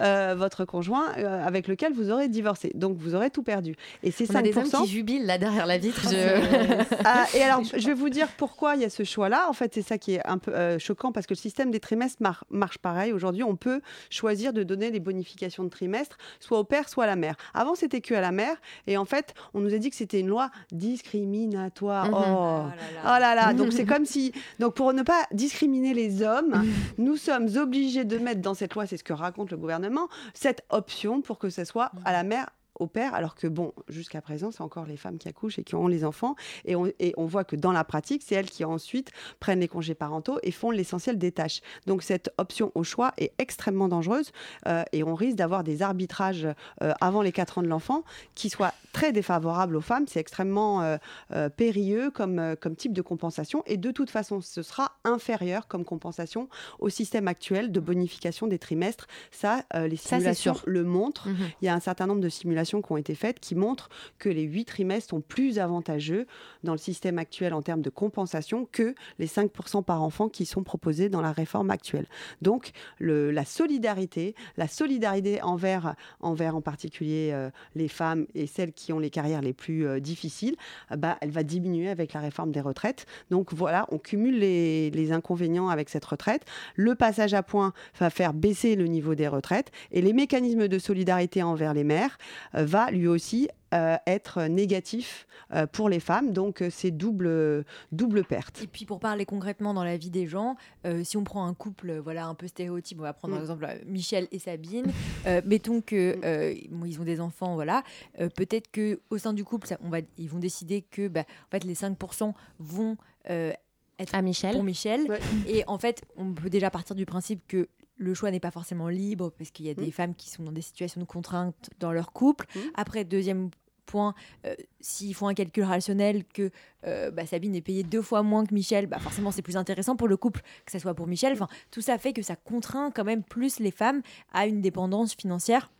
euh, 0.00 0.34
votre 0.36 0.64
conjoint 0.64 1.16
euh, 1.18 1.46
avec 1.46 1.68
lequel 1.68 1.92
vous 1.92 2.10
aurez 2.10 2.28
divorcé. 2.28 2.72
Donc, 2.74 2.96
vous 2.98 3.14
aurez 3.14 3.30
tout 3.30 3.44
perdu. 3.44 3.76
Et 4.02 4.10
c'est 4.10 4.28
On 4.32 4.34
a 4.34 4.42
des 4.42 4.56
hommes 4.58 4.64
5%. 4.64 4.82
qui 4.82 4.88
jubilent 4.88 5.26
là 5.26 5.38
derrière 5.38 5.66
la 5.66 5.78
vitre. 5.78 6.02
je- 6.10 6.84
Ah, 7.04 7.26
et 7.34 7.42
alors, 7.42 7.62
je 7.64 7.86
vais 7.86 7.94
vous 7.94 8.08
dire 8.10 8.28
pourquoi 8.36 8.74
il 8.74 8.82
y 8.82 8.84
a 8.84 8.90
ce 8.90 9.04
choix-là. 9.04 9.48
En 9.48 9.52
fait, 9.52 9.72
c'est 9.74 9.82
ça 9.82 9.96
qui 9.96 10.14
est 10.14 10.26
un 10.26 10.38
peu 10.38 10.52
euh, 10.52 10.78
choquant 10.80 11.12
parce 11.12 11.26
que 11.26 11.34
le 11.34 11.38
système 11.38 11.70
des 11.70 11.78
trimestres 11.80 12.20
mar- 12.20 12.44
marche 12.50 12.78
pareil. 12.78 13.12
Aujourd'hui, 13.12 13.44
on 13.44 13.54
peut 13.54 13.80
choisir 14.10 14.52
de 14.52 14.64
donner 14.64 14.90
les 14.90 15.00
bonifications 15.00 15.62
de 15.62 15.68
trimestre 15.68 16.16
soit 16.40 16.58
au 16.58 16.64
père, 16.64 16.88
soit 16.88 17.04
à 17.04 17.06
la 17.06 17.16
mère. 17.16 17.36
Avant, 17.54 17.76
c'était 17.76 18.00
que 18.00 18.14
à 18.14 18.20
la 18.20 18.32
mère. 18.32 18.56
Et 18.88 18.96
en 18.96 19.04
fait, 19.04 19.34
on 19.54 19.60
nous 19.60 19.74
a 19.74 19.78
dit 19.78 19.90
que 19.90 19.96
c'était 19.96 20.20
une 20.20 20.28
loi 20.28 20.50
discriminatoire. 20.70 22.06
Mhm. 22.06 22.14
Oh. 22.14 22.62
Oh 23.04 23.18
là 23.20 23.34
là, 23.34 23.54
donc 23.54 23.72
c'est 23.72 23.84
comme 23.92 24.06
si, 24.06 24.32
donc 24.58 24.74
pour 24.74 24.92
ne 24.92 25.02
pas 25.02 25.24
discriminer 25.32 25.94
les 25.94 26.22
hommes, 26.22 26.64
nous 26.98 27.16
sommes 27.16 27.48
obligés 27.56 28.04
de 28.04 28.18
mettre 28.18 28.40
dans 28.40 28.54
cette 28.54 28.74
loi, 28.74 28.86
c'est 28.86 28.96
ce 28.96 29.04
que 29.04 29.12
raconte 29.12 29.50
le 29.50 29.56
gouvernement, 29.56 30.08
cette 30.34 30.62
option 30.70 31.22
pour 31.22 31.38
que 31.38 31.50
ce 31.50 31.64
soit 31.64 31.90
à 32.04 32.12
la 32.12 32.22
mère 32.22 32.48
au 32.78 32.86
père, 32.86 33.14
alors 33.14 33.34
que 33.34 33.46
bon, 33.46 33.72
jusqu'à 33.88 34.20
présent, 34.20 34.50
c'est 34.50 34.62
encore 34.62 34.86
les 34.86 34.96
femmes 34.96 35.18
qui 35.18 35.28
accouchent 35.28 35.58
et 35.58 35.64
qui 35.64 35.74
ont 35.74 35.86
les 35.86 36.04
enfants, 36.04 36.34
et 36.64 36.74
on, 36.74 36.86
et 36.98 37.12
on 37.16 37.26
voit 37.26 37.44
que 37.44 37.56
dans 37.56 37.72
la 37.72 37.84
pratique, 37.84 38.22
c'est 38.24 38.34
elles 38.34 38.50
qui 38.50 38.64
ensuite 38.64 39.10
prennent 39.40 39.60
les 39.60 39.68
congés 39.68 39.94
parentaux 39.94 40.38
et 40.42 40.50
font 40.50 40.70
l'essentiel 40.70 41.18
des 41.18 41.32
tâches. 41.32 41.60
Donc 41.86 42.02
cette 42.02 42.30
option 42.38 42.72
au 42.74 42.82
choix 42.82 43.12
est 43.18 43.32
extrêmement 43.38 43.88
dangereuse, 43.88 44.32
euh, 44.66 44.82
et 44.92 45.02
on 45.02 45.14
risque 45.14 45.36
d'avoir 45.36 45.64
des 45.64 45.82
arbitrages 45.82 46.46
euh, 46.82 46.92
avant 47.00 47.22
les 47.22 47.32
4 47.32 47.58
ans 47.58 47.62
de 47.62 47.68
l'enfant 47.68 48.04
qui 48.34 48.48
soient 48.50 48.74
très 48.92 49.12
défavorables 49.12 49.76
aux 49.76 49.80
femmes. 49.80 50.06
C'est 50.06 50.20
extrêmement 50.20 50.82
euh, 50.82 51.48
périlleux 51.50 52.10
comme, 52.10 52.56
comme 52.60 52.76
type 52.76 52.92
de 52.92 53.02
compensation, 53.02 53.62
et 53.66 53.76
de 53.76 53.90
toute 53.90 54.10
façon, 54.10 54.40
ce 54.40 54.62
sera 54.62 54.92
inférieur 55.04 55.66
comme 55.66 55.84
compensation 55.84 56.48
au 56.78 56.88
système 56.88 57.28
actuel 57.28 57.72
de 57.72 57.80
bonification 57.80 58.46
des 58.46 58.58
trimestres. 58.58 59.06
Ça, 59.30 59.64
les 59.74 59.96
Ça, 59.96 60.16
simulations 60.16 60.54
sûr. 60.54 60.64
le 60.66 60.84
montrent. 60.84 61.28
Mhm. 61.28 61.36
Il 61.60 61.66
y 61.66 61.68
a 61.68 61.74
un 61.74 61.80
certain 61.80 62.06
nombre 62.06 62.20
de 62.20 62.28
simulations 62.28 62.61
qui 62.64 62.92
ont 62.92 62.96
été 62.96 63.14
faites 63.14 63.40
qui 63.40 63.54
montrent 63.54 63.88
que 64.18 64.28
les 64.28 64.42
huit 64.42 64.64
trimestres 64.64 65.10
sont 65.10 65.20
plus 65.20 65.58
avantageux 65.58 66.26
dans 66.62 66.72
le 66.72 66.78
système 66.78 67.18
actuel 67.18 67.54
en 67.54 67.62
termes 67.62 67.82
de 67.82 67.90
compensation 67.90 68.66
que 68.70 68.94
les 69.18 69.26
5% 69.26 69.82
par 69.82 70.02
enfant 70.02 70.28
qui 70.28 70.46
sont 70.46 70.62
proposés 70.62 71.08
dans 71.08 71.20
la 71.20 71.32
réforme 71.32 71.70
actuelle. 71.70 72.06
Donc, 72.40 72.70
la 73.00 73.44
solidarité, 73.44 74.34
la 74.56 74.68
solidarité 74.68 75.42
envers, 75.42 75.94
envers 76.20 76.56
en 76.56 76.60
particulier 76.60 77.30
euh, 77.32 77.50
les 77.74 77.88
femmes 77.88 78.26
et 78.34 78.46
celles 78.46 78.72
qui 78.72 78.92
ont 78.92 78.98
les 78.98 79.10
carrières 79.10 79.40
les 79.40 79.52
plus 79.52 79.86
euh, 79.86 80.00
difficiles, 80.00 80.56
euh, 80.90 80.96
bah, 80.96 81.18
elle 81.20 81.30
va 81.30 81.42
diminuer 81.42 81.88
avec 81.88 82.12
la 82.12 82.20
réforme 82.20 82.52
des 82.52 82.60
retraites. 82.60 83.06
Donc 83.30 83.52
voilà, 83.52 83.86
on 83.90 83.98
cumule 83.98 84.38
les, 84.38 84.90
les 84.90 85.12
inconvénients 85.12 85.68
avec 85.68 85.88
cette 85.88 86.04
retraite. 86.04 86.44
Le 86.76 86.94
passage 86.94 87.34
à 87.34 87.42
point 87.42 87.72
va 87.98 88.10
faire 88.10 88.34
baisser 88.34 88.76
le 88.76 88.86
niveau 88.86 89.14
des 89.14 89.28
retraites 89.28 89.70
et 89.90 90.02
les 90.02 90.12
mécanismes 90.12 90.68
de 90.68 90.78
solidarité 90.78 91.42
envers 91.42 91.74
les 91.74 91.84
mères 91.84 92.18
va 92.54 92.90
lui 92.90 93.06
aussi 93.06 93.48
euh, 93.74 93.96
être 94.06 94.42
négatif 94.42 95.26
euh, 95.54 95.66
pour 95.66 95.88
les 95.88 96.00
femmes. 96.00 96.32
Donc 96.32 96.60
euh, 96.62 96.68
c'est 96.70 96.90
double, 96.90 97.64
double 97.90 98.24
perte. 98.24 98.62
Et 98.62 98.66
puis 98.66 98.84
pour 98.84 99.00
parler 99.00 99.24
concrètement 99.24 99.72
dans 99.74 99.84
la 99.84 99.96
vie 99.96 100.10
des 100.10 100.26
gens, 100.26 100.56
euh, 100.86 101.02
si 101.04 101.16
on 101.16 101.24
prend 101.24 101.46
un 101.46 101.54
couple, 101.54 101.90
euh, 101.90 102.00
voilà 102.00 102.26
un 102.26 102.34
peu 102.34 102.46
stéréotype, 102.46 102.98
on 102.98 103.02
va 103.02 103.12
prendre 103.14 103.34
Mm. 103.34 103.36
par 103.36 103.42
exemple 103.42 103.64
euh, 103.64 103.84
Michel 103.86 104.28
et 104.30 104.38
Sabine. 104.38 104.86
euh, 105.26 105.40
mettons 105.46 105.80
que 105.80 106.18
euh, 106.24 106.54
bon, 106.70 106.84
ils 106.84 107.00
ont 107.00 107.04
des 107.04 107.20
enfants, 107.20 107.54
voilà. 107.54 107.82
Euh, 108.20 108.28
Peut-être 108.28 108.70
que 108.70 109.00
au 109.10 109.18
sein 109.18 109.32
du 109.32 109.44
couple, 109.44 109.66
ça- 109.68 109.78
on 109.82 109.88
va, 109.88 109.98
ils 110.18 110.28
vont 110.28 110.38
décider 110.38 110.82
que 110.82 111.08
bah, 111.08 111.20
en 111.20 111.50
fait 111.50 111.64
les 111.64 111.74
5% 111.74 112.34
vont 112.58 112.96
euh, 113.30 113.52
être 113.98 114.14
à 114.14 114.20
Michel. 114.22 114.52
pour 114.54 114.64
Michel. 114.64 115.02
Ouais. 115.08 115.20
Et 115.46 115.64
en 115.66 115.78
fait, 115.78 116.02
on 116.16 116.32
peut 116.32 116.50
déjà 116.50 116.70
partir 116.70 116.96
du 116.96 117.06
principe 117.06 117.40
que 117.46 117.68
le 118.02 118.14
choix 118.14 118.30
n'est 118.30 118.40
pas 118.40 118.50
forcément 118.50 118.88
libre 118.88 119.30
parce 119.38 119.50
qu'il 119.50 119.66
y 119.66 119.70
a 119.70 119.74
des 119.74 119.88
Mm. 119.88 119.92
femmes 119.92 120.14
qui 120.14 120.28
sont 120.28 120.42
dans 120.42 120.52
des 120.52 120.62
situations 120.62 121.00
de 121.00 121.06
contrainte 121.06 121.70
dans 121.78 121.92
leur 121.92 122.12
couple. 122.12 122.46
Mm. 122.54 122.60
Après, 122.74 123.04
deuxième 123.04 123.50
point, 123.86 124.14
euh, 124.46 124.54
s'ils 124.80 125.14
font 125.14 125.28
un 125.28 125.34
calcul 125.34 125.64
rationnel 125.64 126.24
que 126.24 126.50
euh, 126.86 127.10
bah, 127.10 127.26
Sabine 127.26 127.54
est 127.54 127.60
payée 127.62 127.82
deux 127.82 128.02
fois 128.02 128.22
moins 128.22 128.46
que 128.46 128.54
Michel, 128.54 128.86
bah, 128.86 128.98
forcément 128.98 129.30
c'est 129.30 129.42
plus 129.42 129.56
intéressant 129.56 129.96
pour 129.96 130.08
le 130.08 130.16
couple 130.16 130.40
que 130.64 130.72
ça 130.72 130.78
soit 130.78 130.94
pour 130.94 131.06
Michel. 131.06 131.32
Enfin, 131.32 131.48
tout 131.70 131.80
ça 131.80 131.98
fait 131.98 132.12
que 132.12 132.22
ça 132.22 132.36
contraint 132.36 132.90
quand 132.90 133.04
même 133.04 133.22
plus 133.22 133.58
les 133.58 133.70
femmes 133.70 134.02
à 134.32 134.46
une 134.46 134.60
dépendance 134.60 135.14
financière 135.14 135.70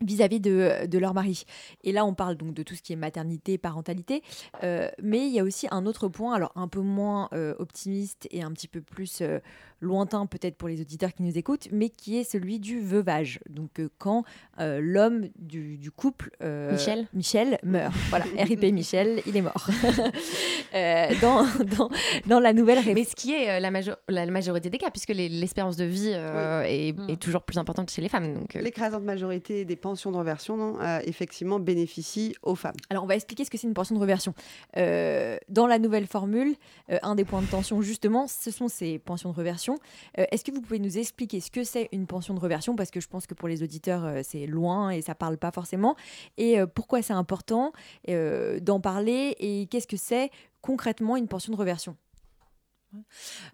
vis-à-vis 0.00 0.40
de, 0.40 0.86
de 0.86 0.98
leur 0.98 1.14
mari. 1.14 1.44
Et 1.84 1.92
là, 1.92 2.04
on 2.04 2.14
parle 2.14 2.36
donc 2.36 2.54
de 2.54 2.62
tout 2.62 2.74
ce 2.74 2.82
qui 2.82 2.92
est 2.92 2.96
maternité, 2.96 3.58
parentalité, 3.58 4.22
euh, 4.62 4.88
mais 5.02 5.26
il 5.26 5.32
y 5.32 5.40
a 5.40 5.44
aussi 5.44 5.66
un 5.70 5.86
autre 5.86 6.08
point, 6.08 6.34
alors 6.34 6.52
un 6.54 6.68
peu 6.68 6.80
moins 6.80 7.28
euh, 7.32 7.54
optimiste 7.58 8.28
et 8.30 8.42
un 8.42 8.52
petit 8.52 8.68
peu 8.68 8.80
plus 8.80 9.20
euh, 9.22 9.40
lointain 9.80 10.26
peut-être 10.26 10.56
pour 10.56 10.68
les 10.68 10.80
auditeurs 10.80 11.12
qui 11.12 11.22
nous 11.22 11.38
écoutent, 11.38 11.68
mais 11.72 11.88
qui 11.88 12.18
est 12.18 12.24
celui 12.24 12.58
du 12.58 12.80
veuvage. 12.80 13.40
Donc 13.48 13.80
quand 13.98 14.24
l'homme 14.58 15.28
du, 15.38 15.78
du, 15.78 15.90
couple, 15.90 16.30
Michel, 16.40 17.06
Michel 17.14 17.58
meurt. 17.62 17.94
voilà, 18.10 18.24
RIP 18.38 18.62
Michel, 18.72 19.22
il 19.26 19.36
est 19.36 19.42
mort. 19.42 19.68
dans, 21.20 21.46
dans, 21.76 21.90
dans, 22.26 22.40
la 22.40 22.52
nouvelle 22.52 22.78
Mais 22.94 23.04
ce 23.04 23.14
qui 23.14 23.32
est 23.32 23.60
la, 23.60 23.70
la, 24.08 24.26
majorité 24.26 24.70
des 24.70 24.78
cas, 24.78 24.90
puisque 24.90 25.10
l'espérance 25.10 25.76
de 25.76 25.84
vie 25.84 26.10
est, 26.10 26.88
Mm. 26.92 27.10
est, 27.10 27.16
toujours 27.16 27.42
plus 27.42 27.58
importante 27.58 27.90
chez 27.90 28.02
les 28.02 28.08
femmes. 28.08 28.34
Donc, 28.34 28.54
L'écrasante 28.54 29.02
majorité 29.02 29.64
des 29.64 29.76
pensions 29.76 30.10
de 30.10 30.16
reversion, 30.16 30.56
non, 30.56 30.78
effectivement, 31.04 31.58
bénéficient 31.58 32.34
aux 32.42 32.54
femmes. 32.54 32.76
Alors, 32.90 33.04
on 33.04 33.06
va 33.06 33.16
expliquer 33.16 33.44
ce 33.44 33.50
que 33.50 33.58
c'est 33.58 33.66
une 33.66 33.74
pension 33.74 33.94
de 33.94 34.00
reversion. 34.00 34.34
dans 34.76 35.66
la 35.66 35.78
nouvelle 35.78 36.06
formule, 36.06 36.54
un 37.02 37.14
des 37.14 37.24
points 37.24 37.42
de 37.42 37.46
tension, 37.46 37.80
justement, 37.82 38.26
ce 38.26 38.50
sont 38.50 38.68
ces 38.68 38.98
pensions 38.98 39.30
de 39.30 39.36
reversion. 39.36 39.67
Est-ce 40.14 40.44
que 40.44 40.52
vous 40.52 40.60
pouvez 40.60 40.78
nous 40.78 40.98
expliquer 40.98 41.40
ce 41.40 41.50
que 41.50 41.64
c'est 41.64 41.88
une 41.92 42.06
pension 42.06 42.34
de 42.34 42.40
reversion? 42.40 42.76
Parce 42.76 42.90
que 42.90 43.00
je 43.00 43.08
pense 43.08 43.26
que 43.26 43.34
pour 43.34 43.48
les 43.48 43.62
auditeurs, 43.62 44.24
c'est 44.24 44.46
loin 44.46 44.90
et 44.90 45.02
ça 45.02 45.14
parle 45.14 45.38
pas 45.38 45.50
forcément. 45.50 45.96
Et 46.36 46.58
pourquoi 46.74 47.02
c'est 47.02 47.12
important 47.12 47.72
d'en 48.06 48.80
parler 48.80 49.36
et 49.38 49.66
qu'est-ce 49.70 49.86
que 49.86 49.96
c'est 49.96 50.30
concrètement 50.60 51.16
une 51.16 51.28
pension 51.28 51.52
de 51.52 51.58
reversion? 51.58 51.96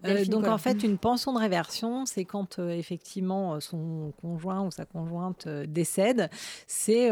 Euh, 0.05 0.25
donc 0.27 0.47
en 0.47 0.59
fait, 0.59 0.83
une 0.83 0.99
pension 0.99 1.33
de 1.33 1.39
réversion, 1.39 2.07
c'est 2.07 2.25
quand 2.25 2.59
euh, 2.59 2.71
effectivement 2.71 3.59
son 3.61 4.13
conjoint 4.21 4.63
ou 4.63 4.71
sa 4.71 4.85
conjointe 4.85 5.47
euh, 5.47 5.67
décède, 5.67 6.31
c'est 6.67 7.11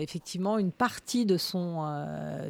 effectivement 0.00 0.58
une 0.58 0.72
partie 0.72 1.26
de 1.26 1.36
son 1.36 1.84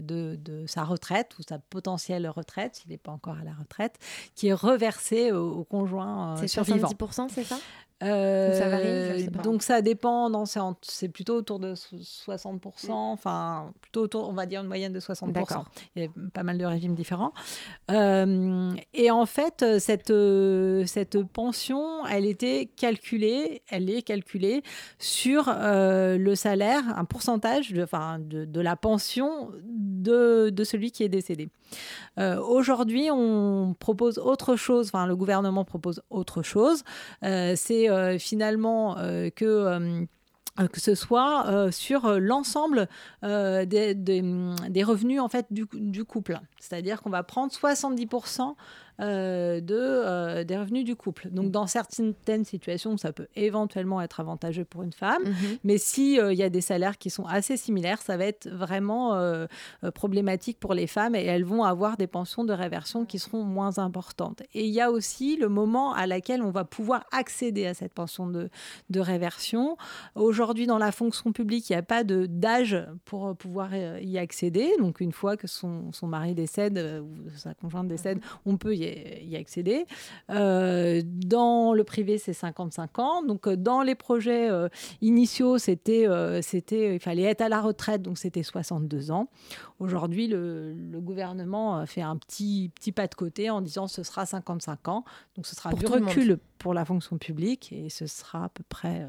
de, 0.03 0.37
de, 0.37 0.67
sa 0.67 0.85
retraite 0.85 1.37
ou 1.39 1.43
sa 1.43 1.59
potentielle 1.59 2.29
retraite, 2.29 2.77
s'il 2.77 2.91
n'est 2.91 2.99
pas 2.99 3.13
encore 3.13 3.37
à 3.39 3.45
la 3.45 3.53
retraite, 3.53 3.99
qui 4.35 4.49
est 4.49 4.55
reversée 4.55 5.33
au, 5.33 5.53
au 5.53 5.65
conjoint 5.65 6.37
survivant. 6.47 6.89
C'est 6.89 6.97
70%, 6.97 7.29
c'est 7.29 7.45
ça? 7.45 7.59
Euh, 8.03 8.59
ça 8.59 8.69
varie, 8.69 9.29
donc 9.43 9.63
ça 9.63 9.81
dépend, 9.81 10.45
c'est 10.83 11.09
plutôt 11.09 11.37
autour 11.37 11.59
de 11.59 11.75
60%, 11.75 12.89
mmh. 12.89 12.91
enfin 12.91 13.73
plutôt 13.81 14.03
autour, 14.03 14.29
on 14.29 14.33
va 14.33 14.47
dire 14.47 14.61
une 14.61 14.67
moyenne 14.67 14.93
de 14.93 15.01
60%. 15.01 15.65
Il 15.95 16.03
y 16.03 16.07
a 16.07 16.09
pas 16.33 16.43
mal 16.43 16.59
de 16.59 16.65
régimes 16.65 16.95
différents. 16.95 17.33
Euh, 17.91 18.73
et 18.93 19.11
en 19.11 19.27
fait, 19.27 19.65
cette, 19.79 20.13
cette 20.87 21.23
pension, 21.23 22.05
elle 22.07 22.27
était 22.27 22.69
calculée, 22.77 23.63
elle 23.71 23.89
est 23.89 24.03
calculée 24.03 24.63
sur 24.99 25.49
euh, 25.49 26.19
le 26.19 26.35
salaire, 26.35 26.83
un 26.97 27.05
pourcentage 27.05 27.73
de, 27.73 27.83
enfin, 27.83 28.19
de, 28.19 28.45
de 28.45 28.61
la 28.61 28.77
pension 28.77 29.51
de, 29.65 30.51
de, 30.51 30.65
celui 30.65 30.91
qui 30.91 31.05
est 31.05 31.09
décédé. 31.09 31.49
Euh, 32.19 32.41
Aujourd'hui, 32.41 33.09
on 33.11 33.75
propose 33.79 34.19
autre 34.19 34.57
chose, 34.57 34.89
enfin 34.89 35.07
le 35.07 35.17
gouvernement 35.17 35.65
propose 35.65 36.03
autre 36.11 36.43
chose. 36.43 36.83
Euh, 37.25 37.55
c'est 37.57 37.84
euh, 37.89 38.19
finalement 38.19 38.97
euh, 38.99 39.31
que 39.31 40.07
que 40.71 40.81
ce 40.81 40.95
soit 40.95 41.47
euh, 41.49 41.71
sur 41.73 42.09
l'ensemble 42.21 42.89
euh, 43.25 43.65
des, 43.65 44.85
revenus 44.85 45.21
en 45.21 45.29
fait 45.29 45.47
du 45.51 46.05
couple. 46.05 46.39
C'est-à-dire 46.61 47.03
qu'on 47.03 47.11
va 47.11 47.23
prendre 47.23 47.53
70% 47.53 48.55
euh, 49.01 49.61
de, 49.61 50.43
des 50.45 50.57
revenus 50.57 50.85
du 50.85 50.97
couple. 50.97 51.29
Donc 51.31 51.51
dans 51.51 51.67
certaines 51.67 52.45
situations, 52.45 52.97
ça 52.97 53.13
peut 53.13 53.27
éventuellement 53.37 54.01
être 54.01 54.21
avantageux 54.21 54.65
pour 54.65 54.83
une 54.83 54.93
femme, 54.93 55.23
Mhm. 55.25 55.59
mais 55.65 55.79
s'il 55.79 56.21
il 56.31 56.39
y 56.39 56.43
a 56.43 56.51
des 56.51 56.61
salaires 56.61 56.99
qui 56.99 57.11
sont 57.11 57.25
assez 57.27 57.57
similaires, 57.57 58.01
ça 58.03 58.17
va 58.17 58.25
être 58.25 58.49
vraiment 58.49 59.19
problématique 59.95 60.59
pour 60.59 60.75
les 60.75 60.87
femmes 60.87 61.15
et 61.15 61.25
elles 61.25 61.45
vont 61.45 61.65
avoir 61.65 61.97
des 61.97 62.07
pensions 62.07 62.45
de 62.45 62.53
réversion 62.53 63.05
qui 63.05 63.19
seront 63.19 63.43
moins 63.45 63.79
importantes. 63.79 64.43
Et 64.55 64.65
il 64.67 64.73
y 64.73 64.81
a 64.81 64.91
aussi 64.91 65.37
le 65.37 65.49
moment 65.49 65.93
à 65.93 66.07
laquelle 66.07 66.43
on 66.43 66.51
va 66.51 66.65
pouvoir 66.65 67.05
accéder 67.13 67.67
à 67.67 67.75
cette 67.75 67.93
pension 67.93 68.27
de, 68.27 68.49
de 68.91 69.01
réversion. 69.01 69.77
Aujourd'hui, 70.15 70.67
dans 70.67 70.79
la 70.79 70.93
fonction 70.93 71.33
publique, 71.33 71.69
il 71.69 71.73
n'y 71.73 71.79
a 71.79 71.83
pas 71.83 72.05
d'âge 72.05 72.77
pour 73.05 73.37
pouvoir 73.37 73.75
y 73.75 74.19
accéder. 74.19 74.71
Donc, 74.79 75.01
une 75.01 75.13
fois 75.13 75.37
que 75.37 75.47
son, 75.47 75.93
son 75.93 76.07
mari 76.07 76.35
décède 76.35 76.79
ou 77.03 77.31
sa 77.37 77.55
conjointe 77.55 77.89
décède, 77.89 78.21
on 78.47 78.57
peut 78.57 78.75
y, 78.75 78.84
y 79.23 79.37
accéder. 79.37 79.87
Euh, 80.31 81.03
dans 81.05 81.73
le 81.73 81.85
privé, 81.85 82.19
c'est 82.19 82.33
55 82.33 82.99
ans. 82.99 83.23
Donc, 83.23 83.49
dans 83.49 83.83
les 83.83 83.95
projets 83.95 84.51
euh, 84.51 84.69
initiaux, 85.01 85.59
c'était, 85.59 86.07
euh, 86.09 86.43
c'était, 86.43 86.95
il 86.95 87.01
fallait 87.01 87.25
être 87.25 87.41
à 87.41 87.49
la 87.49 87.61
retraite, 87.61 88.03
donc 88.03 88.19
c'était 88.19 88.43
62 88.43 89.11
ans. 89.11 89.29
Aujourd'hui, 89.79 90.29
le, 90.29 90.73
le, 90.73 91.01
gouvernement 91.01 91.85
fait 91.87 92.03
un 92.03 92.17
petit, 92.17 92.71
petit 92.75 92.93
pas 92.93 93.07
de 93.07 93.15
côté 93.15 93.51
en 93.51 93.61
disant 93.61 93.89
ce 93.89 94.03
sera 94.03 94.27
55 94.27 94.89
ans. 94.89 95.05
Donc, 95.37 95.47
ce 95.47 95.55
sera 95.55 95.71
pour 95.71 95.79
du 95.79 95.87
recul 95.87 96.39
pour 96.59 96.75
la 96.75 96.85
fonction 96.85 97.19
publique 97.19 97.73
et 97.73 97.91
ce 97.91 98.07
sera 98.07 98.45
à 98.45 98.49
peu 98.49 98.63
près 98.69 99.07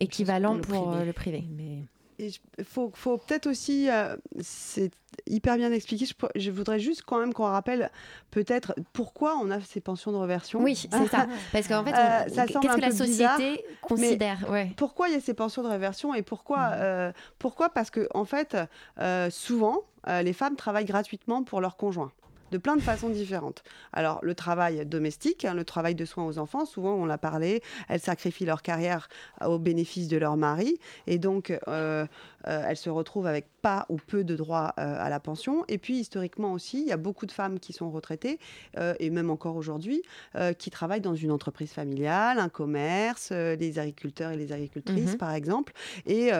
équivalent 0.00 0.58
pour, 0.58 0.84
pour 0.84 0.96
le 0.96 1.12
privé. 1.12 1.38
Le 1.38 1.44
privé. 1.44 1.48
Mais... 1.56 1.84
Il 2.18 2.32
faut, 2.64 2.90
faut 2.94 3.18
peut-être 3.18 3.46
aussi, 3.46 3.88
euh, 3.88 4.16
c'est 4.40 4.90
hyper 5.26 5.56
bien 5.56 5.72
expliqué, 5.72 6.04
je, 6.06 6.14
je, 6.34 6.50
voudrais 6.50 6.78
juste 6.80 7.02
quand 7.02 7.18
même 7.18 7.32
qu'on 7.32 7.44
rappelle 7.44 7.90
peut-être 8.30 8.74
pourquoi 8.92 9.36
on 9.42 9.50
a 9.50 9.60
ces 9.60 9.80
pensions 9.80 10.12
de 10.12 10.16
reversion. 10.16 10.60
Oui, 10.60 10.74
c'est 10.74 11.06
ça. 11.08 11.26
Parce 11.52 11.68
qu'en 11.68 11.84
fait, 11.84 11.94
euh, 11.94 12.24
qu'est-ce 12.46 12.58
que 12.58 12.80
la 12.80 12.90
société 12.90 13.06
bizarre, 13.06 13.40
considère 13.82 14.50
ouais. 14.50 14.72
Pourquoi 14.76 15.08
il 15.08 15.14
y 15.14 15.16
a 15.16 15.20
ces 15.20 15.34
pensions 15.34 15.62
de 15.62 15.68
réversion 15.68 16.14
et 16.14 16.22
pourquoi, 16.22 16.58
Mmh. 16.58 16.72
euh, 16.76 17.12
pourquoi? 17.38 17.68
Parce 17.68 17.90
que 17.90 18.08
en 18.14 18.24
fait, 18.24 18.56
euh, 18.98 19.30
souvent, 19.30 19.82
les 20.06 20.32
femmes 20.32 20.56
travaillent 20.56 20.86
gratuitement 20.86 21.42
pour 21.42 21.60
leur 21.60 21.76
conjoint 21.76 22.10
de 22.50 22.58
plein 22.58 22.76
de 22.76 22.82
façons 22.82 23.08
différentes. 23.08 23.62
Alors, 23.92 24.20
le 24.22 24.34
travail 24.34 24.84
domestique, 24.86 25.44
hein, 25.44 25.54
le 25.54 25.64
travail 25.64 25.94
de 25.94 26.04
soins 26.04 26.26
aux 26.26 26.38
enfants, 26.38 26.64
souvent, 26.64 26.94
on 26.94 27.04
l'a 27.04 27.18
parlé, 27.18 27.62
elles 27.88 28.00
sacrifient 28.00 28.46
leur 28.46 28.62
carrière 28.62 29.08
au 29.44 29.58
bénéfice 29.58 30.08
de 30.08 30.16
leur 30.16 30.36
mari, 30.36 30.78
et 31.06 31.18
donc, 31.18 31.56
euh, 31.68 32.06
euh, 32.46 32.62
elles 32.66 32.76
se 32.76 32.90
retrouvent 32.90 33.26
avec 33.26 33.46
pas 33.62 33.86
ou 33.88 33.96
peu 33.96 34.22
de 34.24 34.36
droits 34.36 34.72
euh, 34.78 34.96
à 34.98 35.08
la 35.10 35.18
pension. 35.20 35.64
Et 35.68 35.78
puis, 35.78 35.98
historiquement 35.98 36.52
aussi, 36.52 36.80
il 36.80 36.86
y 36.86 36.92
a 36.92 36.96
beaucoup 36.96 37.26
de 37.26 37.32
femmes 37.32 37.58
qui 37.58 37.72
sont 37.72 37.90
retraitées, 37.90 38.38
euh, 38.78 38.94
et 39.00 39.10
même 39.10 39.30
encore 39.30 39.56
aujourd'hui, 39.56 40.02
euh, 40.36 40.52
qui 40.52 40.70
travaillent 40.70 41.00
dans 41.00 41.14
une 41.14 41.32
entreprise 41.32 41.72
familiale, 41.72 42.38
un 42.38 42.48
commerce, 42.48 43.30
les 43.32 43.78
agriculteurs 43.78 44.30
et 44.30 44.36
les 44.36 44.52
agricultrices, 44.52 45.12
Mhm. 45.12 45.18
par 45.18 45.32
exemple. 45.32 45.72
Et, 46.06 46.30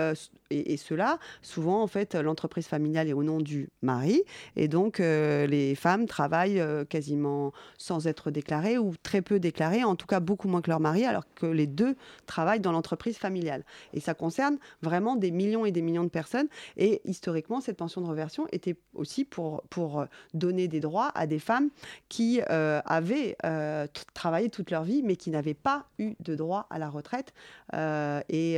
et, 0.51 0.72
et 0.72 0.76
cela, 0.76 1.18
souvent, 1.42 1.82
en 1.82 1.86
fait, 1.86 2.14
l'entreprise 2.14 2.66
familiale 2.66 3.09
est 3.09 3.12
au 3.12 3.24
nom 3.24 3.38
du 3.38 3.68
mari, 3.82 4.22
et 4.57 4.68
donc, 4.68 4.99
les 4.99 5.74
femmes 5.74 6.07
travaillent 6.07 6.62
quasiment 6.88 7.53
sans 7.76 8.07
être 8.07 8.30
déclarées 8.30 8.78
ou 8.78 8.94
très 9.03 9.22
peu 9.22 9.40
déclarées, 9.40 9.84
en 9.84 9.96
tout 9.96 10.07
cas 10.07 10.20
beaucoup 10.20 10.49
moins 10.49 10.61
que 10.62 10.70
leur 10.70 10.80
mari, 10.80 11.05
alors 11.05 11.24
que 11.34 11.46
les 11.46 11.66
deux 11.66 11.96
travaillent 12.26 12.61
dans 12.61 12.72
l'entreprise 12.72 13.16
familiale. 13.18 13.64
Et 13.92 14.01
ça 14.01 14.14
concerne 14.14 14.59
vraiment 14.82 15.16
des 15.16 15.30
millions 15.30 15.64
et 15.66 15.72
des 15.72 15.82
millions 15.82 15.88
de 15.89 16.09
personnes. 16.09 16.49
Et 16.76 17.01
historiquement, 17.05 17.61
cette 17.61 17.76
pension 17.76 18.01
de 18.01 18.07
reversion 18.07 18.47
était 18.53 18.76
aussi 18.95 19.24
pour, 19.24 19.62
pour 19.70 20.05
donner 20.34 20.68
des 20.68 20.80
droits 20.80 21.11
à 21.14 21.26
des 21.26 21.39
femmes 21.39 21.70
qui 22.09 22.41
euh, 22.51 22.80
avaient 22.84 23.36
euh, 23.45 23.86
travaillé 24.14 24.49
toute 24.49 24.70
leur 24.70 24.84
vie, 24.84 25.03
mais 25.03 25.16
qui 25.16 25.30
n'avaient 25.30 25.55
pas 25.55 25.86
eu 25.99 26.14
de 26.20 26.34
droit 26.34 26.66
à 26.70 26.78
la 26.78 26.89
retraite. 26.89 27.32
Euh, 27.74 28.20
et 28.28 28.55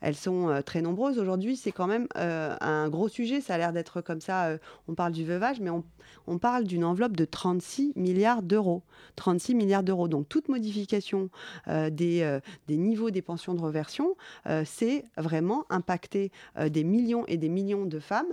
elles 0.00 0.16
sont 0.16 0.62
très 0.64 0.82
nombreuses 0.82 1.18
aujourd'hui. 1.18 1.56
C'est 1.56 1.72
quand 1.72 1.86
même 1.86 2.08
un 2.14 2.88
gros 2.88 3.08
sujet. 3.08 3.40
Ça 3.40 3.54
a 3.54 3.58
l'air 3.58 3.72
d'être 3.72 4.00
comme 4.00 4.20
ça. 4.20 4.56
on 4.88 4.94
parle 4.94 5.12
du 5.12 5.24
veuvage, 5.24 5.60
mais 5.60 5.70
on, 5.70 5.84
on 6.26 6.38
parle 6.38 6.64
d'une 6.64 6.84
enveloppe 6.84 7.16
de 7.16 7.24
36 7.24 7.92
milliards 7.96 8.42
d'euros. 8.42 8.82
36 9.16 9.54
milliards 9.54 9.82
d'euros. 9.82 10.08
Donc 10.08 10.28
toute 10.28 10.48
modification 10.48 11.30
euh, 11.68 11.90
des, 11.90 12.22
euh, 12.22 12.40
des, 12.66 12.76
niveaux 12.76 13.10
des 13.10 13.22
pensions 13.22 13.54
de 13.54 13.60
reversion, 13.60 14.14
euh, 14.46 14.62
c'est 14.66 15.04
vraiment 15.16 15.64
impacter 15.70 16.30
des 16.68 16.84
millions 16.84 17.24
et 17.26 17.36
des 17.36 17.48
millions 17.48 17.86
de 17.86 17.98
femmes 17.98 18.26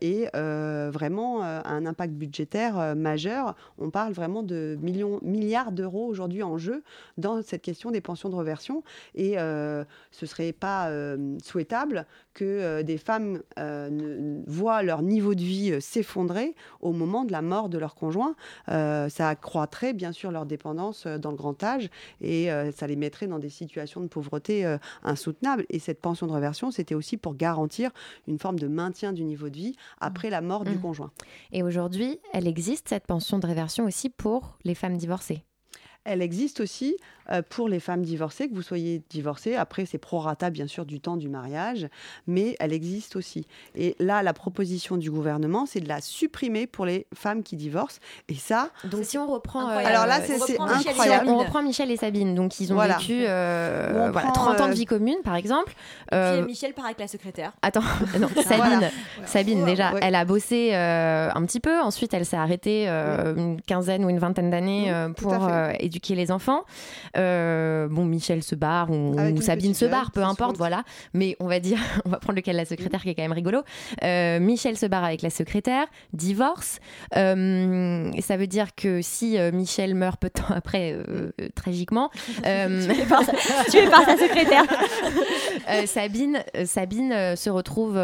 et 0.00 0.28
vraiment 0.32 1.42
un 1.42 1.86
impact 1.86 2.14
budgétaire 2.14 2.96
majeur. 2.96 3.54
On 3.78 3.90
parle 3.90 4.12
vraiment 4.12 4.42
de 4.42 4.78
millions, 4.80 5.18
milliards 5.22 5.72
d'euros 5.72 6.06
aujourd'hui 6.06 6.42
en 6.42 6.58
jeu 6.58 6.82
dans 7.16 7.42
cette 7.42 7.62
question 7.62 7.90
des 7.90 8.00
pensions 8.00 8.28
de 8.28 8.34
reversion. 8.34 8.82
Et 9.14 9.34
ce 9.34 9.84
ne 10.22 10.26
serait 10.26 10.52
pas 10.52 10.90
souhaitable 11.42 12.06
que 12.34 12.82
des 12.82 12.98
femmes 12.98 13.42
voient 14.46 14.82
leur 14.82 15.02
niveau 15.02 15.34
de 15.34 15.42
vie 15.42 15.80
s'effondrer 15.80 16.54
au 16.80 16.92
moment 16.92 17.24
de 17.24 17.32
la 17.32 17.42
mort 17.42 17.68
de 17.68 17.78
leur 17.78 17.94
conjoint. 17.94 18.34
Euh, 18.68 19.08
ça 19.08 19.28
accroîtrait 19.28 19.92
bien 19.92 20.12
sûr 20.12 20.30
leur 20.30 20.46
dépendance 20.46 21.06
dans 21.06 21.30
le 21.30 21.36
grand 21.36 21.62
âge 21.62 21.90
et 22.20 22.50
euh, 22.50 22.70
ça 22.72 22.86
les 22.86 22.96
mettrait 22.96 23.26
dans 23.26 23.38
des 23.38 23.48
situations 23.48 24.00
de 24.00 24.06
pauvreté 24.06 24.64
euh, 24.64 24.78
insoutenables. 25.02 25.64
Et 25.70 25.78
cette 25.78 26.00
pension 26.00 26.26
de 26.26 26.32
réversion, 26.32 26.70
c'était 26.70 26.94
aussi 26.94 27.16
pour 27.16 27.34
garantir 27.38 27.90
une 28.26 28.38
forme 28.38 28.58
de 28.58 28.68
maintien 28.68 29.12
du 29.12 29.24
niveau 29.24 29.48
de 29.48 29.56
vie 29.56 29.76
après 30.00 30.28
la 30.28 30.40
mort 30.40 30.64
mmh. 30.64 30.72
du 30.72 30.78
conjoint. 30.78 31.10
Et 31.52 31.62
aujourd'hui, 31.62 32.18
elle 32.32 32.46
existe, 32.46 32.88
cette 32.88 33.06
pension 33.06 33.38
de 33.38 33.46
réversion 33.46 33.84
aussi 33.84 34.10
pour 34.10 34.58
les 34.64 34.74
femmes 34.74 34.96
divorcées? 34.96 35.44
Elle 36.04 36.22
existe 36.22 36.60
aussi 36.60 36.96
euh, 37.30 37.42
pour 37.48 37.68
les 37.68 37.80
femmes 37.80 38.02
divorcées, 38.02 38.48
que 38.48 38.54
vous 38.54 38.62
soyez 38.62 39.02
divorcée. 39.10 39.54
Après, 39.54 39.86
c'est 39.86 39.98
prorata, 39.98 40.50
bien 40.50 40.66
sûr, 40.66 40.84
du 40.86 41.00
temps 41.00 41.16
du 41.16 41.28
mariage, 41.28 41.88
mais 42.26 42.56
elle 42.60 42.72
existe 42.72 43.16
aussi. 43.16 43.46
Et 43.74 43.96
là, 43.98 44.22
la 44.22 44.32
proposition 44.32 44.96
du 44.96 45.10
gouvernement, 45.10 45.66
c'est 45.66 45.80
de 45.80 45.88
la 45.88 46.00
supprimer 46.00 46.66
pour 46.66 46.86
les 46.86 47.06
femmes 47.14 47.42
qui 47.42 47.56
divorcent. 47.56 47.98
Et 48.28 48.34
ça. 48.34 48.70
Donc, 48.84 49.04
si 49.04 49.18
on 49.18 49.26
reprend. 49.26 49.68
euh, 49.68 49.78
Alors 49.84 50.06
là, 50.06 50.18
euh, 50.18 50.22
c'est 50.26 50.38
si 50.38 50.52
c'est 50.52 50.60
on 50.60 50.64
reprend 50.64 50.76
Michel 50.78 50.86
et 50.86 50.90
incroyable. 50.90 51.18
Sabine. 51.26 51.32
On 51.34 51.38
reprend 51.38 51.62
Michel 51.62 51.90
et 51.90 51.96
Sabine. 51.96 52.34
Donc, 52.34 52.60
ils 52.60 52.72
ont 52.72 52.76
Voilà. 52.76 52.96
vécu 52.98 53.24
euh, 53.26 53.92
Où 53.92 54.08
on 54.08 54.10
voilà, 54.10 54.28
prend, 54.30 54.44
30 54.46 54.60
ans 54.60 54.66
de 54.66 54.70
euh, 54.72 54.74
vie 54.74 54.84
commune, 54.84 55.18
par 55.24 55.34
exemple. 55.36 55.72
Puis 55.72 56.18
Euh, 56.18 56.44
Michel 56.44 56.72
part 56.74 56.86
avec 56.86 56.98
la 56.98 57.08
secrétaire. 57.08 57.52
Attends, 57.62 57.80
non, 58.20 58.28
Sabine, 58.42 58.56
Voilà. 58.56 58.90
Sabine 59.26 59.64
déjà, 59.64 59.92
Ouais. 59.92 60.00
elle 60.02 60.14
a 60.14 60.24
bossé 60.24 60.70
euh, 60.74 61.28
un 61.34 61.44
petit 61.46 61.60
peu. 61.60 61.80
Ensuite, 61.80 62.12
elle 62.14 62.24
s'est 62.26 62.36
arrêtée 62.36 62.86
euh, 62.88 63.34
une 63.36 63.60
quinzaine 63.62 64.04
ou 64.04 64.08
une 64.10 64.18
vingtaine 64.18 64.50
d'années 64.50 64.92
euh, 64.92 65.08
pour 65.10 65.34
euh, 65.48 65.72
éduquer 65.78 66.14
les 66.14 66.30
enfants. 66.32 66.64
Euh, 67.18 67.88
bon, 67.88 68.04
Michel 68.04 68.42
se 68.42 68.54
barre 68.54 68.90
ou, 68.90 69.14
Sabine 69.40 69.74
se 69.74 69.84
barre, 69.84 70.10
peu 70.10 70.22
importe, 70.22 70.56
voilà. 70.56 70.84
Mais 71.14 71.36
on 71.40 71.46
va 71.46 71.60
dire, 71.60 71.78
on 72.04 72.10
va 72.10 72.18
prendre 72.18 72.36
le 72.36 72.42
cas 72.42 72.52
de 72.52 72.56
la 72.56 72.64
secrétaire 72.64 73.02
qui 73.02 73.10
est 73.10 73.14
quand 73.14 73.22
même 73.22 73.32
rigolo. 73.32 73.62
Euh, 74.04 74.40
Michel 74.40 74.76
se 74.76 74.86
barre 74.86 75.04
avec 75.04 75.22
la 75.22 75.30
secrétaire, 75.30 75.86
divorce. 76.12 76.80
Euh, 77.16 78.10
ça 78.20 78.36
veut 78.36 78.46
dire 78.46 78.74
que 78.74 79.00
si 79.02 79.36
Michel 79.52 79.94
meurt 79.94 80.20
peu 80.20 80.28
de 80.28 80.34
temps 80.34 80.54
après, 80.54 80.96
tragiquement, 81.54 82.10
Tué 82.42 83.06
par 83.08 83.24
par 83.90 84.04
sa 84.04 84.16
secrétaire. 84.16 84.64
Sabine, 85.86 86.42
Sabine 86.64 87.36
se 87.36 87.50
retrouve 87.50 87.94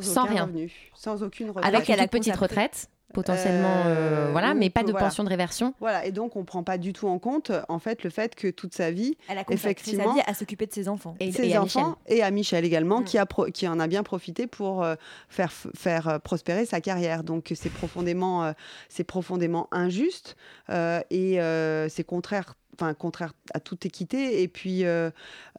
sans, 0.00 0.24
rien. 0.24 0.44
revenu, 0.44 0.70
sans 1.04 1.22
aucune 1.22 1.50
retraite. 1.50 1.66
Avec 1.74 1.88
une 1.88 1.96
toute 1.96 2.10
petite 2.10 2.34
retraite, 2.36 2.88
potentiellement, 3.12 3.82
euh, 3.86 4.26
Euh, 4.26 4.28
voilà, 4.32 4.54
mais 4.54 4.70
pas 4.70 4.82
de 4.82 4.90
voilà. 4.90 5.06
pension 5.06 5.22
de 5.22 5.28
réversion. 5.28 5.72
Voilà, 5.78 6.04
et 6.04 6.10
donc 6.10 6.34
on 6.34 6.44
prend 6.44 6.64
pas 6.64 6.78
du 6.78 6.92
tout 6.92 7.06
en 7.06 7.18
compte 7.20 7.52
en 7.68 7.78
fait 7.78 8.02
le 8.02 8.10
fait 8.10 8.34
que 8.34 8.48
toute 8.48 8.74
sa 8.74 8.90
vie, 8.90 9.16
Elle 9.28 9.38
a 9.38 9.44
consacré 9.44 9.70
effectivement, 9.70 10.08
sa 10.08 10.14
vie 10.14 10.20
à 10.26 10.34
s'occuper 10.34 10.66
de 10.66 10.72
ses 10.72 10.88
enfants. 10.88 11.14
ses 11.20 11.56
enfants 11.56 11.96
et 12.08 12.22
à 12.24 12.30
Michel 12.32 12.64
également, 12.64 13.02
qui, 13.02 13.18
a 13.18 13.26
pro- 13.26 13.46
qui 13.46 13.68
en 13.68 13.78
a 13.78 13.86
bien 13.86 14.02
profité 14.02 14.46
pour 14.48 14.82
euh, 14.82 14.96
faire, 15.28 15.52
faire 15.76 16.08
euh, 16.08 16.18
prospérer 16.18 16.66
sa 16.66 16.80
carrière. 16.80 17.22
Donc 17.22 17.52
c'est 17.54 17.70
profondément, 17.72 18.44
euh, 18.44 18.52
c'est 18.88 19.04
profondément 19.04 19.68
injuste 19.70 20.36
euh, 20.70 21.00
et 21.10 21.40
euh, 21.40 21.88
c'est 21.88 22.02
contraire. 22.04 22.54
Enfin, 22.76 22.92
contraire 22.94 23.34
à 23.52 23.60
toute 23.60 23.86
équité. 23.86 24.42
Et 24.42 24.48
puis, 24.48 24.84
euh, 24.84 25.10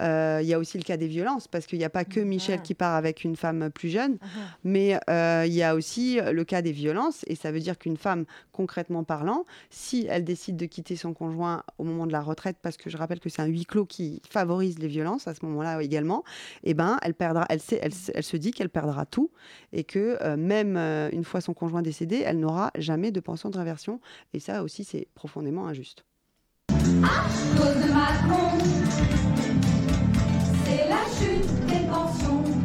euh, 0.01 0.39
il 0.41 0.47
y 0.47 0.53
a 0.53 0.59
aussi 0.59 0.77
le 0.77 0.83
cas 0.83 0.97
des 0.97 1.07
violences, 1.07 1.47
parce 1.47 1.65
qu'il 1.65 1.79
n'y 1.79 1.85
a 1.85 1.89
pas 1.89 2.03
que 2.03 2.19
Michel 2.19 2.61
qui 2.61 2.73
part 2.73 2.95
avec 2.95 3.23
une 3.23 3.37
femme 3.37 3.69
plus 3.71 3.87
jeune, 3.89 4.17
mais 4.65 4.99
euh, 5.09 5.45
il 5.47 5.53
y 5.53 5.63
a 5.63 5.75
aussi 5.75 6.19
le 6.21 6.43
cas 6.43 6.61
des 6.61 6.73
violences. 6.73 7.23
Et 7.27 7.35
ça 7.35 7.51
veut 7.53 7.61
dire 7.61 7.77
qu'une 7.77 7.95
femme, 7.95 8.25
concrètement 8.51 9.03
parlant, 9.05 9.45
si 9.69 10.05
elle 10.09 10.25
décide 10.25 10.57
de 10.57 10.65
quitter 10.65 10.97
son 10.97 11.13
conjoint 11.13 11.63
au 11.77 11.85
moment 11.85 12.05
de 12.05 12.11
la 12.11 12.21
retraite, 12.21 12.57
parce 12.61 12.75
que 12.75 12.89
je 12.89 12.97
rappelle 12.97 13.19
que 13.21 13.29
c'est 13.29 13.41
un 13.41 13.45
huis 13.45 13.65
clos 13.65 13.85
qui 13.85 14.21
favorise 14.29 14.77
les 14.79 14.87
violences 14.89 15.27
à 15.27 15.33
ce 15.33 15.45
moment-là 15.45 15.81
également, 15.81 16.23
eh 16.63 16.73
ben, 16.73 16.97
elle, 17.01 17.13
perdra, 17.13 17.45
elle, 17.49 17.61
sait, 17.61 17.79
elle, 17.81 17.91
s- 17.93 18.11
elle 18.13 18.23
se 18.23 18.35
dit 18.37 18.51
qu'elle 18.51 18.69
perdra 18.69 19.05
tout 19.05 19.31
et 19.71 19.83
que 19.85 20.35
même 20.35 20.75
une 21.13 21.23
fois 21.23 21.39
son 21.39 21.53
conjoint 21.53 21.81
décédé, 21.81 22.23
elle 22.25 22.39
n'aura 22.39 22.71
jamais 22.77 23.11
de 23.11 23.19
pension 23.21 23.49
de 23.49 23.57
réversion. 23.57 24.01
Et 24.33 24.39
ça 24.41 24.63
aussi, 24.63 24.83
c'est 24.83 25.07
profondément 25.15 25.65
injuste. 25.67 26.03
Cause 27.01 27.75
de 27.85 27.91
Macron. 27.91 28.57
C'est 30.65 30.89
la 30.89 31.03
chute 31.17 31.65
des 31.67 31.87
pensions 31.87 32.64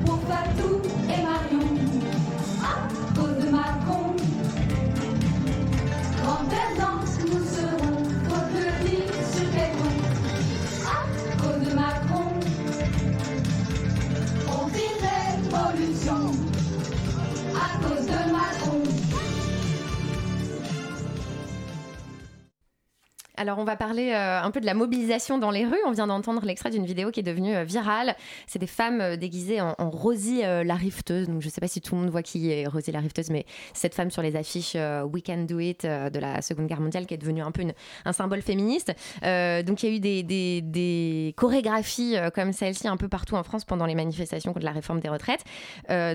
Alors, 23.40 23.58
on 23.58 23.64
va 23.64 23.74
parler 23.74 24.10
euh, 24.10 24.42
un 24.42 24.50
peu 24.50 24.60
de 24.60 24.66
la 24.66 24.74
mobilisation 24.74 25.38
dans 25.38 25.50
les 25.50 25.64
rues. 25.64 25.80
On 25.86 25.92
vient 25.92 26.06
d'entendre 26.06 26.44
l'extrait 26.44 26.68
d'une 26.68 26.84
vidéo 26.84 27.10
qui 27.10 27.20
est 27.20 27.22
devenue 27.22 27.56
euh, 27.56 27.64
virale. 27.64 28.14
C'est 28.46 28.58
des 28.58 28.66
femmes 28.66 29.00
euh, 29.00 29.16
déguisées 29.16 29.62
en, 29.62 29.74
Rosie 29.78 30.42
la 30.42 30.74
rifteuse. 30.74 31.26
Donc, 31.26 31.40
je 31.40 31.46
ne 31.46 31.50
sais 31.50 31.62
pas 31.62 31.66
si 31.66 31.80
tout 31.80 31.94
le 31.94 32.02
monde 32.02 32.10
voit 32.10 32.22
qui 32.22 32.50
est 32.50 32.66
Rosie 32.66 32.92
la 32.92 33.00
rifteuse, 33.00 33.30
mais 33.30 33.46
cette 33.72 33.94
femme 33.94 34.10
sur 34.10 34.20
les 34.20 34.36
affiches 34.36 34.74
We 34.74 35.22
Can 35.24 35.44
Do 35.48 35.58
It 35.58 35.86
de 35.86 36.18
la 36.18 36.42
Seconde 36.42 36.66
Guerre 36.66 36.80
mondiale 36.80 37.06
qui 37.06 37.14
est 37.14 37.18
devenue 37.18 37.40
un 37.40 37.50
peu 37.50 37.62
un 38.04 38.12
symbole 38.12 38.42
féministe. 38.42 38.88
Donc, 39.22 39.82
il 39.82 39.86
y 39.86 39.88
a 39.88 40.20
eu 40.20 40.22
des, 40.22 41.34
chorégraphies 41.36 42.16
comme 42.34 42.52
celle-ci 42.52 42.88
un 42.88 42.96
peu 42.96 43.08
partout 43.08 43.36
en 43.36 43.42
France 43.42 43.64
pendant 43.64 43.86
les 43.86 43.94
manifestations 43.94 44.52
contre 44.52 44.66
la 44.66 44.72
réforme 44.72 45.00
des 45.00 45.08
retraites. 45.08 45.44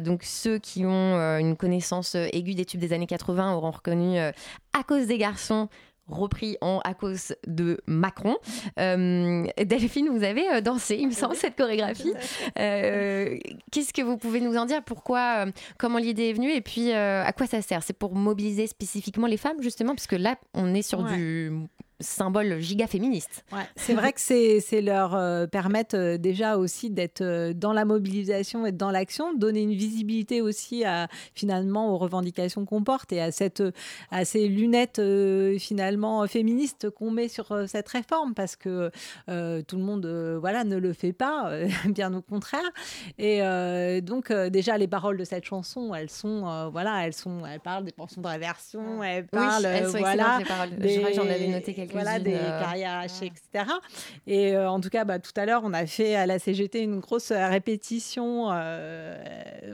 Donc, 0.04 0.24
ceux 0.24 0.60
qui 0.60 0.86
ont 0.86 1.18
une 1.40 1.58
connaissance 1.58 2.16
aiguë 2.16 2.54
des 2.54 2.66
tubes 2.66 2.82
des 2.82 2.94
années 2.94 3.08
80 3.08 3.56
auront 3.56 3.72
reconnu 3.72 4.20
À 4.20 4.84
cause 4.88 5.08
des 5.08 5.18
garçons 5.18 5.70
repris 6.08 6.58
en 6.62 6.80
à 6.84 6.93
cause 6.93 7.36
de 7.47 7.80
Macron. 7.88 8.36
Euh, 8.80 9.45
Delphine, 9.64 10.10
vous 10.10 10.24
avez 10.24 10.47
euh, 10.51 10.62
dansé, 10.62 10.97
il 10.99 11.08
me 11.08 11.12
semble, 11.14 11.36
cette 11.36 11.56
chorégraphie. 11.58 12.14
Euh, 12.60 13.38
Qu'est-ce 13.72 13.93
que 13.93 14.01
vous 14.01 14.18
pouvez 14.18 14.39
nous 14.41 14.56
en 14.58 14.66
dire? 14.66 14.84
Pourquoi 14.84 15.45
Comment 15.78 15.97
l'idée 15.97 16.30
est 16.30 16.34
venue? 16.34 16.51
Et 16.51 16.62
puis, 16.62 16.91
euh, 16.91 17.24
à 17.24 17.34
quoi 17.34 17.47
ça 17.47 17.62
sert? 17.62 17.84
C'est 17.84 17.97
pour 17.97 18.16
mobiliser 18.16 18.68
spécifiquement 18.68 19.28
les 19.28 19.38
femmes, 19.38 19.62
justement 19.62 19.95
Parce 19.95 20.08
que 20.08 20.16
là, 20.16 20.36
on 20.53 20.74
est 20.74 20.82
sur 20.82 20.99
Ouais. 20.99 21.16
du 21.18 21.51
symbole 22.00 22.60
giga 22.60 22.88
féministe. 22.88 23.46
Ouais, 23.52 23.60
c'est 23.76 23.93
vrai 23.93 24.14
que 24.14 24.20
c'est 24.20 24.82
leur 24.82 25.16
euh, 25.16 25.48
permettre 25.48 25.96
euh, 25.96 26.18
déjà 26.18 26.58
aussi 26.58 26.89
d'être 26.89 27.22
euh, 27.22 27.54
dans 27.54 27.74
la 27.74 27.86
mobilisation 27.86 28.66
et 28.66 28.72
dans 28.72 28.91
l'action, 28.91 29.34
donner 29.34 29.62
une 29.62 29.74
visibilité 29.74 30.41
aussi 30.41 30.84
à 30.84 31.08
finalement 31.34 31.93
aux 31.93 31.98
revendications 31.98 32.66
qu'on 32.66 32.84
porte 32.84 33.14
et 33.14 33.22
à 33.22 33.32
cette 33.32 33.64
à 34.12 34.26
ces 34.26 34.48
lunettes 34.48 35.00
euh, 35.00 35.58
finalement 35.58 36.26
féministes 36.28 36.89
qu'on 36.89 37.12
met 37.12 37.28
sur 37.28 37.68
cette 37.68 37.88
réforme 37.88 38.34
parce 38.34 38.56
que 38.56 38.89
tout 39.28 39.78
le 39.78 39.84
monde 39.84 40.06
voilà 40.39 40.64
ne 40.64 40.78
le 40.78 40.93
fait 40.93 41.14
pas, 41.14 41.52
bien 41.86 42.14
au 42.14 42.22
contraire. 42.22 42.62
Et 43.18 43.41
donc 44.02 44.32
déjà 44.32 44.78
les 44.78 44.88
paroles 44.88 45.18
de 45.18 45.24
cette 45.24 45.46
chanson, 45.46 45.93
elles 45.93 46.10
sont 46.10 46.70
voilà, 46.72 47.06
elles 47.06 47.14
sont 47.14 47.46
elles 47.46 47.60
parlent 47.60 47.86
des 47.86 47.91
pensions 47.91 48.22
de 48.22 48.28
réversion, 48.28 49.04
elles 49.04 49.24
Oui, 49.34 49.39
parlent 49.39 49.66
elles 49.66 49.89
sont 49.89 50.00
voilà 50.00 50.39
que 50.41 51.14
j'en 51.14 51.28
avais 51.28 51.48
noté 51.48 51.74
voilà 51.92 52.20
des 52.20 52.36
euh, 52.36 52.60
carrières 52.60 53.00
hachées, 53.00 53.28
etc. 53.28 53.72
Et 54.28 54.56
euh, 54.56 54.70
en 54.70 54.80
tout 54.80 54.90
cas, 54.90 55.04
bah, 55.06 55.20
tout 55.20 55.32
à 55.36 55.46
l'heure, 55.46 55.62
on 55.64 55.74
a 55.74 55.86
fait 55.86 56.16
à 56.16 56.26
la 56.26 56.40
CGT 56.40 56.82
une 56.82 57.00
grosse 57.00 57.32
euh, 57.32 57.48
répétition 57.48 58.50
euh, 58.52 59.18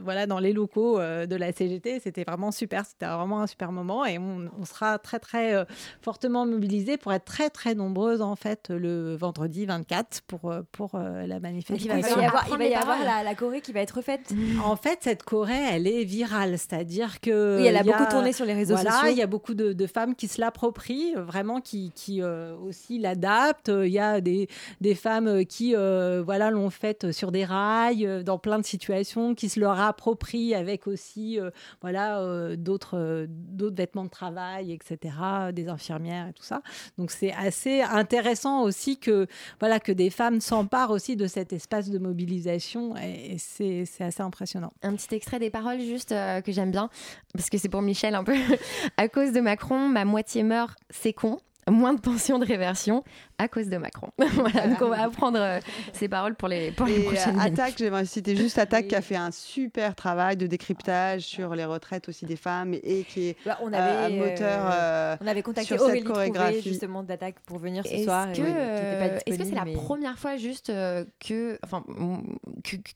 voilà, 0.03 0.27
dans 0.27 0.39
les 0.39 0.53
locaux 0.53 0.99
euh, 0.99 1.25
de 1.25 1.35
la 1.35 1.51
CGT. 1.51 1.99
C'était 1.99 2.23
vraiment 2.23 2.51
super. 2.51 2.85
C'était 2.85 3.05
vraiment 3.05 3.41
un 3.41 3.47
super 3.47 3.71
moment. 3.71 4.05
Et 4.05 4.17
on, 4.17 4.49
on 4.59 4.65
sera 4.65 4.97
très, 4.99 5.19
très 5.19 5.53
euh, 5.53 5.65
fortement 6.01 6.45
mobilisés 6.45 6.97
pour 6.97 7.13
être 7.13 7.25
très, 7.25 7.49
très 7.49 7.75
nombreuses, 7.75 8.21
en 8.21 8.35
fait, 8.35 8.69
le 8.69 9.15
vendredi 9.15 9.65
24 9.65 10.21
pour, 10.27 10.53
pour 10.71 10.91
euh, 10.95 11.25
la 11.25 11.39
manifestation. 11.39 11.95
Il 11.95 12.01
va 12.01 12.09
y 12.09 12.25
avoir, 12.25 12.47
il 12.49 12.57
va 12.57 12.65
y 12.65 12.75
avoir 12.75 13.03
la, 13.03 13.23
la 13.23 13.35
Corée 13.35 13.61
qui 13.61 13.71
va 13.71 13.81
être 13.81 13.97
refaite. 13.97 14.33
En 14.63 14.75
fait, 14.75 14.99
cette 15.01 15.23
Corée, 15.23 15.61
elle 15.71 15.87
est 15.87 16.03
virale, 16.03 16.57
c'est-à-dire 16.57 17.19
que 17.21 17.57
Oui, 17.59 17.65
elle 17.67 17.77
a 17.77 17.83
beaucoup 17.83 18.05
tourné 18.09 18.33
sur 18.33 18.45
les 18.45 18.53
réseaux 18.53 18.75
voilà, 18.75 18.91
sociaux. 18.91 19.09
Il 19.11 19.17
y 19.17 19.21
a 19.21 19.27
beaucoup 19.27 19.53
de, 19.53 19.73
de 19.73 19.87
femmes 19.87 20.15
qui 20.15 20.27
se 20.27 20.39
l'approprient, 20.41 21.13
vraiment 21.15 21.61
qui, 21.61 21.91
qui 22.01 22.21
euh, 22.21 22.55
aussi 22.57 22.97
l'adaptent. 22.97 23.69
Euh, 23.69 23.87
Il 23.87 23.93
y 23.93 23.99
a 23.99 24.21
des, 24.21 24.47
femmes 24.95 25.27
euh, 25.27 25.43
qui 25.43 25.73
voilà 25.73 26.49
l'ont 26.51 26.69
faite 26.69 27.11
sur 27.11 27.31
des 27.31 27.45
rails, 27.45 28.23
dans 28.23 28.37
plein 28.37 28.59
de 28.59 28.65
situations, 28.65 29.35
qui 29.35 29.49
se 29.49 29.59
leur 29.59 29.79
approprient 29.79 30.55
avec 30.55 30.87
aussi 30.87 31.39
voilà 31.81 32.55
d'autres 32.55 33.25
d'autres 33.27 33.75
vêtements 33.75 34.05
de 34.05 34.09
travail, 34.09 34.71
etc. 34.71 35.15
Des 35.53 35.67
infirmières 35.67 36.29
et 36.29 36.33
tout 36.33 36.43
ça. 36.43 36.61
Donc 36.97 37.11
c'est 37.11 37.33
assez 37.33 37.81
intéressant 37.81 38.63
aussi 38.63 38.97
que 38.97 39.27
voilà 39.59 39.79
que 39.79 39.91
des 39.91 40.09
femmes 40.09 40.41
s'emparent 40.41 40.91
aussi 40.91 41.15
de 41.15 41.27
cet 41.27 41.53
espace 41.53 41.89
de 41.89 41.99
mobilisation 41.99 42.95
et, 42.97 43.35
c'est 43.37 43.85
c'est 43.85 44.03
assez 44.03 44.21
impressionnant. 44.21 44.71
Un 44.81 44.95
petit 44.95 45.13
extrait 45.15 45.39
des 45.39 45.49
paroles 45.49 45.79
juste 45.79 46.09
que 46.09 46.51
j'aime 46.51 46.71
bien, 46.71 46.89
parce 47.33 47.49
que 47.49 47.57
c'est 47.57 47.69
pour 47.69 47.81
Michel 47.81 48.15
un 48.15 48.23
peu. 48.23 48.35
à 48.97 49.07
cause 49.07 49.31
de 49.31 49.41
Macron, 49.41 49.87
ma 49.87 50.05
moitié 50.05 50.43
meurt, 50.43 50.77
c'est 50.89 51.13
con. 51.13 51.37
Moins 51.69 51.93
de 51.93 52.01
pension 52.01 52.39
de 52.39 52.45
réversion 52.45 53.03
à 53.41 53.47
cause 53.47 53.67
de 53.67 53.77
Macron. 53.77 54.09
voilà, 54.17 54.67
donc 54.67 54.81
on 54.81 54.89
va 54.89 55.03
apprendre 55.03 55.39
euh, 55.39 55.59
ces 55.93 56.07
paroles 56.07 56.35
pour 56.35 56.47
les, 56.47 56.71
pour 56.71 56.85
les 56.87 56.99
Et 56.99 57.03
prochaines 57.03 57.37
euh. 57.39 57.43
Attaque, 57.43 57.75
j'aimerais 57.77 58.05
citer 58.05 58.35
juste 58.35 58.57
Attaque 58.57 58.87
qui 58.87 58.95
a 58.95 59.01
fait 59.01 59.15
un 59.15 59.31
super 59.31 59.95
travail 59.95 60.37
de 60.37 60.47
décryptage 60.47 61.21
sur 61.21 61.55
les 61.55 61.65
retraites 61.65 62.07
aussi 62.09 62.25
des 62.25 62.35
femmes 62.35 62.73
et 62.73 63.03
qui 63.03 63.29
est 63.29 63.37
Bah, 63.45 63.57
on 63.61 63.71
euh, 63.73 63.75
avait, 63.77 64.13
un 64.15 64.17
moteur. 64.17 64.65
euh, 64.65 64.71
euh, 64.73 65.15
on 65.21 65.27
avait 65.27 65.41
contacté 65.43 65.75
sur 65.75 65.81
Aurélie 65.83 65.99
cette 65.99 66.07
chorégraphie. 66.07 66.61
justement 66.61 67.03
d'attaque 67.03 67.35
pour 67.45 67.57
venir 67.59 67.85
ce 67.85 67.91
Est-ce 67.93 68.03
soir. 68.05 68.27
que, 68.31 68.41
euh, 68.43 69.17
est-ce 69.25 69.37
que 69.37 69.43
c'est 69.45 69.55
la 69.55 69.65
première 69.65 70.17
fois 70.17 70.37
juste 70.37 70.69
euh, 70.69 71.05
que, 71.19 71.57
enfin, 71.63 71.83
mm, 71.87 72.17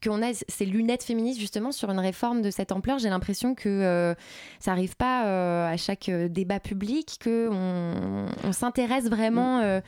qu'on 0.04 0.22
a 0.22 0.32
ces 0.48 0.66
lunettes 0.66 1.04
féministes 1.04 1.40
justement 1.40 1.72
sur 1.72 1.90
une 1.92 2.00
réforme 2.00 2.42
de 2.42 2.50
cette 2.52 2.72
ampleur? 2.72 3.00
J'ai 3.00 3.10
l'impression 3.10 3.56
que 3.56 3.70
euh, 3.70 4.14
ça 4.60 4.72
arrive 4.72 4.96
pas 4.96 5.26
euh, 5.26 5.68
à 5.74 5.78
chaque 5.78 6.10
euh, 6.10 6.28
débat 6.28 6.60
public, 6.60 7.18
que 7.20 7.50
on, 7.52 8.26
on 8.44 8.52
s'intéresse 8.52 9.06
vraiment. 9.10 9.60
euh, 9.60 9.82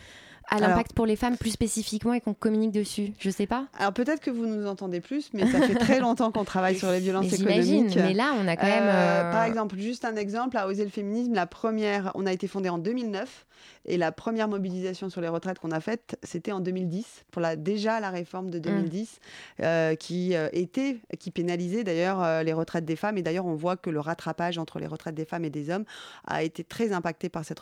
Alors- 0.50 0.70
l'impact 0.70 0.94
pour 0.94 1.06
les 1.06 1.16
femmes 1.16 1.38
plus 1.38 1.52
spécifiquement 1.52 2.14
et 2.14 2.22
qu'on 2.22 2.34
communique 2.34 2.72
dessus 2.72 3.14
Je 3.20 3.30
sais 3.30 3.48
pas. 3.48 3.66
Alors 3.78 3.94
peut-être 3.94 4.22
que 4.22 4.32
vous 4.32 4.46
nous 4.46 4.68
entendez 4.68 5.02
plus, 5.02 5.30
mais 5.34 5.46
ça 5.52 5.62
fait 5.62 5.76
très 5.76 6.00
longtemps 6.00 6.32
qu'on 6.32 6.46
travaille 6.46 6.78
sur 6.78 6.90
les 6.90 7.00
violences 7.00 7.32
économiques. 7.34 7.96
mais 7.96 8.14
là, 8.14 8.34
on 8.40 8.48
a 8.48 8.56
quand 8.56 8.68
même, 8.68 8.84
euh, 8.84 9.32
Par 9.32 9.44
exemple, 9.44 9.78
juste 9.78 10.06
un 10.06 10.16
exemple, 10.16 10.58
à 10.58 10.68
Oser 10.68 10.84
le 10.84 10.92
féminisme, 10.92 11.34
la 11.34 11.48
première, 11.48 12.12
on 12.16 12.26
a 12.26 12.34
été 12.34 12.48
fondé 12.48 12.70
en 12.70 12.78
2009, 12.78 13.46
et 13.86 13.98
la 13.98 14.12
première 14.12 14.48
mobilisation 14.48 15.10
sur 15.10 15.22
les 15.22 15.28
retraites 15.28 15.60
qu'on 15.60 15.72
a 15.72 15.80
faite, 15.80 16.18
c'était 16.24 16.52
en 16.52 16.60
2010, 16.60 17.26
pour 17.32 17.42
la, 17.42 17.56
déjà 17.56 18.00
la 18.00 18.10
réforme 18.10 18.50
de 18.50 18.60
2010, 18.60 19.20
euh, 19.62 19.96
qui 19.96 20.36
euh, 20.36 20.50
était, 20.52 20.98
qui 21.20 21.32
pénalisait 21.32 21.84
d'ailleurs 21.84 22.22
euh, 22.22 22.44
les 22.44 22.54
retraites 22.54 22.86
des 22.86 22.96
femmes, 22.96 23.18
et 23.18 23.22
d'ailleurs 23.22 23.46
on 23.46 23.56
voit 23.56 23.78
que 23.78 23.90
le 23.90 24.00
rattrapage 24.00 24.58
entre 24.58 24.80
les 24.80 24.88
retraites 24.88 25.16
des 25.16 25.26
femmes 25.26 25.46
et 25.46 25.50
des 25.50 25.70
hommes 25.70 25.86
a 26.26 26.44
été 26.44 26.64
très 26.64 26.92
impacté 26.92 27.30
par 27.30 27.46
cette 27.46 27.62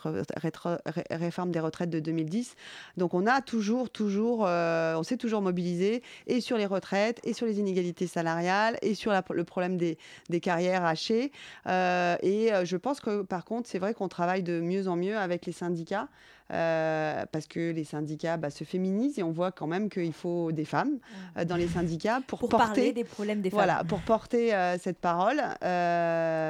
réforme 1.10 1.50
des 1.52 1.60
retraites 1.60 1.90
de 1.90 2.00
2010. 2.00 2.56
Donc 2.96 3.14
on 3.14 3.26
a 3.26 3.40
toujours, 3.40 3.90
toujours, 3.90 4.44
euh, 4.46 4.94
on 4.96 5.02
s'est 5.02 5.16
toujours 5.16 5.42
mobilisé 5.42 6.02
et 6.26 6.40
sur 6.40 6.56
les 6.56 6.66
retraites, 6.66 7.20
et 7.24 7.32
sur 7.32 7.46
les 7.46 7.58
inégalités 7.58 8.06
salariales, 8.06 8.78
et 8.82 8.94
sur 8.94 9.12
le 9.30 9.44
problème 9.44 9.76
des, 9.76 9.98
des 10.28 10.40
carrières 10.40 10.84
hachées. 10.84 11.32
Euh, 11.66 12.16
et 12.22 12.52
euh, 12.52 12.64
je 12.64 12.76
pense 12.76 13.00
que 13.00 13.22
par 13.22 13.44
contre, 13.44 13.68
c'est 13.68 13.78
vrai 13.78 13.94
qu'on 13.94 14.08
travaille 14.08 14.42
de 14.42 14.60
mieux 14.60 14.88
en 14.88 14.96
mieux 14.96 15.16
avec 15.16 15.46
les 15.46 15.52
syndicats. 15.52 16.08
Euh, 16.52 17.24
parce 17.32 17.46
que 17.46 17.72
les 17.72 17.84
syndicats 17.84 18.36
bah, 18.36 18.50
se 18.50 18.64
féminisent 18.64 19.18
et 19.18 19.22
on 19.22 19.32
voit 19.32 19.52
quand 19.52 19.66
même 19.66 19.88
qu'il 19.88 20.12
faut 20.12 20.52
des 20.52 20.64
femmes 20.64 20.98
euh, 21.36 21.44
dans 21.44 21.56
les 21.56 21.68
syndicats 21.68 22.20
pour, 22.26 22.38
Pour 22.38 22.48
porter 22.48 22.66
parler 22.66 22.92
des 22.92 23.04
problèmes 23.04 23.40
des 23.40 23.50
femmes. 23.50 23.58
Voilà, 23.58 23.84
pour 23.84 24.00
porter 24.00 24.54
euh, 24.54 24.78
cette 24.78 24.98
parole. 24.98 25.40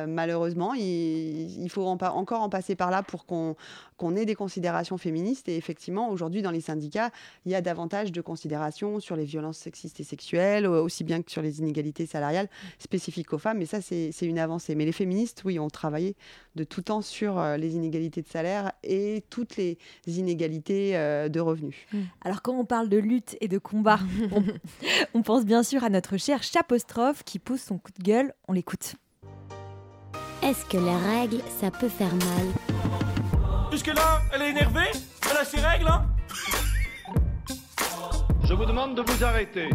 Malheureusement, 0.09 0.74
il, 0.74 1.62
il 1.62 1.68
faut 1.70 1.84
en 1.86 1.97
pa- 1.97 2.12
encore 2.12 2.42
en 2.42 2.49
passer 2.49 2.76
par 2.76 2.90
là 2.90 3.03
pour 3.03 3.26
qu'on 3.26 4.16
ait 4.16 4.24
des 4.26 4.34
considérations 4.34 4.99
féministes. 4.99 5.49
Et 5.49 5.57
effectivement, 5.57 6.11
aujourd'hui, 6.11 6.42
dans 6.42 6.51
les 6.51 6.61
syndicats, 6.61 7.11
il 7.44 7.53
y 7.53 7.55
a 7.55 7.61
davantage 7.61 8.12
de 8.12 8.20
considérations 8.20 9.01
sur 9.01 9.16
les 9.16 9.24
violences 9.24 9.59
sexistes 9.59 10.01
et 10.01 10.05
sexuelles, 10.05 10.66
aussi 10.66 11.05
bien 11.05 11.22
que 11.22 11.30
sur 11.30 11.42
les 11.42 11.59
inégalités 11.61 12.07
salariales 12.07 12.49
spécifiques 12.78 13.32
aux 13.32 13.38
femmes. 13.38 13.62
Et 13.62 13.66
ça, 13.66 13.80
c'est 13.80 14.12
une 14.22 14.38
avancée. 14.38 14.74
Mais 14.74 14.84
les 14.84 14.92
féministes, 14.92 15.42
oui, 15.44 15.59
ont 15.59 15.70
travaillé 15.70 16.16
de 16.55 16.64
tout 16.64 16.82
temps 16.82 17.03
sur 17.03 17.40
les 17.57 17.74
inégalités 17.74 18.22
de 18.22 18.28
salaire 18.28 18.72
et 18.82 19.24
toutes 19.30 19.57
les 19.57 19.78
inégalités 20.07 20.97
euh, 20.97 21.28
de 21.28 21.41
revenus. 21.41 21.76
Alors 22.22 22.43
quand 22.43 22.53
on 22.53 22.64
parle 22.64 22.89
de 22.89 22.99
lutte 22.99 23.37
et 23.41 23.49
de 23.49 23.59
combat, 23.59 23.99
on, 24.32 24.43
on 25.14 25.22
pense 25.22 25.45
bien 25.45 25.62
sûr 25.62 25.84
à 25.84 25.91
notre 25.91 26.16
cher 26.16 26.43
Chapostrophe 26.43 27.22
qui 27.24 27.39
pousse 27.39 27.62
son 27.62 27.78
coup 27.78 27.93
de 27.99 28.03
gueule. 28.03 28.32
On 28.49 28.53
l'écoute. 28.53 28.95
Est-ce 30.43 30.64
que 30.66 30.76
les 30.76 30.97
règles, 30.97 31.41
ça 31.61 31.70
peut 31.70 31.89
faire 31.89 32.14
mal? 32.14 32.47
Jusque-là, 33.72 34.20
elle 34.32 34.43
est 34.43 34.51
énervée 34.51 34.91
Elle 35.30 35.37
a 35.37 35.45
ses 35.45 35.59
règles, 35.59 35.89
hein 35.89 36.07
Je 38.45 38.55
vous 38.55 38.64
demande 38.64 38.95
de 38.95 39.03
vous 39.03 39.24
arrêter. 39.24 39.68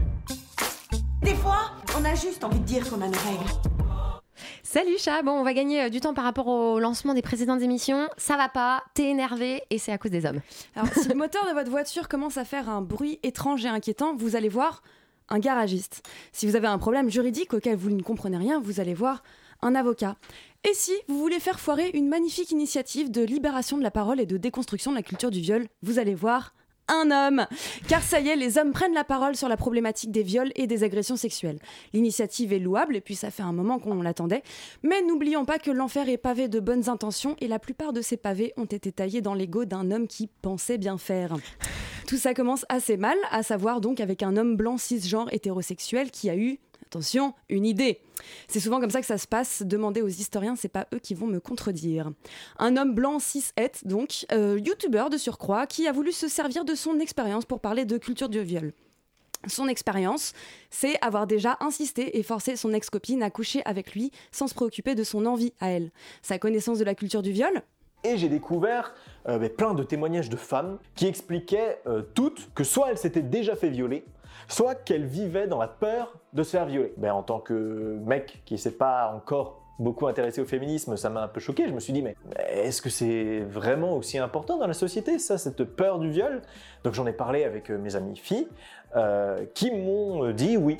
Des 1.22 1.36
fois, 1.36 1.72
on 1.99 2.05
a 2.05 2.16
juste 2.16 2.43
envie 2.43 2.59
de 2.59 2.66
dire 2.66 2.89
qu'on 2.89 3.01
a 3.01 3.07
nos 3.07 3.12
règles. 3.12 3.81
Salut 4.74 4.97
chat, 4.97 5.22
bon 5.22 5.34
on 5.34 5.43
va 5.43 5.53
gagner 5.53 5.82
euh, 5.82 5.89
du 5.89 5.99
temps 5.99 6.13
par 6.13 6.24
rapport 6.24 6.47
au 6.47 6.80
lancement 6.80 7.13
des 7.13 7.22
précédentes 7.22 7.61
émissions. 7.61 8.07
Ça 8.15 8.38
va 8.38 8.47
pas, 8.47 8.86
t'es 8.93 9.09
énervé 9.09 9.63
et 9.69 9.78
c'est 9.78 9.91
à 9.91 9.97
cause 9.97 10.11
des 10.11 10.26
hommes. 10.26 10.39
Alors, 10.78 10.88
si 10.93 11.09
le 11.09 11.13
moteur 11.13 11.45
de 11.45 11.51
votre 11.51 11.69
voiture 11.69 12.07
commence 12.07 12.38
à 12.38 12.45
faire 12.45 12.69
un 12.69 12.82
bruit 12.82 13.19
étrange 13.22 13.65
et 13.65 13.67
inquiétant, 13.67 14.15
vous 14.15 14.38
allez 14.38 14.47
voir 14.47 14.82
un 15.28 15.39
garagiste. 15.39 16.07
Si 16.32 16.47
vous 16.47 16.55
avez 16.55 16.67
un 16.67 16.78
problème 16.78 17.09
juridique 17.09 17.53
auquel 17.53 17.76
vous 17.76 17.89
ne 17.89 18.01
comprenez 18.01 18.38
rien, 18.38 18.61
vous 18.61 18.80
allez 18.80 18.93
voir 18.93 19.24
un 19.61 19.76
avocat. 19.76 20.15
Et 20.63 20.74
si 20.74 20.93
vous 21.09 21.19
voulez 21.19 21.41
faire 21.41 21.59
foirer 21.59 21.89
une 21.93 22.07
magnifique 22.07 22.51
initiative 22.51 23.11
de 23.11 23.24
libération 23.24 23.78
de 23.78 23.84
la 23.84 23.91
parole 23.91 24.22
et 24.22 24.26
de 24.26 24.38
déconstruction 24.38 24.91
de 24.91 24.95
la 24.95 25.03
culture 25.03 25.32
du 25.32 25.41
viol, 25.41 25.67
vous 25.82 25.99
allez 25.99 26.15
voir 26.15 26.53
un 26.92 27.12
homme. 27.12 27.46
Car 27.88 28.04
ça 28.04 28.20
y 28.20 28.30
est, 28.30 28.36
les 28.36 28.58
hommes 28.58 28.72
prennent 28.72 28.94
la 28.94 29.04
parole 29.04 29.36
sur 29.36 29.48
la 29.48 29.58
problématique 29.58 30.12
des 30.12 30.24
viols 30.24 30.52
et 30.56 30.68
des 30.68 30.84
agressions 30.84 31.16
sexuelles. 31.16 31.60
L'initiative 31.94 32.54
est 32.54 32.60
louable 32.60 32.96
et 32.96 33.02
puis 33.02 33.16
ça 33.16 33.32
fait 33.32 33.44
un 33.44 33.54
moment 33.54 33.80
qu'on 33.80 34.02
l'attendait. 34.02 34.44
Mais 34.84 35.02
n'oublions 35.02 35.46
pas 35.46 35.60
que 35.60 35.72
l'enfer 35.72 36.10
est 36.10 36.18
pavé 36.18 36.48
de 36.48 36.60
bonnes 36.60 36.89
intentions 36.89 37.36
et 37.39 37.48
la 37.48 37.60
plupart 37.60 37.94
de 37.94 38.02
ces 38.02 38.18
pavés 38.18 38.54
ont 38.58 38.66
été 38.66 38.92
taillés 38.92 39.22
dans 39.22 39.34
l'ego 39.34 39.66
d'un 39.66 39.92
homme 39.92 40.08
qui 40.08 40.28
pensait 40.28 40.78
bien 40.78 40.98
faire. 40.98 41.36
Tout 42.08 42.18
ça 42.18 42.34
commence 42.34 42.66
assez 42.68 42.98
mal, 42.98 43.18
à 43.32 43.42
savoir 43.42 43.80
donc 43.80 44.00
avec 44.02 44.22
un 44.22 44.36
homme 44.36 44.58
blanc 44.58 44.78
cisgenre 44.78 45.32
hétérosexuel 45.32 46.12
qui 46.12 46.30
a 46.30 46.36
eu 46.36 46.60
Attention, 46.92 47.34
une 47.48 47.66
idée. 47.66 48.02
C'est 48.50 48.60
souvent 48.60 48.82
comme 48.82 48.89
ça 48.89 49.00
que 49.00 49.06
ça 49.06 49.18
se 49.18 49.26
passe. 49.26 49.64
Demandez 49.64 50.02
aux 50.02 50.10
historiens, 50.10 50.58
c'est 50.58 50.68
pas 50.68 50.88
eux 50.94 51.00
qui 51.00 51.14
vont 51.14 51.26
me 51.26 51.39
contredire. 51.39 52.12
Un 52.60 52.76
homme 52.76 52.94
blanc 52.94 53.18
cis-het, 53.20 53.86
donc, 53.86 54.26
euh, 54.34 54.60
youtubeur 54.60 55.10
de 55.10 55.16
surcroît, 55.16 55.68
qui 55.68 55.88
a 55.88 55.94
voulu 55.94 56.12
se 56.12 56.28
servir 56.28 56.66
de 56.66 56.76
son 56.76 57.00
expérience 57.00 57.46
pour 57.46 57.62
parler 57.62 57.86
de 57.86 57.98
culture 57.98 58.28
du 58.28 58.44
viol. 58.44 58.74
Son 59.48 59.70
expérience, 59.70 60.34
c'est 60.70 61.02
avoir 61.02 61.28
déjà 61.28 61.56
insisté 61.62 62.20
et 62.20 62.24
forcé 62.24 62.58
son 62.58 62.74
ex-copine 62.74 63.24
à 63.24 63.30
coucher 63.30 63.62
avec 63.64 63.94
lui 63.94 64.12
sans 64.34 64.48
se 64.48 64.54
préoccuper 64.54 64.94
de 64.94 65.06
son 65.06 65.26
envie 65.26 65.54
à 65.62 65.70
elle. 65.70 65.92
Sa 66.22 66.39
connaissance 66.39 66.78
de 66.78 66.84
la 66.84 66.94
culture 66.94 67.22
du 67.22 67.32
viol, 67.32 67.62
Et 68.04 68.18
j'ai 68.18 68.28
découvert 68.28 68.94
euh, 69.30 69.38
ben, 69.38 69.50
plein 69.50 69.74
de 69.74 69.84
témoignages 69.84 70.30
de 70.30 70.36
femmes 70.36 70.78
qui 70.96 71.08
expliquaient 71.08 71.80
euh, 71.88 72.02
toutes 72.14 72.50
que 72.54 72.66
soit 72.66 72.89
elles 72.89 72.98
s'étaient 72.98 73.22
déjà 73.22 73.56
fait 73.56 73.70
violer, 73.70 74.04
soit 74.48 74.76
qu'elles 74.76 75.06
vivaient 75.06 75.48
dans 75.48 75.60
la 75.60 75.68
peur 75.68 76.14
de 76.34 76.44
se 76.44 76.52
faire 76.52 76.66
violer. 76.66 76.94
Ben, 76.98 77.14
en 77.14 77.24
tant 77.24 77.40
que 77.40 78.00
mec 78.06 78.42
qui 78.46 78.56
ne 78.56 78.60
s'est 78.60 78.78
pas 78.78 79.12
encore 79.16 79.62
beaucoup 79.82 80.08
intéressé 80.08 80.42
au 80.42 80.46
féminisme, 80.46 80.96
ça 80.96 81.10
m'a 81.10 81.24
un 81.24 81.28
peu 81.28 81.40
choqué. 81.40 81.68
Je 81.68 81.74
me 81.74 81.80
suis 81.80 81.92
dit, 81.92 82.02
mais 82.02 82.16
est-ce 82.50 82.82
que 82.82 82.90
c'est 82.90 83.40
vraiment 83.42 83.98
aussi 83.98 84.18
important 84.18 84.58
dans 84.58 84.68
la 84.68 84.74
société, 84.74 85.20
ça, 85.20 85.38
cette 85.38 85.64
peur 85.64 86.00
du 86.00 86.12
viol? 86.12 86.42
Donc 86.84 86.94
j'en 86.94 87.08
ai 87.08 87.14
parlé 87.14 87.44
avec 87.44 87.70
euh, 87.72 87.78
mes 87.78 87.96
amies 87.96 88.18
filles, 88.18 88.48
euh, 88.96 89.46
qui 89.54 89.72
m'ont 89.72 90.26
euh, 90.26 90.34
dit 90.34 90.56
oui. 90.58 90.78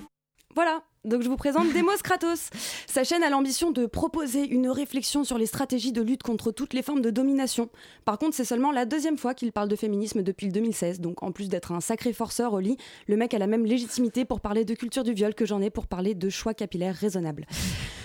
Voilà, 0.56 0.82
donc 1.04 1.24
je 1.24 1.30
vous 1.30 1.38
présente 1.38 1.68
Demos 1.74 1.98
Kratos. 2.04 2.50
Sa 2.88 3.04
chaîne 3.04 3.24
a 3.24 3.30
l'ambition 3.30 3.72
de 3.72 3.86
proposer 3.86 4.48
une 4.48 4.70
réflexion 4.70 5.24
sur 5.24 5.38
les 5.38 5.46
stratégies 5.46 5.92
de 5.92 6.02
lutte 6.02 6.24
contre 6.24 6.52
toutes 6.52 6.74
les 6.74 6.82
formes 6.82 7.02
de 7.02 7.10
domination. 7.10 7.70
Par 8.06 8.18
contre, 8.18 8.36
c'est 8.36 8.46
seulement 8.46 8.72
la 8.72 8.86
deuxième 8.86 9.18
fois 9.18 9.34
qu'il 9.34 9.52
parle 9.52 9.70
de 9.70 9.76
féminisme 9.76 10.22
depuis 10.22 10.48
le 10.48 10.54
2016, 10.54 11.00
donc 11.00 11.24
en 11.24 11.32
plus 11.32 11.50
d'être 11.50 11.72
un 11.72 11.82
sacré 11.82 12.14
forceur 12.14 12.54
au 12.54 12.60
lit, 12.60 12.78
le 13.08 13.18
mec 13.18 13.34
a 13.34 13.40
la 13.40 13.48
même 13.48 13.66
légitimité 13.66 14.26
pour 14.26 14.42
parler 14.42 14.66
de 14.66 14.74
culture 14.74 15.04
du 15.04 15.14
viol 15.14 15.34
que 15.34 15.46
j'en 15.46 15.62
ai 15.62 15.70
pour 15.70 15.88
parler 15.88 16.16
de 16.16 16.30
choix 16.30 16.54
capillaires 16.54 16.96
raisonnables. 16.96 17.46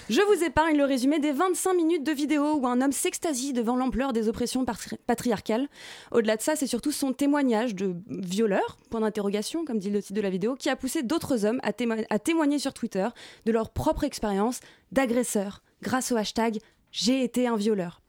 Je 0.08 0.20
vous 0.20 0.44
épargne 0.44 0.76
le 0.76 0.84
résumé 0.84 1.18
des 1.18 1.32
25 1.32 1.74
minutes 1.74 2.04
de 2.04 2.12
vidéo 2.12 2.54
où 2.54 2.66
un 2.68 2.80
homme 2.80 2.92
s'extasie 2.92 3.52
devant 3.52 3.74
l'ampleur 3.74 4.12
des 4.12 4.28
oppressions 4.28 4.64
patri- 4.64 4.96
patriarcales. 5.06 5.68
Au-delà 6.12 6.36
de 6.36 6.42
ça, 6.42 6.54
c'est 6.54 6.68
surtout 6.68 6.92
son 6.92 7.12
témoignage 7.12 7.74
de 7.74 7.94
violeur, 8.08 8.78
point 8.90 9.00
d'interrogation, 9.00 9.64
comme 9.64 9.78
dit 9.78 9.90
le 9.90 10.00
titre 10.00 10.14
de 10.14 10.20
la 10.20 10.30
vidéo, 10.30 10.54
qui 10.54 10.68
a 10.70 10.76
poussé 10.76 11.02
d'autres 11.02 11.44
hommes 11.44 11.58
à, 11.64 11.72
témo- 11.72 12.04
à 12.08 12.18
témoigner 12.20 12.60
sur 12.60 12.72
Twitter 12.72 13.08
de 13.46 13.52
leur 13.52 13.70
propre 13.70 14.04
expérience 14.04 14.60
d'agresseur 14.92 15.62
grâce 15.82 16.12
au 16.12 16.16
hashtag 16.16 16.58
J'ai 16.92 17.24
été 17.24 17.48
un 17.48 17.56
violeur. 17.56 18.00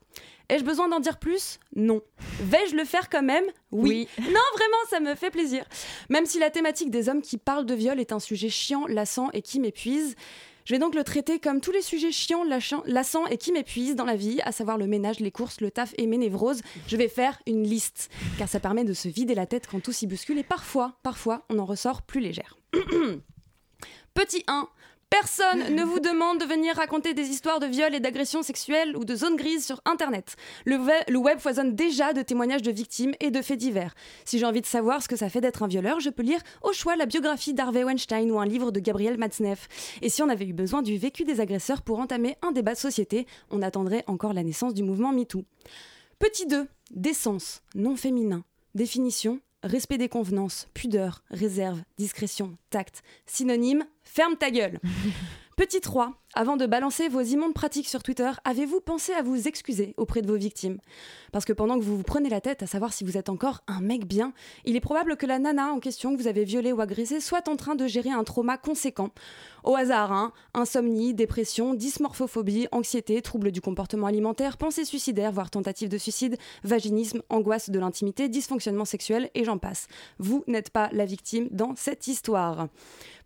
Ai-je 0.50 0.64
besoin 0.64 0.88
d'en 0.88 1.00
dire 1.02 1.18
plus? 1.18 1.60
Non. 1.76 2.02
Vais-je 2.42 2.76
le 2.76 2.86
faire 2.86 3.10
quand 3.10 3.24
même? 3.24 3.44
Oui. 3.72 4.08
Non, 4.20 4.24
vraiment, 4.56 4.78
ça 4.90 5.00
me 5.00 5.16
fait 5.16 5.32
plaisir. 5.32 5.66
Même 6.10 6.26
si 6.28 6.38
la 6.40 6.52
thématique 6.52 6.92
des 6.92 7.10
hommes 7.10 7.22
qui 7.24 7.38
parlent 7.38 7.66
de 7.66 7.74
viol 7.74 8.00
est 8.00 8.14
un 8.14 8.20
sujet 8.20 8.48
chiant, 8.50 8.86
lassant 8.88 9.30
et 9.34 9.42
qui 9.42 9.60
m'épuise, 9.60 10.16
je 10.68 10.74
vais 10.74 10.80
donc 10.80 10.96
le 10.96 11.06
traiter 11.06 11.40
comme 11.40 11.62
tous 11.62 11.72
les 11.72 11.82
sujets 11.82 12.12
chiants, 12.12 12.44
lassants 12.86 13.26
et 13.28 13.38
qui 13.38 13.54
m'épuisent 13.54 13.96
dans 13.96 14.04
la 14.04 14.18
vie, 14.18 14.42
à 14.44 14.52
savoir 14.52 14.78
le 14.78 14.86
ménage, 14.86 15.22
les 15.22 15.32
courses, 15.32 15.62
le 15.62 15.72
taf 15.72 15.94
et 15.98 16.06
mes 16.08 16.18
névroses. 16.18 16.62
Je 16.90 16.98
vais 16.98 17.08
faire 17.08 17.40
une 17.48 17.64
liste, 17.64 18.10
car 18.38 18.50
ça 18.50 18.60
permet 18.60 18.84
de 18.84 18.92
se 18.92 19.08
vider 19.08 19.34
la 19.34 19.46
tête 19.46 19.66
quand 19.72 19.82
tout 19.82 19.94
s'y 19.94 20.08
bouscule 20.08 20.38
et 20.40 20.44
parfois, 20.44 20.98
parfois, 21.04 21.46
on 21.50 21.58
en 21.58 21.64
ressort 21.64 22.02
plus 22.02 22.20
légère. 22.20 22.58
Petit 24.14 24.44
1. 24.48 24.68
Personne 25.10 25.74
ne 25.74 25.84
vous 25.84 26.02
demande 26.02 26.38
de 26.38 26.46
venir 26.46 26.76
raconter 26.76 27.14
des 27.14 27.30
histoires 27.30 27.62
de 27.62 27.66
viol 27.66 27.96
et 27.96 28.02
d'agressions 28.02 28.44
sexuelles 28.44 28.96
ou 28.98 29.06
de 29.06 29.16
zones 29.16 29.38
grises 29.38 29.66
sur 29.66 29.80
Internet. 29.86 30.36
Le 30.66 31.18
web 31.18 31.40
foisonne 31.40 31.76
déjà 31.76 32.12
de 32.12 32.22
témoignages 32.22 32.62
de 32.62 32.72
victimes 32.72 33.14
et 33.22 33.32
de 33.32 33.42
faits 33.42 33.58
divers. 33.58 33.96
Si 34.26 34.38
j'ai 34.38 34.46
envie 34.46 34.60
de 34.60 34.66
savoir 34.66 35.02
ce 35.02 35.08
que 35.08 35.16
ça 35.16 35.30
fait 35.30 35.40
d'être 35.40 35.64
un 35.64 35.68
violeur, 35.68 36.02
je 36.02 36.10
peux 36.10 36.24
lire 36.24 36.42
au 36.62 36.74
choix 36.74 36.98
la 36.98 37.06
biographie 37.06 37.54
d'Harvey 37.54 37.86
Weinstein 37.86 38.30
ou 38.32 38.40
un 38.40 38.46
livre 38.46 38.72
de 38.72 38.82
Gabriel 38.82 39.18
Matzneff. 39.18 39.70
Et 40.02 40.10
si 40.10 40.22
on 40.22 40.30
avait 40.30 40.46
eu 40.46 40.54
besoin 40.54 40.82
du 40.82 40.98
vécu 40.98 41.24
des 41.24 41.40
agresseurs 41.40 41.84
pour 41.84 42.00
entamer 42.00 42.36
un 42.42 42.52
débat 42.52 42.74
de 42.74 42.80
société, 42.80 43.28
on 43.50 43.62
attendrait 43.62 44.04
encore 44.08 44.34
la 44.34 44.44
naissance 44.44 44.74
du 44.74 44.84
mouvement 44.84 45.14
MeToo. 45.14 45.46
Petit 46.20 46.48
2. 46.48 46.68
Décence, 46.92 47.62
non 47.76 47.96
féminin. 47.96 48.44
Définition 48.76 49.40
respect 49.64 49.98
des 49.98 50.10
convenances, 50.10 50.68
pudeur, 50.74 51.24
réserve, 51.30 51.82
discrétion, 51.98 52.58
tact. 52.70 53.04
Synonyme 53.26 53.86
ferme 54.04 54.36
ta 54.36 54.52
gueule. 54.52 54.80
Petit 55.58 55.82
3. 55.82 56.14
Avant 56.36 56.56
de 56.56 56.68
balancer 56.68 57.10
vos 57.10 57.22
immondes 57.22 57.56
pratiques 57.56 57.88
sur 57.88 58.04
Twitter, 58.04 58.30
avez-vous 58.44 58.80
pensé 58.80 59.12
à 59.14 59.24
vous 59.24 59.48
excuser 59.48 59.96
auprès 59.98 60.22
de 60.22 60.28
vos 60.28 60.38
victimes? 60.38 60.78
Parce 61.32 61.46
que 61.46 61.54
pendant 61.54 61.80
que 61.80 61.84
vous 61.84 61.98
vous 61.98 62.04
prenez 62.04 62.30
la 62.30 62.42
tête 62.42 62.62
à 62.62 62.68
savoir 62.68 62.94
si 62.94 63.04
vous 63.04 63.18
êtes 63.18 63.28
encore 63.28 63.64
un 63.66 63.82
mec 63.82 64.06
bien, 64.06 64.34
il 64.66 64.76
est 64.76 64.82
probable 64.82 65.18
que 65.18 65.26
la 65.26 65.40
nana 65.40 65.74
en 65.74 65.80
question 65.80 66.16
que 66.16 66.22
vous 66.22 66.28
avez 66.28 66.44
violée 66.44 66.74
ou 66.74 66.80
agressée 66.80 67.22
soit 67.22 67.48
en 67.48 67.56
train 67.56 67.74
de 67.74 67.88
gérer 67.88 68.12
un 68.12 68.24
trauma 68.24 68.60
conséquent. 68.60 69.10
Au 69.64 69.76
hasard, 69.76 70.12
hein 70.12 70.32
insomnie, 70.54 71.16
dépression, 71.16 71.74
dysmorphophobie, 71.74 72.68
anxiété, 72.72 73.20
troubles 73.24 73.52
du 73.52 73.60
comportement 73.60 74.06
alimentaire, 74.06 74.58
pensée 74.58 74.86
suicidaire, 74.86 75.32
voire 75.32 75.50
tentative 75.50 75.90
de 75.90 75.98
suicide, 75.98 76.38
vaginisme, 76.66 77.24
angoisse 77.30 77.72
de 77.72 77.80
l'intimité, 77.80 78.30
dysfonctionnement 78.30 78.86
sexuel 78.86 79.32
et 79.34 79.44
j'en 79.44 79.58
passe. 79.58 79.88
Vous 80.20 80.44
n'êtes 80.46 80.70
pas 80.70 80.90
la 80.92 81.06
victime 81.06 81.48
dans 81.50 81.76
cette 81.76 82.06
histoire. 82.06 82.68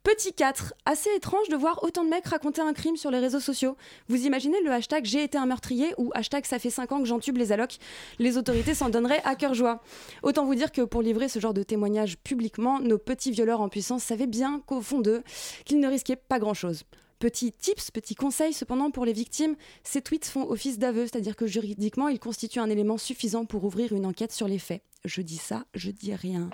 Petit 0.04 0.34
4, 0.34 0.74
assez 0.88 1.12
étrange 1.16 1.48
de 1.50 1.56
voir 1.56 1.84
autant 1.84 2.04
de 2.04 2.10
mecs 2.10 2.26
raconter 2.26 2.60
un 2.60 2.74
crime 2.74 2.98
sur 2.98 3.12
les 3.12 3.20
réseaux 3.20 3.40
sociaux. 3.40 3.78
Vous 4.08 4.26
imaginez 4.26 4.60
le 4.64 4.72
hashtag 4.72 5.06
j'ai 5.06 5.24
été 5.24 5.38
un 5.38 5.46
meurtrier 5.46 5.94
ou 6.00 6.10
hashtag 6.16 6.44
ça 6.46 6.58
fait 6.58 6.72
5 6.72 6.92
ans 6.92 7.00
que 7.02 7.06
j'entube 7.06 7.38
les 7.38 7.52
allocs 7.52 7.78
Les 8.18 8.36
autorités 8.36 8.74
s'en 8.74 8.90
donneraient 8.90 9.22
à 9.26 9.36
cœur 9.36 9.54
joie. 9.54 9.84
Autant 10.24 10.44
vous 10.44 10.56
dire 10.56 10.72
que 10.72 10.82
pour 10.82 11.04
livrer 11.04 11.30
ce 11.30 11.38
genre 11.38 11.54
de 11.54 11.62
témoignage 11.62 12.18
publiquement, 12.18 12.80
nos 12.80 12.98
petits 12.98 13.30
violeurs 13.30 13.62
en 13.62 13.70
puissance 13.70 14.04
savaient 14.04 14.26
bien 14.26 14.64
qu'au 14.66 14.82
fond 14.82 15.02
d'eux, 15.02 15.22
qu'ils 15.66 15.80
ne 15.80 15.88
risquaient 15.88 16.16
pas 16.16 16.40
grand-chose. 16.40 16.84
Petit 17.22 17.52
tips, 17.52 17.92
petit 17.92 18.16
conseil 18.16 18.52
cependant 18.52 18.90
pour 18.90 19.06
les 19.06 19.14
victimes, 19.14 19.56
ces 19.84 20.02
tweets 20.02 20.26
font 20.26 20.50
office 20.50 20.80
d'aveu, 20.80 21.04
c'est-à-dire 21.04 21.36
que 21.36 21.46
juridiquement 21.46 22.08
ils 22.08 22.20
constituent 22.20 22.58
un 22.58 22.70
élément 22.72 22.98
suffisant 22.98 23.46
pour 23.46 23.64
ouvrir 23.64 23.94
une 23.94 24.08
enquête 24.08 24.32
sur 24.32 24.48
les 24.48 24.58
faits. 24.58 24.82
Je 25.06 25.22
dis 25.22 25.38
ça, 25.38 25.66
je 25.76 25.92
dis 25.92 26.16
rien. 26.16 26.50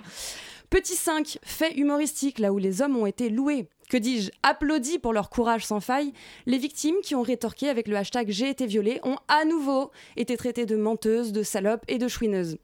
Petit 0.68 0.94
5, 0.94 1.38
fait 1.42 1.72
humoristique, 1.78 2.38
là 2.38 2.52
où 2.52 2.58
les 2.58 2.82
hommes 2.82 2.98
ont 2.98 3.06
été 3.06 3.30
loués. 3.30 3.66
Que 3.88 3.96
dis-je 3.96 4.30
Applaudis 4.42 4.98
pour 4.98 5.14
leur 5.14 5.30
courage 5.30 5.64
sans 5.64 5.80
faille. 5.80 6.12
Les 6.44 6.58
victimes 6.58 7.00
qui 7.02 7.14
ont 7.14 7.22
rétorqué 7.22 7.70
avec 7.70 7.88
le 7.88 7.96
hashtag 7.96 8.28
J'ai 8.28 8.50
été 8.50 8.66
violée 8.66 9.00
ont 9.04 9.16
à 9.28 9.46
nouveau 9.46 9.90
été 10.18 10.36
traitées 10.36 10.66
de 10.66 10.76
menteuses, 10.76 11.32
de 11.32 11.42
salopes 11.42 11.86
et 11.88 11.96
de 11.96 12.08
chouineuses. 12.08 12.58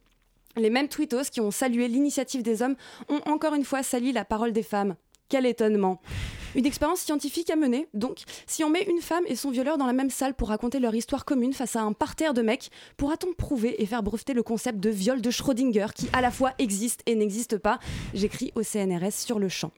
Les 0.57 0.69
mêmes 0.69 0.89
tweetos 0.89 1.31
qui 1.33 1.41
ont 1.41 1.51
salué 1.51 1.89
l'initiative 1.89 2.43
des 2.43 2.61
hommes 2.61 2.77
ont 3.09 3.23
encore 3.25 3.55
une 3.55 3.65
fois 3.65 3.83
sali 3.83 4.13
la 4.13 4.27
parole 4.27 4.53
des 4.53 4.63
femmes. 4.63 4.95
Quel 5.29 5.47
étonnement 5.47 6.01
Une 6.55 6.67
expérience 6.67 7.01
scientifique 7.01 7.51
à 7.51 7.57
mener, 7.57 7.89
donc, 7.95 8.25
si 8.47 8.63
on 8.63 8.71
met 8.71 8.83
une 8.83 9.01
femme 9.01 9.25
et 9.27 9.37
son 9.37 9.51
violeur 9.51 9.79
dans 9.79 9.87
la 9.87 9.93
même 9.93 10.11
salle 10.11 10.35
pour 10.35 10.49
raconter 10.49 10.81
leur 10.81 10.95
histoire 10.95 11.25
commune 11.25 11.53
face 11.53 11.77
à 11.77 11.81
un 11.81 11.93
parterre 11.93 12.35
de 12.35 12.43
mecs, 12.43 12.71
pourra-t-on 12.97 13.33
prouver 13.33 13.83
et 13.83 13.87
faire 13.87 14.03
breveter 14.03 14.35
le 14.35 14.43
concept 14.43 14.81
de 14.81 14.91
viol 14.91 15.21
de 15.21 15.31
Schrödinger 15.31 15.87
qui 15.95 16.09
à 16.13 16.21
la 16.21 16.31
fois 16.31 16.53
existe 16.59 17.03
et 17.07 17.15
n'existe 17.15 17.59
pas 17.59 17.79
J'écris 18.13 18.53
au 18.55 18.63
CNRS 18.63 19.13
sur 19.13 19.39
le 19.39 19.49
champ. 19.49 19.73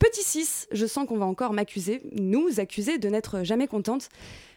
Petit 0.00 0.24
6, 0.24 0.66
je 0.72 0.84
sens 0.84 1.06
qu'on 1.06 1.18
va 1.18 1.26
encore 1.26 1.52
m'accuser, 1.52 2.02
nous 2.10 2.58
accuser 2.58 2.98
de 2.98 3.08
n'être 3.08 3.44
jamais 3.44 3.68
contente. 3.68 4.08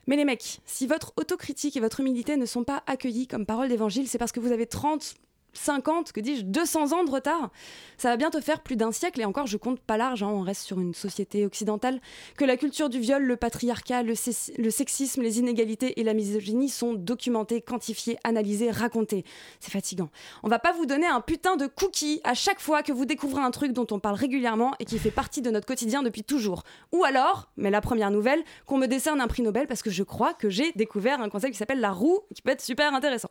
Mais 0.08 0.16
les 0.16 0.26
mecs, 0.26 0.60
si 0.66 0.88
votre 0.88 1.14
autocritique 1.18 1.78
et 1.78 1.80
votre 1.80 2.00
humilité 2.00 2.36
ne 2.36 2.48
sont 2.48 2.64
pas 2.64 2.82
accueillis 2.88 3.28
comme 3.28 3.46
parole 3.46 3.70
d'évangile, 3.70 4.08
c'est 4.08 4.18
parce 4.18 4.32
que 4.32 4.40
vous 4.40 4.52
avez 4.52 4.66
30, 4.66 5.14
50, 5.58 6.12
que 6.12 6.20
dis-je, 6.20 6.44
200 6.44 6.94
ans 6.94 7.04
de 7.04 7.12
retard. 7.12 7.52
Ça 7.98 8.10
va 8.10 8.18
bientôt 8.18 8.42
faire 8.42 8.62
plus 8.62 8.76
d'un 8.76 8.92
siècle, 8.92 9.22
et 9.22 9.26
encore, 9.26 9.48
je 9.48 9.58
compte 9.58 9.80
pas 9.80 9.98
large, 9.98 10.24
hein, 10.24 10.30
on 10.30 10.42
reste 10.42 10.64
sur 10.64 10.80
une 10.80 10.94
société 10.94 11.46
occidentale, 11.46 12.00
que 12.38 12.46
la 12.46 12.58
culture 12.58 12.90
du 12.90 13.00
viol, 13.00 13.24
le 13.24 13.38
patriarcat, 13.38 14.04
le, 14.04 14.16
sexisme, 14.16 15.22
les 15.22 15.40
inégalités 15.40 16.00
et 16.00 16.04
la 16.04 16.14
misogynie 16.14 16.70
sont 16.70 16.94
documentés, 16.94 17.62
quantifiés, 17.62 18.18
analysés, 18.24 18.72
racontés. 18.72 19.24
C'est 19.60 19.72
fatigant. 19.72 20.10
On 20.44 20.50
va 20.50 20.60
pas 20.60 20.74
vous 20.74 20.86
donner 20.86 21.08
un 21.08 21.22
putain 21.22 21.56
de 21.56 21.68
cookie 21.68 22.22
à 22.24 22.34
chaque 22.34 22.60
fois 22.60 22.84
que 22.84 22.92
vous 22.92 23.06
découvrez 23.06 23.42
un 23.42 23.52
truc 23.52 23.72
dont 23.72 23.88
on 23.92 24.00
parle 24.00 24.16
régulièrement 24.16 24.74
et 24.80 24.86
qui 24.86 24.98
fait 24.98 25.12
partie 25.12 25.42
de 25.42 25.50
notre 25.52 25.68
quotidien 25.68 26.04
depuis 26.04 26.24
toujours. 26.24 26.64
Ou 26.92 27.04
alors, 27.04 27.50
mais 27.58 27.70
la 27.70 27.82
première 27.82 28.12
nouvelle, 28.12 28.44
qu'on 28.66 28.78
me 28.78 28.88
décerne 28.88 29.22
un 29.22 29.28
prix 29.28 29.44
Nobel 29.44 29.68
parce 29.68 29.84
que 29.84 29.90
je 29.90 30.04
crois 30.04 30.34
que 30.34 30.50
j'ai 30.50 30.72
découvert 30.74 31.22
un 31.22 31.30
concept 31.30 31.54
qui 31.54 31.58
s'appelle 31.58 31.80
la 31.80 31.92
roue, 31.92 32.20
qui 32.34 32.42
peut 32.42 32.52
être 32.52 32.62
super 32.62 32.94
intéressant. 32.94 33.30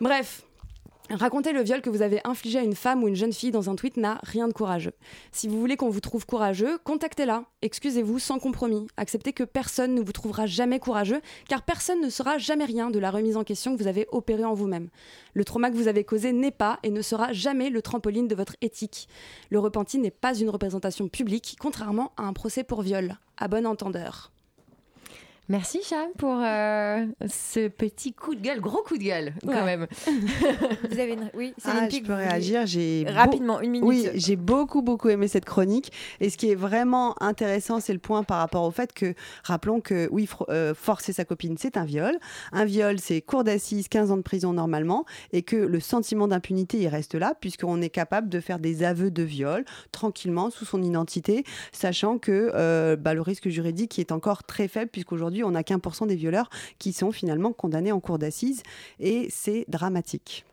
Bref, 0.00 0.44
Raconter 1.10 1.52
le 1.52 1.62
viol 1.62 1.80
que 1.80 1.88
vous 1.88 2.02
avez 2.02 2.20
infligé 2.24 2.58
à 2.58 2.62
une 2.62 2.74
femme 2.74 3.02
ou 3.02 3.08
une 3.08 3.16
jeune 3.16 3.32
fille 3.32 3.50
dans 3.50 3.70
un 3.70 3.76
tweet 3.76 3.96
n'a 3.96 4.20
rien 4.24 4.46
de 4.46 4.52
courageux. 4.52 4.92
Si 5.32 5.48
vous 5.48 5.58
voulez 5.58 5.78
qu'on 5.78 5.88
vous 5.88 6.00
trouve 6.00 6.26
courageux, 6.26 6.76
contactez-la. 6.84 7.44
Excusez-vous 7.62 8.18
sans 8.18 8.38
compromis. 8.38 8.86
Acceptez 8.98 9.32
que 9.32 9.44
personne 9.44 9.94
ne 9.94 10.02
vous 10.02 10.12
trouvera 10.12 10.44
jamais 10.44 10.78
courageux, 10.78 11.22
car 11.48 11.62
personne 11.62 12.02
ne 12.02 12.10
saura 12.10 12.36
jamais 12.36 12.66
rien 12.66 12.90
de 12.90 12.98
la 12.98 13.10
remise 13.10 13.38
en 13.38 13.44
question 13.44 13.74
que 13.74 13.82
vous 13.82 13.88
avez 13.88 14.06
opérée 14.12 14.44
en 14.44 14.52
vous-même. 14.52 14.90
Le 15.32 15.46
trauma 15.46 15.70
que 15.70 15.76
vous 15.76 15.88
avez 15.88 16.04
causé 16.04 16.32
n'est 16.32 16.50
pas 16.50 16.78
et 16.82 16.90
ne 16.90 17.00
sera 17.00 17.32
jamais 17.32 17.70
le 17.70 17.80
trampoline 17.80 18.28
de 18.28 18.34
votre 18.34 18.56
éthique. 18.60 19.08
Le 19.48 19.60
repenti 19.60 19.98
n'est 19.98 20.10
pas 20.10 20.34
une 20.34 20.50
représentation 20.50 21.08
publique, 21.08 21.56
contrairement 21.58 22.12
à 22.18 22.24
un 22.24 22.34
procès 22.34 22.64
pour 22.64 22.82
viol. 22.82 23.16
À 23.38 23.48
bon 23.48 23.66
entendeur. 23.66 24.30
Merci 25.50 25.80
Cham 25.82 26.08
pour 26.18 26.34
euh, 26.42 27.06
ce 27.26 27.68
petit 27.68 28.12
coup 28.12 28.34
de 28.34 28.40
gueule, 28.42 28.60
gros 28.60 28.82
coup 28.82 28.98
de 28.98 29.02
gueule 29.04 29.32
quand 29.42 29.48
Ouais. 29.52 29.64
même. 29.64 29.86
Vous 30.90 30.98
avez 30.98 31.14
une... 31.14 31.30
Oui, 31.34 31.54
Céline 31.56 31.80
Ah, 31.84 31.86
Pic, 31.86 32.02
je 32.02 32.06
peux 32.06 32.12
réagir. 32.14 32.66
J'ai 32.66 33.06
beau- 33.06 33.12
Rapidement, 33.12 33.60
une 33.62 33.70
minute. 33.70 33.88
Oui, 33.88 34.08
j'ai 34.14 34.36
beaucoup 34.36 34.82
beaucoup 34.82 35.08
aimé 35.08 35.26
cette 35.26 35.46
chronique. 35.46 35.90
Et 36.20 36.28
ce 36.28 36.36
qui 36.36 36.50
est 36.50 36.54
vraiment 36.54 37.14
intéressant, 37.22 37.80
c'est 37.80 37.94
le 37.94 37.98
point 37.98 38.24
par 38.24 38.40
rapport 38.40 38.62
au 38.64 38.70
fait 38.70 38.92
que, 38.92 39.14
rappelons 39.42 39.80
que 39.80 40.06
oui, 40.12 40.28
euh, 40.50 40.74
forcer 40.74 41.14
sa 41.14 41.24
copine, 41.24 41.56
c'est 41.58 41.78
un 41.78 41.84
viol. 41.86 42.14
Un 42.52 42.66
viol, 42.66 42.98
c'est 42.98 43.22
cour 43.22 43.42
d'assises, 43.42 43.88
15 43.88 44.10
ans 44.10 44.16
de 44.18 44.22
prison 44.22 44.52
normalement, 44.52 45.06
et 45.32 45.40
que 45.42 45.56
le 45.56 45.80
sentiment 45.80 46.28
d'impunité, 46.28 46.76
il 46.78 46.88
reste 46.88 47.14
là, 47.14 47.32
puisqu'on 47.40 47.80
est 47.80 47.88
capable 47.88 48.28
de 48.28 48.40
faire 48.40 48.58
des 48.58 48.82
aveux 48.82 49.10
de 49.10 49.22
viol 49.22 49.64
tranquillement 49.92 50.50
sous 50.50 50.66
son 50.66 50.82
identité, 50.82 51.44
sachant 51.72 52.18
que 52.18 52.50
euh, 52.54 52.96
bah, 52.96 53.14
le 53.14 53.22
risque 53.22 53.48
juridique 53.48 53.98
est 53.98 54.12
encore 54.12 54.44
très 54.44 54.68
faible, 54.68 54.90
puisqu'aujourd'hui, 54.90 55.37
on 55.44 55.52
n'a 55.52 55.62
qu'un 55.62 55.78
pour 55.78 55.94
cent 55.94 56.06
des 56.06 56.16
violeurs 56.16 56.50
qui 56.78 56.92
sont 56.92 57.12
finalement 57.12 57.52
condamnés 57.52 57.92
en 57.92 58.00
cour 58.00 58.18
d'assises, 58.18 58.62
et 59.00 59.28
c'est 59.30 59.64
dramatique. 59.68 60.44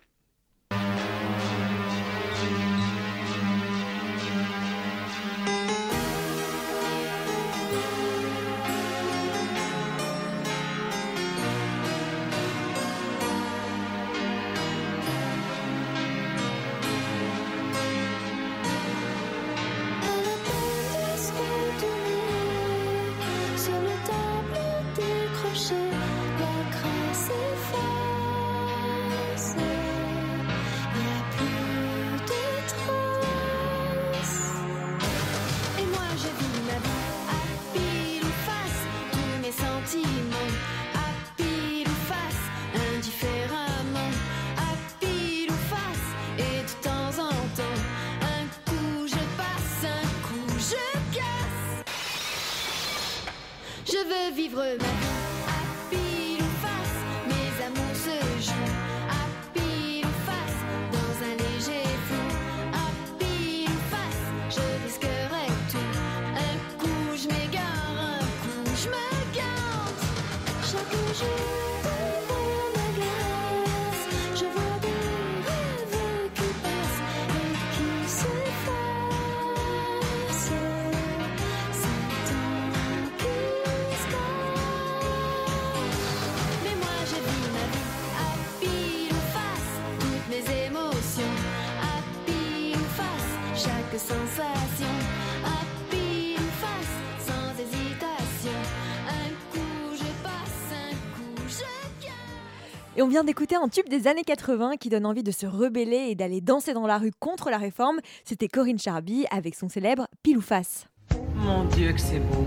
Et 102.97 103.01
on 103.01 103.07
vient 103.09 103.25
d'écouter 103.25 103.55
un 103.55 103.67
tube 103.67 103.89
des 103.89 104.07
années 104.07 104.23
80 104.23 104.77
qui 104.77 104.87
donne 104.87 105.05
envie 105.05 105.23
de 105.23 105.31
se 105.31 105.45
rebeller 105.45 106.07
et 106.09 106.15
d'aller 106.15 106.39
danser 106.39 106.73
dans 106.73 106.87
la 106.87 106.97
rue 106.97 107.11
contre 107.19 107.49
la 107.49 107.57
réforme. 107.57 107.99
C'était 108.23 108.47
Corinne 108.47 108.79
Charby 108.79 109.25
avec 109.31 109.55
son 109.55 109.67
célèbre 109.67 110.07
Pile 110.23 110.41
Face. 110.41 110.87
Mon 111.35 111.65
Dieu 111.65 111.91
que 111.91 111.99
c'est 111.99 112.19
beau. 112.19 112.45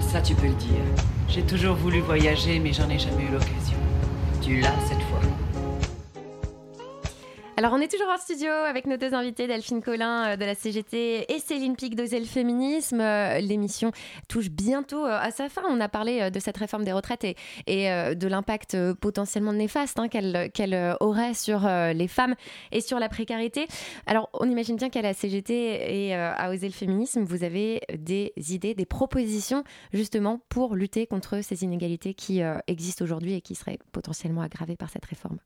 Ça, 0.00 0.20
tu 0.20 0.34
peux 0.34 0.48
le 0.48 0.54
dire. 0.54 0.82
J'ai 1.28 1.42
toujours 1.42 1.76
voulu 1.76 2.00
voyager, 2.00 2.58
mais 2.58 2.72
j'en 2.72 2.88
ai 2.90 2.98
jamais 2.98 3.22
eu 3.22 3.32
l'occasion. 3.32 3.78
Tu 4.42 4.60
l'as 4.60 4.74
cette. 4.88 5.07
Alors, 7.58 7.72
on 7.72 7.80
est 7.80 7.90
toujours 7.90 8.06
en 8.08 8.18
studio 8.18 8.52
avec 8.52 8.86
nos 8.86 8.96
deux 8.96 9.14
invités, 9.14 9.48
Delphine 9.48 9.82
Collin 9.82 10.28
euh, 10.28 10.36
de 10.36 10.44
la 10.44 10.54
CGT 10.54 11.24
et 11.28 11.40
Céline 11.40 11.74
Pic 11.74 11.96
d'Oser 11.96 12.20
le 12.20 12.24
Féminisme. 12.24 13.00
Euh, 13.00 13.40
L'émission 13.40 13.90
touche 14.28 14.48
bientôt 14.48 15.04
euh, 15.04 15.18
à 15.20 15.32
sa 15.32 15.48
fin. 15.48 15.62
On 15.68 15.80
a 15.80 15.88
parlé 15.88 16.30
de 16.30 16.38
cette 16.38 16.56
réforme 16.56 16.84
des 16.84 16.92
retraites 16.92 17.24
et, 17.24 17.34
de 17.66 18.28
l'impact 18.28 18.76
potentiellement 19.00 19.52
néfaste 19.52 19.98
hein, 19.98 20.06
qu'elle 20.06 20.96
aurait 21.00 21.34
sur 21.34 21.68
les 21.68 22.06
femmes 22.06 22.36
et 22.70 22.80
sur 22.80 23.00
la 23.00 23.08
précarité. 23.08 23.66
Alors, 24.06 24.30
on 24.34 24.48
imagine 24.48 24.76
bien 24.76 24.88
qu'à 24.88 25.02
la 25.02 25.12
CGT 25.12 26.06
et 26.06 26.14
à 26.14 26.50
Oser 26.50 26.68
le 26.68 26.72
Féminisme, 26.72 27.24
vous 27.24 27.42
avez 27.42 27.80
des 27.92 28.32
idées, 28.36 28.74
des 28.74 28.86
propositions 28.86 29.64
justement 29.92 30.40
pour 30.48 30.76
lutter 30.76 31.08
contre 31.08 31.42
ces 31.42 31.64
inégalités 31.64 32.14
qui 32.14 32.40
existent 32.68 33.04
aujourd'hui 33.04 33.34
et 33.34 33.40
qui 33.40 33.56
seraient 33.56 33.80
potentiellement 33.90 34.42
aggravées 34.42 34.76
par 34.76 34.90
cette 34.90 35.06
réforme. 35.06 35.38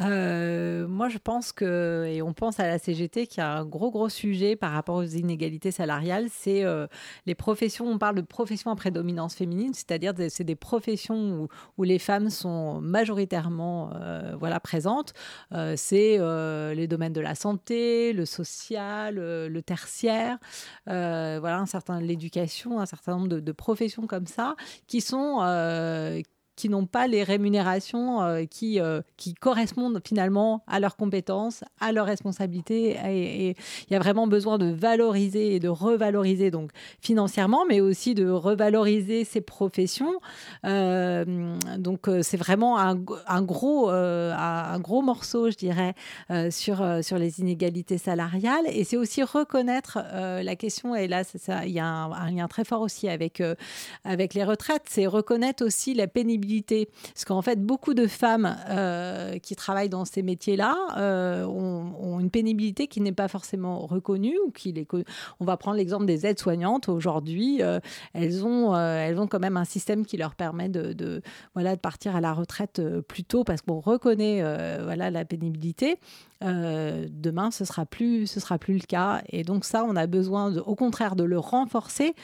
Euh, 0.00 0.86
moi, 0.88 1.08
je 1.08 1.18
pense 1.18 1.52
que, 1.52 2.06
et 2.08 2.22
on 2.22 2.32
pense 2.32 2.58
à 2.60 2.66
la 2.66 2.78
CGT, 2.78 3.26
qu'il 3.26 3.38
y 3.38 3.40
a 3.40 3.52
un 3.58 3.64
gros, 3.64 3.90
gros 3.90 4.08
sujet 4.08 4.56
par 4.56 4.72
rapport 4.72 4.96
aux 4.96 5.04
inégalités 5.04 5.70
salariales, 5.70 6.28
c'est 6.30 6.64
euh, 6.64 6.86
les 7.26 7.34
professions, 7.34 7.86
on 7.86 7.98
parle 7.98 8.16
de 8.16 8.22
professions 8.22 8.70
à 8.70 8.76
prédominance 8.76 9.34
féminine, 9.34 9.74
c'est-à-dire 9.74 10.14
c'est 10.28 10.44
des 10.44 10.56
professions 10.56 11.48
où, 11.76 11.84
les 11.84 11.98
femmes 11.98 12.30
sont 12.30 12.80
majoritairement 12.80 13.90
euh, 13.94 14.34
voilà, 14.38 14.60
présentes. 14.60 15.12
C'est 15.76 16.18
les 16.74 16.86
domaines 16.86 17.12
de 17.12 17.20
la 17.20 17.34
santé, 17.34 18.12
le 18.12 18.24
social, 18.24 19.16
le 19.16 19.62
tertiaire, 19.62 20.38
voilà, 20.86 21.64
l'éducation, 22.00 22.80
un 22.80 22.86
certain 22.86 23.16
nombre 23.16 23.28
de, 23.28 23.52
professions 23.52 24.06
comme 24.06 24.26
ça, 24.26 24.54
qui 24.86 25.00
sont 25.00 25.40
qui 26.60 26.68
n'ont 26.68 26.84
pas 26.84 27.06
les 27.06 27.22
rémunérations 27.22 28.20
euh, 28.20 28.44
qui, 28.44 28.80
euh, 28.80 29.00
qui 29.16 29.32
correspondent 29.32 29.98
finalement 30.06 30.62
à 30.66 30.78
leurs 30.78 30.96
compétences, 30.96 31.64
à 31.80 31.90
leurs 31.90 32.04
responsabilités. 32.04 32.98
Et 33.06 33.56
il 33.88 33.92
y 33.94 33.96
a 33.96 33.98
vraiment 33.98 34.26
besoin 34.26 34.58
de 34.58 34.66
valoriser 34.70 35.54
et 35.54 35.58
de 35.58 35.70
revaloriser 35.70 36.50
donc 36.50 36.70
financièrement, 37.00 37.64
mais 37.66 37.80
aussi 37.80 38.14
de 38.14 38.28
revaloriser 38.28 39.24
ces 39.24 39.40
professions. 39.40 40.12
Euh, 40.66 41.24
donc 41.78 42.10
c'est 42.20 42.36
vraiment 42.36 42.76
un, 42.76 42.94
gros, 43.42 43.88
un 43.88 44.78
gros 44.80 45.00
morceau, 45.00 45.50
je 45.50 45.56
dirais, 45.56 45.94
sur, 46.50 46.84
sur 47.02 47.16
les 47.16 47.40
inégalités 47.40 47.96
salariales. 47.96 48.66
Et 48.66 48.84
c'est 48.84 48.98
aussi 48.98 49.22
reconnaître 49.22 49.98
la 50.12 50.56
question, 50.56 50.94
et 50.94 51.08
là 51.08 51.22
il 51.64 51.72
y 51.72 51.80
a 51.80 51.86
un, 51.86 52.12
un, 52.12 52.30
lien 52.30 52.48
très 52.48 52.64
fort 52.64 52.82
aussi 52.82 53.08
avec, 53.08 53.42
avec 54.04 54.34
les 54.34 54.44
retraites, 54.44 54.84
c'est 54.88 55.06
reconnaître 55.06 55.64
aussi 55.64 55.94
la 55.94 56.06
pénibilité 56.06 56.49
parce 56.58 57.24
qu'en 57.24 57.42
fait, 57.42 57.64
beaucoup 57.64 57.94
de 57.94 58.06
femmes 58.06 58.56
euh, 58.68 59.38
qui 59.38 59.56
travaillent 59.56 59.88
dans 59.88 60.04
ces 60.04 60.22
métiers-là 60.22 60.76
euh, 60.96 61.44
ont, 61.44 62.18
une 62.20 62.30
pénibilité 62.30 62.86
qui 62.86 63.00
n'est 63.00 63.12
pas 63.12 63.28
forcément 63.28 63.78
reconnue. 63.86 64.36
Ou 64.46 64.50
qui 64.50 64.72
les, 64.72 64.86
on 65.38 65.44
va 65.44 65.56
prendre 65.56 65.76
l'exemple 65.76 66.06
des 66.06 66.26
aides-soignantes. 66.26 66.88
Aujourd'hui, 66.88 67.62
euh, 67.62 67.80
elles, 68.14 68.44
ont, 68.44 68.76
elles 68.76 69.18
ont 69.18 69.26
quand 69.26 69.38
même 69.38 69.56
un 69.56 69.64
système 69.64 70.04
qui 70.04 70.16
leur 70.16 70.34
permet 70.34 70.68
de, 70.68 71.22
voilà, 71.54 71.76
de 71.76 71.80
partir 71.80 72.16
à 72.16 72.20
la 72.20 72.32
retraite 72.32 72.82
plus 73.08 73.24
tôt 73.24 73.44
parce 73.44 73.62
qu'on 73.62 73.80
reconnaît 73.80 74.42
voilà, 74.82 75.10
la 75.10 75.24
pénibilité. 75.24 75.98
Demain, 76.42 77.50
ce 77.50 77.64
sera 77.64 77.84
sera 78.26 78.58
plus 78.58 78.74
le 78.74 78.86
cas. 78.86 79.22
Et 79.28 79.44
donc 79.44 79.64
ça, 79.64 79.84
on 79.84 79.96
a 79.96 80.06
besoin, 80.06 80.56
au 80.56 80.74
contraire, 80.74 81.16
de 81.16 81.24
le 81.24 81.38
renforcer 81.38 82.14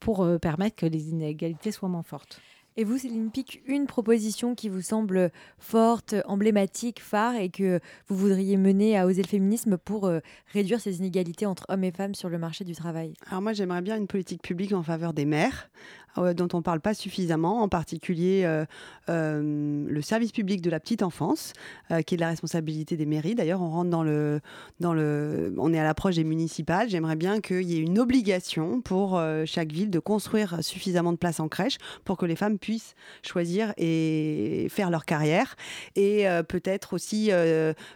pour 0.00 0.26
permettre 0.40 0.76
que 0.76 0.86
les 0.86 1.10
inégalités 1.10 1.72
soient 1.72 1.88
moins 1.88 2.02
fortes. 2.02 2.40
Et 2.76 2.82
vous, 2.82 2.98
Céline 2.98 3.30
Pic, 3.30 3.62
une 3.66 3.86
proposition 3.86 4.56
qui 4.56 4.68
vous 4.68 4.80
semble 4.80 5.30
forte, 5.60 6.16
emblématique, 6.24 7.00
phare 7.00 7.36
et 7.36 7.48
que 7.48 7.78
vous 8.08 8.16
voudriez 8.16 8.56
mener 8.56 8.98
à 8.98 9.06
oser 9.06 9.22
le 9.22 9.28
féminisme 9.28 9.78
pour 9.78 10.06
euh, 10.06 10.18
réduire 10.52 10.80
ces 10.80 10.98
inégalités 10.98 11.46
entre 11.46 11.66
hommes 11.68 11.84
et 11.84 11.92
femmes 11.92 12.16
sur 12.16 12.28
le 12.28 12.36
marché 12.36 12.64
du 12.64 12.74
travail? 12.74 13.14
Alors 13.28 13.42
moi, 13.42 13.52
j'aimerais 13.52 13.80
bien 13.80 13.96
une 13.96 14.08
politique 14.08 14.42
publique 14.42 14.72
en 14.72 14.82
faveur 14.82 15.12
des 15.12 15.24
mères, 15.24 15.70
dont 16.16 16.48
on 16.52 16.58
ne 16.58 16.62
parle 16.62 16.80
pas 16.80 16.94
suffisamment, 16.94 17.62
en 17.62 17.68
particulier 17.68 18.42
euh, 18.44 18.64
euh, 19.08 19.84
le 19.88 20.02
service 20.02 20.32
public 20.32 20.60
de 20.60 20.70
la 20.70 20.80
petite 20.80 21.02
enfance, 21.02 21.52
euh, 21.90 22.02
qui 22.02 22.14
est 22.14 22.16
de 22.16 22.22
la 22.22 22.28
responsabilité 22.28 22.96
des 22.96 23.06
mairies. 23.06 23.34
D'ailleurs, 23.34 23.60
on 23.62 23.70
rentre 23.70 23.90
dans 23.90 24.02
le, 24.02 24.40
dans 24.80 24.94
le, 24.94 25.54
on 25.58 25.72
est 25.72 25.78
à 25.78 25.84
l'approche 25.84 26.16
des 26.16 26.24
municipales. 26.24 26.88
J'aimerais 26.88 27.16
bien 27.16 27.40
qu'il 27.40 27.62
y 27.62 27.76
ait 27.76 27.80
une 27.80 27.98
obligation 27.98 28.80
pour 28.80 29.18
euh, 29.18 29.44
chaque 29.46 29.72
ville 29.72 29.90
de 29.90 29.98
construire 29.98 30.62
suffisamment 30.62 31.12
de 31.12 31.18
places 31.18 31.40
en 31.40 31.48
crèche 31.48 31.78
pour 32.04 32.16
que 32.16 32.26
les 32.26 32.36
femmes 32.36 32.58
puissent 32.58 32.94
choisir 33.22 33.72
et 33.76 34.68
faire 34.70 34.90
leur 34.90 35.04
carrière, 35.04 35.56
et 35.96 36.28
euh, 36.28 36.42
peut-être 36.42 36.94
aussi 36.94 37.30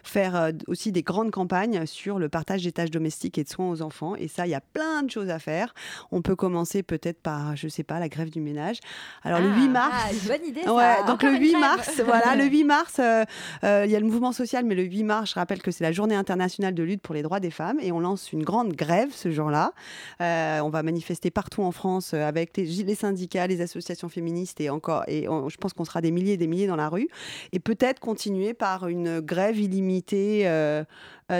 faire 0.03 0.51
aussi 0.67 0.91
des 0.91 1.03
grandes 1.03 1.31
campagnes 1.31 1.85
sur 1.85 2.19
le 2.19 2.29
partage 2.29 2.63
des 2.63 2.71
tâches 2.71 2.91
domestiques 2.91 3.37
et 3.37 3.43
de 3.43 3.49
soins 3.49 3.69
aux 3.69 3.81
enfants. 3.81 4.15
Et 4.15 4.27
ça, 4.27 4.47
il 4.47 4.49
y 4.49 4.55
a 4.55 4.61
plein 4.61 5.03
de 5.03 5.09
choses 5.09 5.29
à 5.29 5.39
faire. 5.39 5.73
On 6.11 6.21
peut 6.21 6.35
commencer 6.35 6.83
peut-être 6.83 7.21
par, 7.21 7.55
je 7.55 7.67
sais 7.67 7.83
pas, 7.83 7.99
la 7.99 8.08
grève 8.09 8.29
du 8.29 8.41
ménage. 8.41 8.79
Alors 9.23 9.39
ah, 9.41 9.45
le 9.45 9.49
8 9.49 9.69
mars. 9.69 9.93
Ah, 9.93 10.27
bonne 10.27 10.47
idée. 10.47 10.63
Ça. 10.63 10.73
Ouais, 10.73 10.95
donc 11.07 11.23
le 11.23 11.31
8 11.31 11.57
mars, 11.57 12.01
voilà, 12.03 12.35
le 12.35 12.43
8 12.49 12.63
mars, 12.63 12.95
euh, 12.99 13.23
euh, 13.63 13.83
il 13.85 13.91
y 13.91 13.95
a 13.95 13.99
le 13.99 14.05
mouvement 14.05 14.31
social, 14.31 14.65
mais 14.65 14.75
le 14.75 14.83
8 14.83 15.03
mars, 15.03 15.29
je 15.31 15.35
rappelle 15.35 15.61
que 15.61 15.71
c'est 15.71 15.83
la 15.83 15.91
journée 15.91 16.15
internationale 16.15 16.73
de 16.73 16.83
lutte 16.83 17.01
pour 17.01 17.15
les 17.15 17.21
droits 17.21 17.39
des 17.39 17.51
femmes 17.51 17.77
et 17.81 17.91
on 17.91 17.99
lance 17.99 18.31
une 18.33 18.43
grande 18.43 18.73
grève 18.73 19.09
ce 19.13 19.31
jour-là. 19.31 19.73
Euh, 20.21 20.59
on 20.59 20.69
va 20.69 20.83
manifester 20.83 21.31
partout 21.31 21.63
en 21.63 21.71
France 21.71 22.13
avec 22.13 22.55
les, 22.57 22.65
les, 22.65 22.95
syndicats, 22.95 23.47
les 23.47 23.61
associations 23.61 24.09
féministes 24.09 24.61
et 24.61 24.69
encore, 24.69 25.03
et 25.07 25.27
on, 25.27 25.49
je 25.49 25.57
pense 25.57 25.73
qu'on 25.73 25.85
sera 25.85 26.01
des 26.01 26.11
milliers 26.11 26.33
et 26.33 26.37
des 26.37 26.47
milliers 26.47 26.67
dans 26.67 26.75
la 26.75 26.89
rue 26.89 27.07
et 27.51 27.59
peut-être 27.59 27.99
continuer 27.99 28.53
par 28.53 28.87
une 28.87 29.19
grève 29.19 29.59
illimitée 29.59 30.49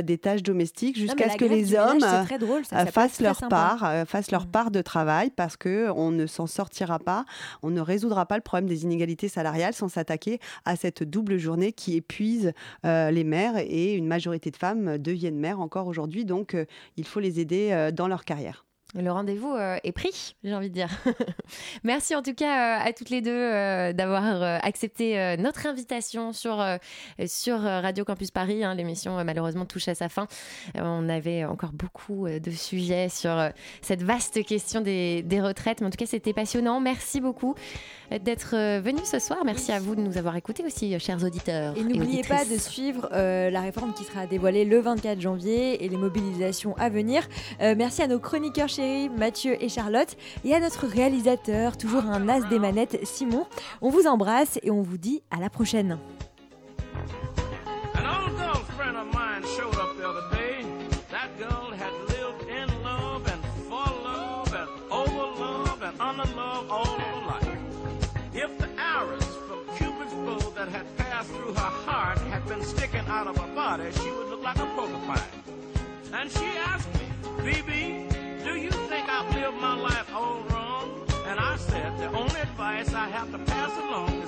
des 0.04 0.18
tâches 0.18 0.44
domestiques 0.44 0.98
jusqu'à 0.98 1.30
ce 1.30 1.38
que 1.38 1.46
les 1.46 1.76
hommes 1.76 2.00
drôle, 2.40 2.64
ça, 2.66 2.86
ça 2.86 2.92
fassent 2.92 3.22
leur 3.22 3.40
part, 3.50 3.92
fassent 4.08 4.32
leur 4.32 4.46
part 4.46 4.72
de 4.72 4.82
travail 4.82 5.32
parce 5.36 5.58
que 5.58 5.90
on 5.96 6.12
ne 6.12 6.28
s'en 6.28 6.48
sortira 6.60 7.00
pas, 7.00 7.24
on 7.64 7.70
ne 7.70 7.80
résoudra 7.80 8.26
pas 8.26 8.36
le 8.36 8.42
problème 8.42 8.68
des 8.68 8.84
inégalités 8.84 9.30
salariales 9.30 9.74
sans 9.74 9.88
s'attaquer 9.88 10.40
à 10.66 10.76
cette 10.76 11.04
double 11.04 11.38
journée 11.38 11.72
qui 11.72 11.96
épuise 11.96 12.52
euh, 12.86 13.12
les 13.12 13.24
mères 13.24 13.56
et 13.58 13.94
une 13.94 14.08
majorité 14.08 14.52
de 14.52 14.58
femmes 14.58 14.98
deviennent 14.98 15.40
mères 15.40 15.62
encore 15.62 15.88
aujourd'hui, 15.88 16.26
donc 16.26 16.56
euh, 16.56 16.66
il 16.98 17.06
faut 17.06 17.22
les 17.22 17.40
aider 17.40 17.70
euh, 17.72 17.92
dans 17.92 18.10
leur 18.10 18.26
carrière. 18.26 18.66
Le 18.96 19.12
rendez-vous 19.12 19.54
euh, 19.54 19.78
est 19.84 19.92
pris, 19.92 20.36
j'ai 20.44 20.56
envie 20.56 20.70
de 20.70 20.74
dire. 20.74 20.90
Merci 21.84 22.16
en 22.16 22.24
tout 22.24 22.34
cas 22.34 22.80
euh, 22.80 22.88
à 22.88 22.92
toutes 22.92 23.12
les 23.12 23.22
deux 23.22 23.30
euh, 23.30 23.94
d'avoir 23.94 24.42
accepté 24.64 25.38
notre 25.38 25.68
invitation 25.68 26.34
sur, 26.34 26.66
sur 27.28 27.60
Radio 27.60 28.04
Campus 28.04 28.32
Paris. 28.32 28.64
Hein. 28.64 28.74
L'émission 28.74 29.24
malheureusement 29.24 29.66
touche 29.66 29.88
à 29.88 29.96
sa 29.96 30.10
fin. 30.10 30.28
on 30.76 31.08
avait 31.08 31.46
encore 31.46 31.72
beaucoup 31.72 32.28
de 32.28 32.52
sujets 32.52 33.10
sur 33.10 33.52
cette 33.82 34.02
vaste 34.02 34.44
question 34.44 34.82
des, 34.82 35.22
des, 35.22 35.42
retraites, 35.42 35.82
mais 35.82 35.88
en 35.88 35.90
tout 35.90 35.98
cas 35.98 36.06
c'était 36.06 36.34
passionnant. 36.34 36.80
Merci 36.80 37.22
beaucoup 37.22 37.56
d'être 38.22 38.80
venu 38.80 39.00
ce 39.04 39.20
soir. 39.20 39.40
Merci 39.46 39.72
à 39.72 39.80
vous 39.80 39.96
de 39.96 40.02
nous 40.02 40.18
avoir 40.18 40.36
écoutés 40.36 40.64
aussi, 40.66 40.98
chers 41.00 41.24
auditeurs. 41.24 41.78
Et 41.78 41.84
n'oubliez 41.84 42.24
pas 42.24 42.46
de 42.46 42.58
suivre 42.58 43.08
la 43.12 43.62
réforme 43.62 43.94
qui 43.94 44.04
sera 44.04 44.26
dévoilée 44.26 44.66
le 44.66 44.80
24 44.80 45.22
janvier 45.22 45.84
et 45.84 45.90
les 45.90 45.98
mobilisations 45.98 46.76
à 46.78 46.90
venir. 46.90 47.28
merci 47.60 48.02
à 48.02 48.08
nos 48.08 48.20
chroniqueurs 48.20 48.70
chéris, 48.80 49.10
Mathieu 49.10 49.62
et 49.62 49.70
Charlotte, 49.70 50.16
et 50.46 50.56
à 50.56 50.60
notre 50.60 50.88
réalisateur, 50.88 51.78
toujours 51.78 52.06
un 52.06 52.28
as 52.30 52.42
des 52.42 52.60
manettes, 52.60 53.00
Simon. 53.04 53.46
On 53.82 53.90
vous 53.90 54.08
embrasse 54.08 54.60
et 54.64 54.72
on 54.72 54.82
vous 54.82 54.98
dit 54.98 55.22
à 55.32 55.40
la 55.40 55.50
prochaine. 55.50 55.98
out 73.10 73.28
of 73.28 73.38
her 73.38 73.56
body, 73.56 73.92
she 73.92 74.10
would 74.12 74.30
look 74.30 74.44
like 74.44 74.58
a 74.58 74.66
porcupine. 74.76 75.24
And 76.14 76.32
she 76.32 76.46
asked 76.64 76.88
me, 76.94 77.52
BB, 77.52 78.09
I've 79.20 79.36
lived 79.36 79.58
my 79.58 79.76
life 79.76 80.16
all 80.16 80.40
wrong? 80.50 81.06
And 81.26 81.42
I 81.42 81.58
said, 81.58 81.98
the 81.98 82.08
only 82.08 82.40
advice 82.40 82.94
I 82.94 83.10
have 83.10 83.30
to 83.34 83.38
pass 83.40 83.78
along 83.78 84.19